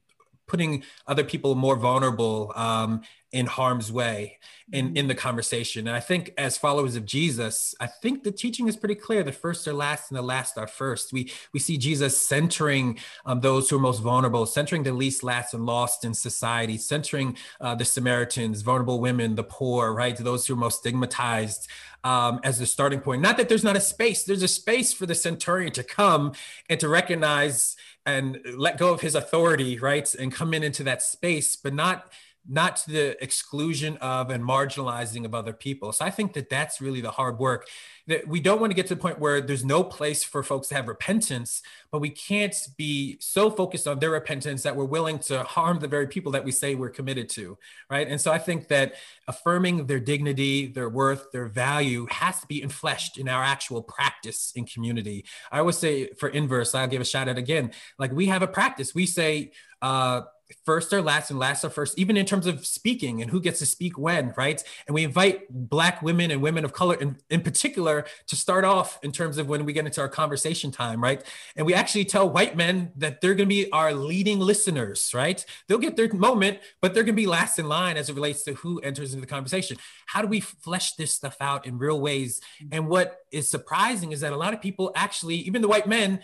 putting 0.47 0.83
other 1.05 1.23
people 1.23 1.55
more 1.55 1.75
vulnerable 1.75 2.51
um, 2.55 3.01
in 3.31 3.45
harm's 3.45 3.91
way 3.91 4.37
in, 4.71 4.87
mm-hmm. 4.87 4.97
in 4.97 5.07
the 5.07 5.15
conversation. 5.15 5.87
And 5.87 5.95
I 5.95 5.99
think 5.99 6.33
as 6.37 6.57
followers 6.57 6.95
of 6.95 7.05
Jesus, 7.05 7.75
I 7.79 7.87
think 7.87 8.23
the 8.23 8.31
teaching 8.31 8.67
is 8.67 8.77
pretty 8.77 8.95
clear. 8.95 9.23
The 9.23 9.31
first 9.31 9.67
are 9.67 9.73
last 9.73 10.09
and 10.09 10.17
the 10.17 10.21
last 10.21 10.57
are 10.57 10.67
first. 10.67 11.11
We, 11.11 11.31
we 11.53 11.59
see 11.59 11.77
Jesus 11.77 12.25
centering 12.25 12.99
um, 13.25 13.41
those 13.41 13.69
who 13.69 13.77
are 13.77 13.81
most 13.81 14.01
vulnerable, 14.01 14.45
centering 14.45 14.83
the 14.83 14.93
least, 14.93 15.23
last, 15.23 15.53
and 15.53 15.65
lost 15.65 16.05
in 16.05 16.13
society, 16.13 16.77
centering 16.77 17.37
uh, 17.59 17.75
the 17.75 17.85
Samaritans, 17.85 18.61
vulnerable 18.61 18.99
women, 18.99 19.35
the 19.35 19.43
poor, 19.43 19.93
right? 19.93 20.15
Those 20.17 20.47
who 20.47 20.53
are 20.53 20.57
most 20.57 20.79
stigmatized. 20.79 21.67
Um, 22.03 22.39
as 22.43 22.59
the 22.59 22.65
starting 22.65 23.01
point. 23.01 23.21
Not 23.21 23.35
that 23.35 23.49
there's 23.49 23.65
not 23.65 23.75
a 23.75 23.81
space, 23.81 24.23
there's 24.23 24.43
a 24.43 24.47
space 24.47 24.93
for 24.93 25.05
the 25.05 25.15
centurion 25.15 25.73
to 25.73 25.83
come 25.83 26.33
and 26.69 26.79
to 26.79 26.87
recognize 26.87 27.75
and 28.05 28.39
let 28.55 28.77
go 28.77 28.93
of 28.93 29.01
his 29.01 29.13
authority, 29.13 29.77
right? 29.77 30.13
And 30.15 30.31
come 30.31 30.53
in 30.53 30.63
into 30.63 30.83
that 30.85 31.01
space, 31.01 31.57
but 31.57 31.73
not 31.73 32.09
not 32.47 32.77
to 32.77 32.91
the 32.91 33.23
exclusion 33.23 33.97
of 33.97 34.29
and 34.29 34.43
marginalizing 34.43 35.25
of 35.25 35.35
other 35.35 35.53
people. 35.53 35.91
So 35.91 36.05
I 36.05 36.09
think 36.09 36.33
that 36.33 36.49
that's 36.49 36.79
really 36.79 37.01
the 37.01 37.11
hard 37.11 37.39
work. 37.39 37.67
That 38.07 38.25
we 38.27 38.39
don't 38.39 38.61
want 38.61 38.71
to 38.71 38.75
get 38.75 38.87
to 38.87 38.95
the 38.95 39.01
point 39.01 39.19
where 39.19 39.41
there's 39.41 39.65
no 39.65 39.83
place 39.83 40.23
for 40.23 40.41
folks 40.41 40.69
to 40.69 40.75
have 40.75 40.87
repentance, 40.87 41.61
but 41.91 41.99
we 41.99 42.09
can't 42.09 42.55
be 42.77 43.17
so 43.19 43.51
focused 43.51 43.85
on 43.85 43.99
their 43.99 44.11
repentance 44.11 44.63
that 44.63 44.75
we're 44.75 44.85
willing 44.85 45.19
to 45.19 45.43
harm 45.43 45.79
the 45.79 45.89
very 45.89 46.07
people 46.07 46.31
that 46.31 46.45
we 46.45 46.51
say 46.51 46.73
we're 46.73 46.89
committed 46.89 47.27
to, 47.29 47.57
right? 47.89 48.07
And 48.07 48.19
so 48.19 48.31
I 48.31 48.37
think 48.39 48.69
that 48.69 48.93
affirming 49.27 49.87
their 49.87 49.99
dignity, 49.99 50.67
their 50.67 50.87
worth, 50.87 51.31
their 51.33 51.47
value 51.47 52.07
has 52.09 52.39
to 52.39 52.47
be 52.47 52.61
enfleshed 52.61 53.17
in 53.17 53.27
our 53.27 53.43
actual 53.43 53.81
practice 53.81 54.53
in 54.55 54.65
community. 54.65 55.25
I 55.51 55.59
always 55.59 55.77
say 55.77 56.07
for 56.13 56.29
inverse, 56.29 56.73
I'll 56.73 56.87
give 56.87 57.01
a 57.01 57.05
shout 57.05 57.27
out 57.27 57.37
again. 57.37 57.71
Like 57.99 58.13
we 58.13 58.27
have 58.27 58.41
a 58.41 58.47
practice. 58.47 58.95
We 58.95 59.05
say 59.05 59.51
uh, 59.81 60.21
first 60.65 60.93
or 60.93 61.01
last 61.01 61.29
and 61.29 61.39
last 61.39 61.63
or 61.63 61.69
first, 61.69 61.97
even 61.99 62.17
in 62.17 62.25
terms 62.25 62.45
of 62.45 62.65
speaking 62.65 63.21
and 63.21 63.31
who 63.31 63.41
gets 63.41 63.59
to 63.59 63.65
speak 63.65 63.97
when, 63.97 64.33
right? 64.37 64.63
And 64.87 64.95
we 64.95 65.03
invite 65.03 65.45
Black 65.49 66.01
women 66.01 66.31
and 66.31 66.41
women 66.41 66.63
of 66.63 66.73
color 66.73 66.95
in, 66.95 67.17
in 67.29 67.41
particular 67.41 68.05
to 68.27 68.35
start 68.35 68.63
off 68.63 68.99
in 69.03 69.11
terms 69.11 69.37
of 69.37 69.47
when 69.47 69.65
we 69.65 69.73
get 69.73 69.85
into 69.85 70.01
our 70.01 70.09
conversation 70.09 70.71
time, 70.71 71.01
right? 71.01 71.23
And 71.55 71.65
we 71.65 71.73
actually 71.73 72.05
tell 72.05 72.29
white 72.29 72.55
men 72.55 72.91
that 72.95 73.21
they're 73.21 73.35
going 73.35 73.49
to 73.49 73.55
be 73.55 73.71
our 73.71 73.93
leading 73.93 74.39
listeners, 74.39 75.11
right? 75.13 75.43
They'll 75.67 75.77
get 75.77 75.95
their 75.95 76.11
moment, 76.13 76.59
but 76.81 76.93
they're 76.93 77.03
going 77.03 77.15
to 77.15 77.21
be 77.21 77.27
last 77.27 77.59
in 77.59 77.67
line 77.67 77.97
as 77.97 78.09
it 78.09 78.15
relates 78.15 78.43
to 78.43 78.53
who 78.53 78.79
enters 78.79 79.13
into 79.13 79.21
the 79.21 79.27
conversation. 79.27 79.77
How 80.05 80.21
do 80.21 80.27
we 80.27 80.39
flesh 80.39 80.93
this 80.93 81.13
stuff 81.13 81.37
out 81.41 81.65
in 81.65 81.77
real 81.77 81.99
ways? 81.99 82.41
And 82.71 82.87
what 82.87 83.21
is 83.31 83.49
surprising 83.49 84.11
is 84.11 84.21
that 84.21 84.33
a 84.33 84.37
lot 84.37 84.53
of 84.53 84.61
people 84.61 84.91
actually, 84.95 85.35
even 85.35 85.61
the 85.61 85.67
white 85.67 85.87
men, 85.87 86.21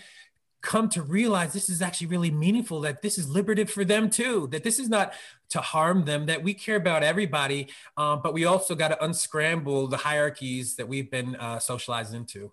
come 0.64 0.88
to 0.88 1.04
realize 1.04 1.54
this 1.54 1.70
is 1.70 1.82
actually 1.82 2.08
really 2.08 2.32
meaningful 2.32 2.82
that 2.82 3.02
this 3.02 3.18
is 3.18 3.30
liberative 3.30 3.70
for 3.70 3.84
them 3.84 4.10
too 4.10 4.48
that 4.52 4.64
this 4.64 4.80
is 4.80 4.90
not 4.90 5.14
to 5.50 5.60
harm 5.60 6.06
them 6.06 6.26
that 6.26 6.42
we 6.42 6.54
care 6.54 6.78
about 6.78 7.04
everybody 7.04 7.68
um, 7.98 8.22
but 8.24 8.34
we 8.34 8.46
also 8.46 8.74
got 8.74 8.88
to 8.88 9.04
unscramble 9.04 9.88
the 9.88 9.98
hierarchies 9.98 10.76
that 10.76 10.88
we've 10.88 11.12
been 11.12 11.36
uh, 11.36 11.60
socialized 11.60 12.16
into 12.16 12.52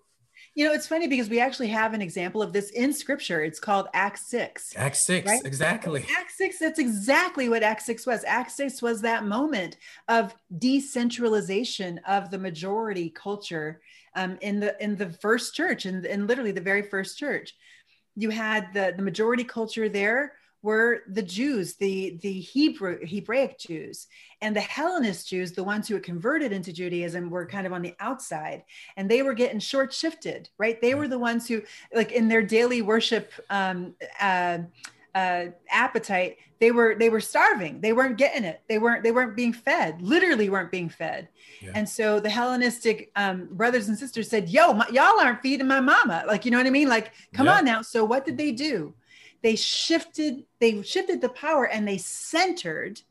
you 0.53 0.67
know, 0.67 0.73
it's 0.73 0.87
funny 0.87 1.07
because 1.07 1.29
we 1.29 1.39
actually 1.39 1.69
have 1.69 1.93
an 1.93 2.01
example 2.01 2.41
of 2.41 2.51
this 2.51 2.71
in 2.71 2.91
scripture. 2.91 3.41
It's 3.41 3.59
called 3.59 3.87
Acts 3.93 4.25
6. 4.25 4.73
Acts 4.75 4.99
6, 4.99 5.27
right? 5.27 5.45
exactly. 5.45 6.05
Acts 6.17 6.37
6, 6.37 6.59
that's 6.59 6.79
exactly 6.79 7.47
what 7.47 7.63
Acts 7.63 7.85
6 7.85 8.05
was. 8.05 8.25
Acts 8.25 8.55
6 8.55 8.81
was 8.81 9.01
that 9.01 9.23
moment 9.23 9.77
of 10.09 10.35
decentralization 10.57 12.01
of 12.05 12.31
the 12.31 12.37
majority 12.37 13.09
culture 13.09 13.81
um, 14.15 14.37
in 14.41 14.59
the 14.59 14.75
in 14.83 14.97
the 14.97 15.09
first 15.09 15.55
church, 15.55 15.85
and 15.85 16.05
in, 16.05 16.21
in 16.21 16.27
literally 16.27 16.51
the 16.51 16.59
very 16.59 16.81
first 16.81 17.17
church 17.17 17.55
you 18.15 18.29
had 18.29 18.73
the, 18.73 18.93
the 18.95 19.03
majority 19.03 19.43
culture 19.43 19.89
there 19.89 20.33
were 20.63 21.01
the 21.07 21.23
Jews, 21.23 21.75
the, 21.75 22.19
the 22.21 22.39
Hebrew, 22.39 23.03
Hebraic 23.05 23.57
Jews, 23.57 24.07
and 24.41 24.55
the 24.55 24.61
Hellenist 24.61 25.27
Jews, 25.27 25.53
the 25.53 25.63
ones 25.63 25.87
who 25.87 25.95
had 25.95 26.03
converted 26.03 26.51
into 26.51 26.71
Judaism, 26.71 27.29
were 27.29 27.47
kind 27.47 27.65
of 27.65 27.73
on 27.73 27.81
the 27.81 27.95
outside, 27.99 28.63
and 28.95 29.09
they 29.09 29.23
were 29.23 29.33
getting 29.33 29.59
short 29.59 29.91
shifted, 29.91 30.49
right? 30.59 30.79
They 30.79 30.93
were 30.93 31.07
the 31.07 31.17
ones 31.17 31.47
who, 31.47 31.63
like 31.95 32.11
in 32.11 32.27
their 32.27 32.43
daily 32.43 32.81
worship 32.83 33.31
um, 33.49 33.95
uh, 34.19 34.59
uh, 35.15 35.45
appetite, 35.69 36.37
they 36.59 36.71
were 36.71 36.95
they 36.95 37.09
were 37.09 37.19
starving. 37.19 37.81
They 37.81 37.91
weren't 37.91 38.17
getting 38.17 38.43
it. 38.43 38.61
They 38.69 38.77
weren't 38.77 39.03
they 39.03 39.11
weren't 39.11 39.35
being 39.35 39.51
fed. 39.51 40.01
Literally 40.01 40.49
weren't 40.49 40.71
being 40.71 40.89
fed. 40.89 41.27
Yeah. 41.59 41.71
And 41.75 41.89
so 41.89 42.19
the 42.19 42.29
Hellenistic 42.29 43.11
um, 43.15 43.47
brothers 43.51 43.87
and 43.87 43.97
sisters 43.97 44.29
said, 44.29 44.47
"Yo, 44.47 44.73
my, 44.73 44.87
y'all 44.89 45.19
aren't 45.19 45.41
feeding 45.41 45.67
my 45.67 45.79
mama." 45.79 46.23
Like 46.27 46.45
you 46.45 46.51
know 46.51 46.57
what 46.57 46.67
I 46.67 46.71
mean? 46.71 46.87
Like, 46.87 47.11
come 47.33 47.47
yeah. 47.47 47.57
on 47.57 47.65
now. 47.65 47.81
So 47.81 48.05
what 48.05 48.25
did 48.25 48.37
they 48.37 48.51
do? 48.51 48.93
They 49.41 49.55
shifted. 49.55 50.43
They 50.59 50.81
shifted 50.83 51.19
the 51.19 51.29
power 51.29 51.67
and 51.67 51.87
they 51.87 51.97
centered 51.97 53.01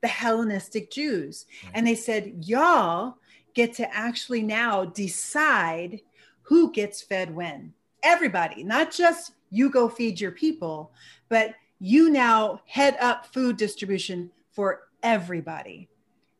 the 0.00 0.08
Hellenistic 0.08 0.90
Jews. 0.90 1.44
Right. 1.64 1.72
And 1.74 1.86
they 1.86 1.94
said, 1.94 2.44
"Y'all 2.46 3.18
get 3.54 3.74
to 3.74 3.94
actually 3.94 4.42
now 4.42 4.86
decide 4.86 6.00
who 6.42 6.72
gets 6.72 7.02
fed 7.02 7.34
when." 7.34 7.74
Everybody, 8.02 8.62
not 8.62 8.92
just 8.92 9.32
you 9.50 9.70
go 9.70 9.88
feed 9.88 10.20
your 10.20 10.32
people, 10.32 10.92
but 11.28 11.54
you 11.78 12.10
now 12.10 12.60
head 12.66 12.96
up 13.00 13.26
food 13.26 13.56
distribution 13.56 14.30
for 14.52 14.88
everybody. 15.02 15.88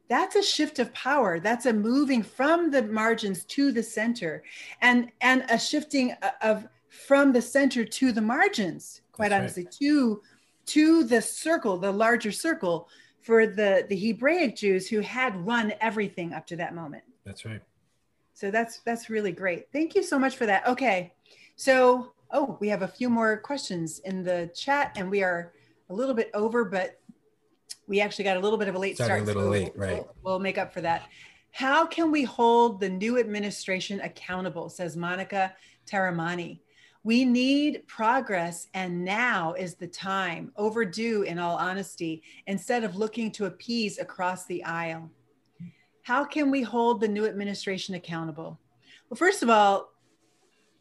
That's 0.09 0.37
a 0.37 0.43
shift 0.43 0.79
of 0.79 0.95
power. 0.95 1.41
That's 1.41 1.67
a 1.67 1.73
moving 1.73 2.23
from 2.23 2.71
the 2.71 2.83
margins 2.83 3.45
to 3.47 3.73
the 3.73 3.83
center 3.83 4.43
and, 4.81 5.11
and 5.21 5.45
a 5.51 5.59
shifting 5.59 6.15
of 6.43 6.67
from 6.89 7.33
the 7.33 7.43
center 7.43 7.85
to 7.85 8.13
the 8.13 8.23
margins, 8.23 9.03
quite 9.13 9.31
That's 9.31 9.41
honestly, 9.41 9.65
right. 9.65 9.73
to, 9.73 10.23
to 10.67 11.05
the 11.05 11.21
circle, 11.21 11.77
the 11.77 11.93
larger 11.93 12.33
circle 12.33 12.89
for 13.21 13.47
the, 13.47 13.85
the 13.89 13.97
Hebraic 13.97 14.57
Jews 14.57 14.89
who 14.89 15.01
had 15.01 15.45
run 15.45 15.75
everything 15.81 16.33
up 16.33 16.47
to 16.47 16.57
that 16.57 16.75
moment. 16.75 17.03
That's 17.25 17.45
right. 17.45 17.61
So 18.35 18.51
that's 18.51 18.81
that's 18.81 19.09
really 19.09 19.33
great. 19.33 19.73
Thank 19.73 19.95
you 19.95 20.03
so 20.03 20.19
much 20.19 20.37
for 20.37 20.45
that. 20.45 20.67
Okay. 20.69 21.15
So, 21.57 22.13
oh, 22.31 22.57
we 22.61 22.69
have 22.69 22.83
a 22.83 22.89
few 22.89 23.09
more 23.09 23.37
questions 23.39 24.01
in 24.01 24.23
the 24.23 24.51
chat 24.55 24.93
and 24.97 25.11
we 25.11 25.23
are 25.23 25.53
a 25.91 25.95
little 25.95 26.15
bit 26.15 26.31
over, 26.35 26.65
but 26.65 27.01
we 27.87 28.01
actually 28.01 28.25
got 28.25 28.37
a 28.37 28.41
little 28.41 28.59
bit 28.59 28.69
of 28.69 28.75
a 28.75 28.79
late 28.79 28.97
Starting 28.97 29.25
start. 29.25 29.37
a 29.37 29.39
little 29.39 29.43
so 29.45 29.49
late, 29.51 29.73
we'll- 29.77 29.89
right. 29.89 29.97
We'll, 30.05 30.15
we'll 30.23 30.39
make 30.41 30.59
up 30.59 30.73
for 30.73 30.81
that. 30.81 31.03
How 31.53 31.87
can 31.87 32.11
we 32.11 32.23
hold 32.23 32.81
the 32.81 32.89
new 32.89 33.19
administration 33.19 34.01
accountable, 34.01 34.69
says 34.69 34.97
Monica 34.97 35.55
Taramani. 35.87 36.61
We 37.05 37.25
need 37.25 37.87
progress, 37.87 38.67
and 38.75 39.05
now 39.05 39.53
is 39.55 39.75
the 39.75 39.87
time, 39.87 40.51
overdue 40.57 41.23
in 41.23 41.39
all 41.39 41.57
honesty, 41.57 42.23
instead 42.49 42.83
of 42.83 42.97
looking 42.97 43.31
to 43.33 43.47
appease 43.47 43.99
across 43.99 44.45
the 44.47 44.65
aisle. 44.65 45.09
How 46.03 46.25
can 46.25 46.51
we 46.51 46.63
hold 46.63 47.01
the 47.01 47.09
new 47.09 47.25
administration 47.27 47.95
accountable? 47.95 48.59
Well, 49.09 49.17
first 49.17 49.45
of 49.45 49.51
all, 49.51 49.93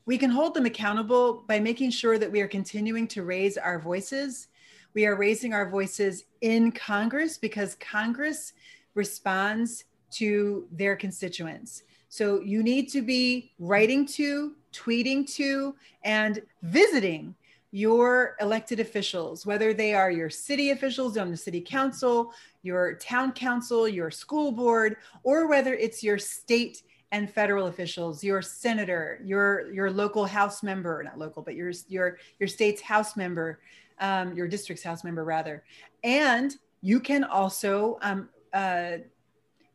we 0.05 0.17
can 0.17 0.29
hold 0.29 0.53
them 0.53 0.65
accountable 0.65 1.43
by 1.47 1.59
making 1.59 1.91
sure 1.91 2.17
that 2.17 2.31
we 2.31 2.41
are 2.41 2.47
continuing 2.47 3.07
to 3.07 3.23
raise 3.23 3.57
our 3.57 3.79
voices. 3.79 4.47
We 4.93 5.05
are 5.05 5.15
raising 5.15 5.53
our 5.53 5.69
voices 5.69 6.25
in 6.41 6.71
Congress 6.71 7.37
because 7.37 7.75
Congress 7.75 8.53
responds 8.93 9.85
to 10.11 10.67
their 10.71 10.95
constituents. 10.95 11.83
So 12.09 12.39
you 12.39 12.63
need 12.63 12.89
to 12.91 13.01
be 13.01 13.51
writing 13.59 14.05
to, 14.07 14.53
tweeting 14.71 15.29
to, 15.35 15.75
and 16.03 16.41
visiting 16.61 17.35
your 17.71 18.37
elected 18.39 18.79
officials, 18.79 19.45
whether 19.45 19.73
they 19.73 19.93
are 19.93 20.09
your 20.09 20.29
city 20.29 20.69
officials 20.69 21.17
on 21.17 21.29
the 21.29 21.35
city 21.35 21.59
council, 21.59 22.31
your 22.63 22.93
town 22.93 23.33
council, 23.33 23.85
your 23.85 24.09
school 24.09 24.51
board, 24.51 24.95
or 25.23 25.49
whether 25.49 25.73
it's 25.73 26.01
your 26.01 26.17
state 26.17 26.83
and 27.15 27.29
federal 27.29 27.67
officials, 27.67 28.23
your 28.23 28.41
senator, 28.41 29.21
your 29.23 29.71
your 29.71 29.89
local 29.89 30.25
house 30.25 30.61
member, 30.63 31.01
not 31.01 31.17
local, 31.17 31.41
but 31.41 31.55
your 31.55 31.71
your 31.87 32.17
your 32.39 32.47
state's 32.47 32.81
house 32.81 33.15
member, 33.15 33.59
um, 33.99 34.35
your 34.35 34.47
district's 34.47 34.83
house 34.83 35.03
member 35.03 35.23
rather, 35.23 35.63
and 36.03 36.57
you 36.81 36.99
can 36.99 37.23
also 37.23 37.97
um, 38.01 38.29
uh, 38.53 38.97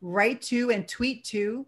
write 0.01 0.41
to 0.41 0.71
and 0.71 0.87
tweet 0.87 1.23
to 1.25 1.65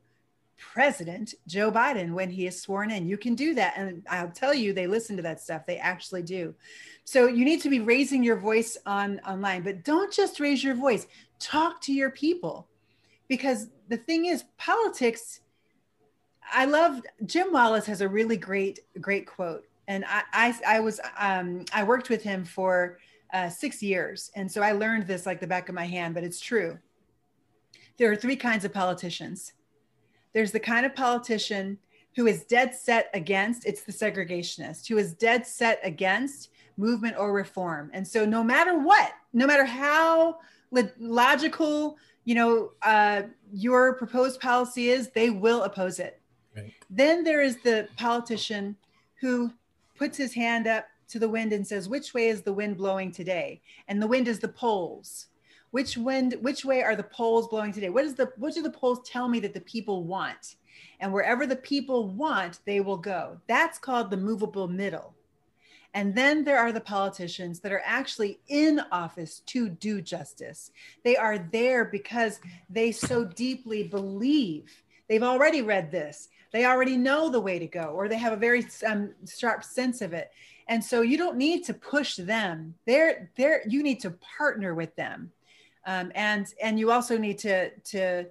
President 0.57 1.33
Joe 1.47 1.71
Biden 1.71 2.13
when 2.13 2.29
he 2.29 2.45
is 2.47 2.61
sworn 2.61 2.91
in. 2.91 3.07
You 3.07 3.17
can 3.17 3.35
do 3.35 3.53
that. 3.55 3.73
And 3.75 4.03
I'll 4.09 4.31
tell 4.31 4.53
you, 4.53 4.73
they 4.73 4.87
listen 4.87 5.17
to 5.17 5.23
that 5.23 5.41
stuff. 5.41 5.65
They 5.65 5.77
actually 5.77 6.23
do. 6.23 6.53
So 7.03 7.27
you 7.27 7.43
need 7.43 7.61
to 7.63 7.69
be 7.69 7.79
raising 7.79 8.23
your 8.23 8.37
voice 8.37 8.77
on 8.85 9.19
online, 9.27 9.63
but 9.63 9.83
don't 9.83 10.13
just 10.13 10.39
raise 10.39 10.63
your 10.63 10.75
voice. 10.75 11.07
Talk 11.39 11.81
to 11.81 11.93
your 11.93 12.11
people. 12.11 12.67
Because 13.27 13.67
the 13.89 13.97
thing 13.97 14.25
is, 14.25 14.45
politics, 14.57 15.41
I 16.51 16.65
love 16.65 17.01
Jim 17.25 17.51
Wallis 17.51 17.85
has 17.85 18.01
a 18.01 18.07
really 18.07 18.37
great, 18.37 18.79
great 18.99 19.27
quote. 19.27 19.65
And 19.87 20.05
I 20.07 20.23
I, 20.33 20.77
I 20.77 20.79
was 20.79 20.99
um, 21.17 21.65
I 21.73 21.83
worked 21.83 22.09
with 22.09 22.23
him 22.23 22.45
for 22.45 22.97
uh, 23.33 23.49
six 23.49 23.81
years. 23.81 24.31
And 24.35 24.51
so 24.51 24.61
I 24.61 24.73
learned 24.73 25.07
this 25.07 25.25
like 25.25 25.39
the 25.39 25.47
back 25.47 25.69
of 25.69 25.75
my 25.75 25.85
hand, 25.85 26.13
but 26.13 26.23
it's 26.23 26.39
true. 26.39 26.77
There 27.97 28.11
are 28.11 28.15
three 28.15 28.35
kinds 28.35 28.65
of 28.65 28.73
politicians 28.73 29.53
there's 30.33 30.51
the 30.51 30.59
kind 30.59 30.85
of 30.85 30.95
politician 30.95 31.77
who 32.15 32.27
is 32.27 32.43
dead 32.43 32.75
set 32.75 33.09
against, 33.13 33.65
it's 33.65 33.83
the 33.83 33.91
segregationist, 33.91 34.87
who 34.87 34.97
is 34.97 35.13
dead 35.13 35.47
set 35.47 35.79
against 35.83 36.49
movement 36.77 37.15
or 37.17 37.31
reform. 37.31 37.89
And 37.93 38.07
so 38.07 38.25
no 38.25 38.43
matter 38.43 38.77
what, 38.77 39.13
no 39.31 39.47
matter 39.47 39.65
how 39.65 40.39
lo- 40.71 40.89
logical, 40.99 41.97
you 42.25 42.35
know, 42.35 42.71
uh, 42.81 43.23
your 43.51 43.93
proposed 43.93 44.39
policy 44.41 44.89
is, 44.89 45.09
they 45.09 45.29
will 45.29 45.63
oppose 45.63 45.99
it. 45.99 46.19
Then 46.89 47.23
there 47.23 47.41
is 47.41 47.57
the 47.61 47.87
politician 47.97 48.75
who 49.21 49.51
puts 49.95 50.17
his 50.17 50.33
hand 50.33 50.67
up 50.67 50.85
to 51.09 51.19
the 51.19 51.29
wind 51.29 51.53
and 51.53 51.65
says, 51.65 51.87
which 51.89 52.13
way 52.13 52.27
is 52.27 52.41
the 52.41 52.53
wind 52.53 52.77
blowing 52.77 53.11
today? 53.11 53.61
And 53.87 54.01
the 54.01 54.07
wind 54.07 54.27
is 54.27 54.39
the 54.39 54.47
polls. 54.47 55.27
which 55.73 55.97
wind 55.97 56.37
which 56.41 56.63
way 56.63 56.83
are 56.83 56.95
the 56.95 57.01
polls 57.01 57.47
blowing 57.47 57.73
today? 57.73 57.89
What 57.89 58.05
is 58.05 58.13
the 58.13 58.31
what 58.37 58.53
do 58.53 58.61
the 58.61 58.69
polls 58.69 58.99
tell 59.03 59.27
me 59.27 59.39
that 59.39 59.55
the 59.55 59.61
people 59.61 60.03
want? 60.03 60.57
And 60.99 61.11
wherever 61.11 61.47
the 61.47 61.55
people 61.55 62.09
want 62.09 62.59
they 62.65 62.79
will 62.79 62.97
go. 62.97 63.39
That's 63.47 63.79
called 63.79 64.11
the 64.11 64.17
movable 64.17 64.67
middle. 64.67 65.15
And 65.95 66.13
then 66.13 66.43
there 66.43 66.59
are 66.59 66.71
the 66.71 66.79
politicians 66.79 67.59
that 67.61 67.71
are 67.71 67.81
actually 67.83 68.39
in 68.47 68.81
office 68.91 69.39
to 69.47 69.67
do 69.67 69.99
justice. 69.99 70.69
They 71.03 71.15
are 71.17 71.39
there 71.39 71.85
because 71.85 72.39
they 72.69 72.91
so 72.91 73.25
deeply 73.25 73.81
believe. 73.83 74.83
They've 75.09 75.23
already 75.23 75.63
read 75.63 75.91
this 75.91 76.29
they 76.53 76.65
already 76.65 76.95
know 76.95 77.29
the 77.29 77.39
way 77.39 77.59
to 77.59 77.67
go 77.67 77.85
or 77.95 78.07
they 78.07 78.17
have 78.17 78.31
a 78.31 78.37
very 78.37 78.65
um, 78.85 79.11
sharp 79.27 79.63
sense 79.63 80.01
of 80.01 80.13
it. 80.13 80.31
And 80.69 80.81
so 80.81 81.01
you 81.01 81.17
don't 81.17 81.35
need 81.35 81.65
to 81.65 81.73
push 81.73 82.15
them. 82.15 82.75
They're 82.85 83.29
there 83.35 83.63
you 83.67 83.83
need 83.83 83.99
to 84.01 84.11
partner 84.11 84.73
with 84.73 84.95
them. 84.95 85.31
Um, 85.85 86.13
and 86.15 86.47
and 86.61 86.79
you 86.79 86.91
also 86.91 87.17
need 87.17 87.39
to 87.39 87.71
to 87.71 88.27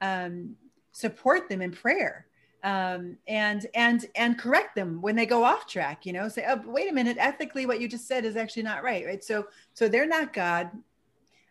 um, 0.00 0.56
support 0.90 1.48
them 1.48 1.62
in 1.62 1.70
prayer 1.70 2.26
um, 2.64 3.16
and 3.28 3.66
and 3.74 4.06
and 4.16 4.36
correct 4.38 4.74
them 4.74 5.00
when 5.00 5.14
they 5.14 5.26
go 5.26 5.44
off 5.44 5.68
track 5.68 6.04
you 6.04 6.12
know 6.12 6.28
say 6.28 6.44
oh 6.48 6.60
wait 6.66 6.90
a 6.90 6.92
minute 6.92 7.16
ethically 7.20 7.64
what 7.64 7.80
you 7.80 7.86
just 7.86 8.08
said 8.08 8.24
is 8.24 8.34
actually 8.36 8.64
not 8.64 8.82
right 8.82 9.06
right? 9.06 9.22
So 9.22 9.46
so 9.74 9.88
they're 9.88 10.06
not 10.06 10.32
god. 10.32 10.70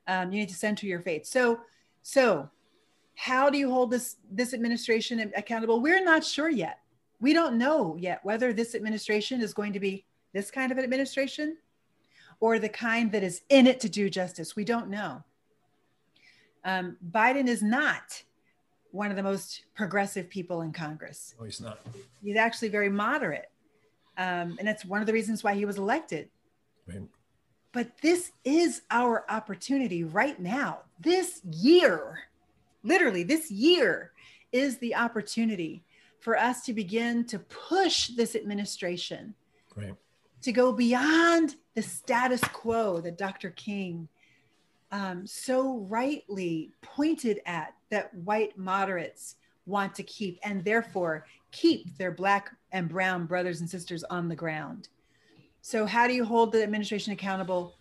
Um, 0.08 0.32
you 0.32 0.40
need 0.40 0.50
to 0.50 0.56
center 0.56 0.86
your 0.86 1.00
faith. 1.00 1.26
So 1.26 1.62
so 2.02 2.50
how 3.16 3.50
do 3.50 3.58
you 3.58 3.70
hold 3.70 3.92
this 3.92 4.18
this 4.30 4.54
administration 4.54 5.32
accountable 5.36 5.82
we're 5.82 6.04
not 6.04 6.24
sure 6.24 6.50
yet 6.50 6.80
we 7.20 7.34
don't 7.34 7.58
know 7.58 7.96
yet 7.98 8.20
whether 8.24 8.54
this 8.54 8.76
administration 8.76 9.42
is 9.42 9.54
going 9.54 9.74
to 9.74 9.80
be 9.80 10.06
this 10.34 10.52
kind 10.52 10.72
of 10.72 10.78
an 10.78 10.84
administration 10.84 11.58
or 12.42 12.60
the 12.60 12.70
kind 12.70 13.12
that 13.12 13.24
is 13.24 13.42
in 13.50 13.68
it 13.68 13.80
to 13.80 13.90
do 13.90 14.10
justice 14.10 14.56
we 14.56 14.66
don't 14.66 14.90
know 14.90 15.24
um, 16.66 16.98
Biden 17.12 17.48
is 17.48 17.62
not 17.62 18.24
one 18.92 19.12
of 19.12 19.16
the 19.16 19.24
most 19.24 19.66
progressive 19.76 20.30
people 20.30 20.62
in 20.62 20.74
Congress. 20.74 21.36
No, 21.40 21.46
he's 21.46 21.62
not. 21.62 21.80
He's 22.24 22.38
actually 22.38 22.70
very 22.70 22.90
moderate. 22.90 23.52
Um, 24.18 24.56
and 24.58 24.68
that's 24.68 24.84
one 24.84 25.00
of 25.00 25.08
the 25.08 25.14
reasons 25.14 25.44
why 25.44 25.54
he 25.54 25.66
was 25.66 25.78
elected. 25.78 26.30
Right. 26.88 27.04
But 27.72 27.92
this 28.02 28.32
is 28.44 28.82
our 28.90 29.26
opportunity 29.30 30.04
right 30.04 30.40
now. 30.40 30.80
This 31.00 31.42
year, 31.52 32.20
literally, 32.86 33.24
this 33.24 33.52
year 33.52 34.12
is 34.52 34.78
the 34.78 34.96
opportunity 34.96 35.84
for 36.20 36.38
us 36.38 36.64
to 36.64 36.74
begin 36.74 37.26
to 37.26 37.40
push 37.40 38.10
this 38.10 38.36
administration 38.36 39.34
Right. 39.76 39.96
to 40.42 40.52
go 40.52 40.72
beyond 40.72 41.56
the 41.74 41.82
status 41.82 42.42
quo 42.42 43.02
that 43.02 43.18
Dr. 43.18 43.50
King 43.52 44.08
um, 44.92 45.28
so 45.28 45.80
rightly 45.90 46.72
pointed 46.82 47.42
at 47.46 47.74
that 47.90 48.14
white 48.14 48.58
moderates 48.58 49.36
want 49.66 49.94
to 49.96 50.04
keep 50.04 50.40
and 50.44 50.64
therefore 50.64 51.26
keep 51.52 51.98
their 51.98 52.12
black 52.12 52.52
and 52.72 52.88
brown 52.88 53.26
brothers 53.26 53.60
and 53.60 53.70
sisters 53.70 54.04
on 54.06 54.30
the 54.30 54.36
ground. 54.36 54.88
So, 55.62 55.86
how 55.86 56.08
do 56.08 56.14
you 56.14 56.24
hold 56.24 56.52
the 56.52 56.64
administration 56.64 57.12
accountable? 57.12 57.76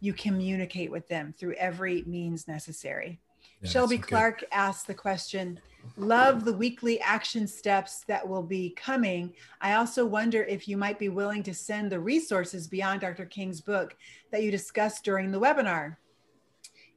You 0.00 0.12
communicate 0.12 0.90
with 0.90 1.08
them 1.08 1.34
through 1.36 1.54
every 1.54 2.04
means 2.06 2.46
necessary. 2.46 3.18
Yeah, 3.60 3.70
Shelby. 3.70 3.98
Clark 3.98 4.44
asked 4.52 4.86
the 4.86 4.94
question 4.94 5.60
Love 5.96 6.44
the 6.44 6.52
weekly 6.52 7.00
action 7.00 7.46
steps 7.46 8.04
that 8.06 8.26
will 8.26 8.42
be 8.42 8.70
coming. 8.70 9.32
I 9.60 9.74
also 9.74 10.04
wonder 10.04 10.42
if 10.44 10.68
you 10.68 10.76
might 10.76 10.98
be 10.98 11.08
willing 11.08 11.42
to 11.44 11.54
send 11.54 11.90
the 11.90 12.00
resources 12.00 12.68
beyond 12.68 13.00
Dr. 13.00 13.26
King's 13.26 13.60
book 13.60 13.96
that 14.30 14.42
you 14.42 14.50
discussed 14.50 15.04
during 15.04 15.30
the 15.30 15.40
webinar. 15.40 15.96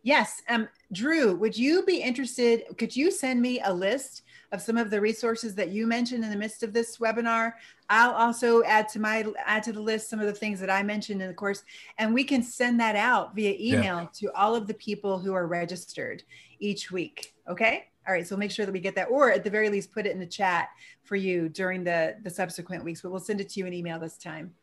Yes, 0.05 0.41
um, 0.49 0.67
Drew, 0.91 1.33
would 1.35 1.57
you 1.57 1.83
be 1.85 2.01
interested? 2.01 2.63
Could 2.77 2.93
you 2.93 3.09
send 3.09 3.41
me 3.41 3.61
a 3.63 3.73
list 3.73 4.23
of 4.51 4.61
some 4.61 4.77
of 4.77 4.89
the 4.89 4.99
resources 4.99 5.55
that 5.55 5.69
you 5.69 5.87
mentioned 5.87 6.25
in 6.25 6.29
the 6.29 6.35
midst 6.35 6.61
of 6.61 6.73
this 6.73 6.97
webinar? 6.97 7.53
I'll 7.89 8.11
also 8.11 8.63
add 8.63 8.89
to 8.89 8.99
my 8.99 9.25
add 9.45 9.63
to 9.63 9.71
the 9.71 9.81
list 9.81 10.09
some 10.09 10.19
of 10.19 10.25
the 10.25 10.33
things 10.33 10.59
that 10.59 10.69
I 10.69 10.83
mentioned 10.83 11.21
in 11.21 11.29
the 11.29 11.33
course, 11.33 11.63
and 11.97 12.13
we 12.13 12.25
can 12.25 12.43
send 12.43 12.81
that 12.81 12.97
out 12.97 13.33
via 13.33 13.55
email 13.57 14.09
to 14.15 14.31
all 14.33 14.55
of 14.55 14.67
the 14.67 14.73
people 14.73 15.19
who 15.19 15.33
are 15.33 15.47
registered 15.47 16.23
each 16.63 16.91
week. 16.91 17.33
Okay. 17.47 17.85
All 18.07 18.13
right. 18.13 18.27
So 18.27 18.35
make 18.35 18.51
sure 18.51 18.65
that 18.65 18.71
we 18.71 18.79
get 18.79 18.95
that, 18.95 19.09
or 19.09 19.31
at 19.31 19.43
the 19.43 19.49
very 19.49 19.69
least, 19.69 19.91
put 19.91 20.05
it 20.05 20.11
in 20.11 20.19
the 20.19 20.25
chat 20.25 20.69
for 21.03 21.15
you 21.15 21.49
during 21.49 21.83
the 21.83 22.15
the 22.23 22.29
subsequent 22.29 22.83
weeks. 22.83 23.01
But 23.01 23.11
we'll 23.11 23.19
send 23.19 23.41
it 23.41 23.49
to 23.49 23.59
you 23.59 23.65
in 23.65 23.73
email 23.73 23.99
this 23.99 24.17
time. 24.17 24.53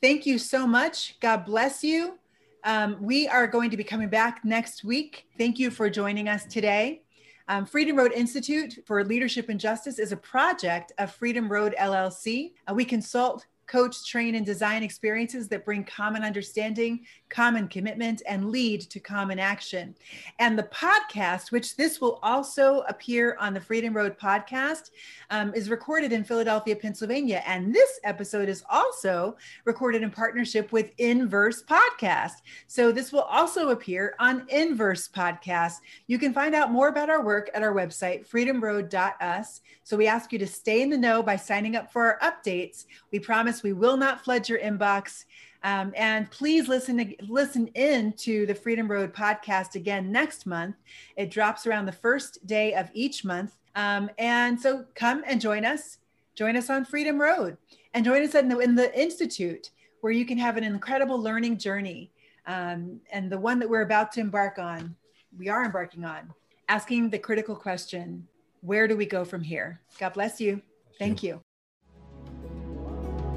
Thank 0.00 0.26
you 0.26 0.38
so 0.38 0.66
much. 0.66 1.18
God 1.20 1.44
bless 1.44 1.82
you. 1.82 2.18
Um, 2.64 2.96
we 3.00 3.28
are 3.28 3.46
going 3.46 3.70
to 3.70 3.76
be 3.76 3.84
coming 3.84 4.08
back 4.08 4.44
next 4.44 4.84
week. 4.84 5.26
Thank 5.38 5.58
you 5.58 5.70
for 5.70 5.88
joining 5.88 6.28
us 6.28 6.44
today. 6.44 7.02
Um, 7.48 7.64
Freedom 7.64 7.96
Road 7.96 8.12
Institute 8.12 8.80
for 8.86 9.04
Leadership 9.04 9.48
and 9.48 9.60
Justice 9.60 10.00
is 10.00 10.10
a 10.10 10.16
project 10.16 10.92
of 10.98 11.12
Freedom 11.12 11.48
Road 11.48 11.76
LLC. 11.78 12.54
Uh, 12.68 12.74
we 12.74 12.84
consult, 12.84 13.46
coach, 13.68 14.04
train, 14.04 14.34
and 14.34 14.44
design 14.44 14.82
experiences 14.82 15.48
that 15.48 15.64
bring 15.64 15.84
common 15.84 16.24
understanding, 16.24 17.06
common 17.28 17.68
commitment, 17.68 18.22
and 18.26 18.50
lead 18.50 18.80
to 18.82 19.00
common 19.00 19.38
action. 19.38 19.94
And 20.38 20.58
the 20.58 20.64
podcast, 20.64 21.50
which 21.50 21.76
this 21.76 22.00
will 22.00 22.18
also 22.22 22.80
appear 22.88 23.36
on 23.40 23.54
the 23.54 23.60
Freedom 23.60 23.94
Road 23.94 24.18
podcast, 24.18 24.90
um, 25.30 25.54
is 25.54 25.70
recorded 25.70 26.12
in 26.12 26.24
Philadelphia, 26.24 26.76
Pennsylvania. 26.76 27.42
And 27.46 27.74
this 27.74 27.98
episode 28.04 28.48
is 28.48 28.64
also 28.70 29.36
recorded 29.64 30.02
in 30.02 30.10
partnership 30.10 30.72
with 30.72 30.92
Inverse 30.98 31.62
Podcast. 31.62 32.42
So 32.66 32.92
this 32.92 33.12
will 33.12 33.22
also 33.22 33.70
appear 33.70 34.14
on 34.18 34.46
Inverse 34.48 35.08
Podcast. 35.08 35.80
You 36.06 36.18
can 36.18 36.32
find 36.32 36.54
out 36.54 36.72
more 36.72 36.88
about 36.88 37.10
our 37.10 37.24
work 37.24 37.50
at 37.54 37.62
our 37.62 37.74
website, 37.74 38.28
freedomroad.us. 38.28 39.60
So 39.82 39.96
we 39.96 40.06
ask 40.06 40.32
you 40.32 40.38
to 40.38 40.46
stay 40.46 40.82
in 40.82 40.90
the 40.90 40.98
know 40.98 41.22
by 41.22 41.36
signing 41.36 41.76
up 41.76 41.92
for 41.92 42.04
our 42.04 42.32
updates. 42.32 42.86
We 43.12 43.18
promise 43.18 43.62
we 43.62 43.72
will 43.72 43.96
not 43.96 44.24
flood 44.24 44.48
your 44.48 44.58
inbox. 44.58 45.24
Um, 45.66 45.92
and 45.96 46.30
please 46.30 46.68
listen 46.68 46.96
to, 46.98 47.16
listen 47.26 47.66
in 47.74 48.12
to 48.18 48.46
the 48.46 48.54
Freedom 48.54 48.88
Road 48.88 49.12
podcast 49.12 49.74
again 49.74 50.12
next 50.12 50.46
month. 50.46 50.76
It 51.16 51.28
drops 51.28 51.66
around 51.66 51.86
the 51.86 51.92
first 51.92 52.46
day 52.46 52.74
of 52.74 52.88
each 52.94 53.24
month. 53.24 53.56
Um, 53.74 54.08
and 54.16 54.60
so 54.60 54.84
come 54.94 55.24
and 55.26 55.40
join 55.40 55.64
us. 55.64 55.98
Join 56.36 56.56
us 56.56 56.70
on 56.70 56.84
Freedom 56.84 57.20
Road 57.20 57.56
and 57.94 58.04
join 58.04 58.22
us 58.22 58.36
in 58.36 58.48
the, 58.48 58.60
in 58.60 58.76
the 58.76 58.96
Institute 58.96 59.70
where 60.02 60.12
you 60.12 60.24
can 60.24 60.38
have 60.38 60.56
an 60.56 60.62
incredible 60.62 61.20
learning 61.20 61.58
journey. 61.58 62.12
Um, 62.46 63.00
and 63.10 63.28
the 63.28 63.38
one 63.38 63.58
that 63.58 63.68
we're 63.68 63.82
about 63.82 64.12
to 64.12 64.20
embark 64.20 64.60
on, 64.60 64.94
we 65.36 65.48
are 65.48 65.64
embarking 65.64 66.04
on, 66.04 66.32
asking 66.68 67.10
the 67.10 67.18
critical 67.18 67.56
question 67.56 68.28
where 68.60 68.86
do 68.86 68.96
we 68.96 69.04
go 69.04 69.24
from 69.24 69.42
here? 69.42 69.80
God 69.98 70.12
bless 70.12 70.40
you. 70.40 70.62
Thank 71.00 71.24
you. 71.24 71.40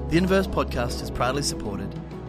The 0.10 0.18
Inverse 0.18 0.48
podcast 0.48 1.02
is 1.02 1.10
proudly 1.10 1.42
supported 1.42 1.99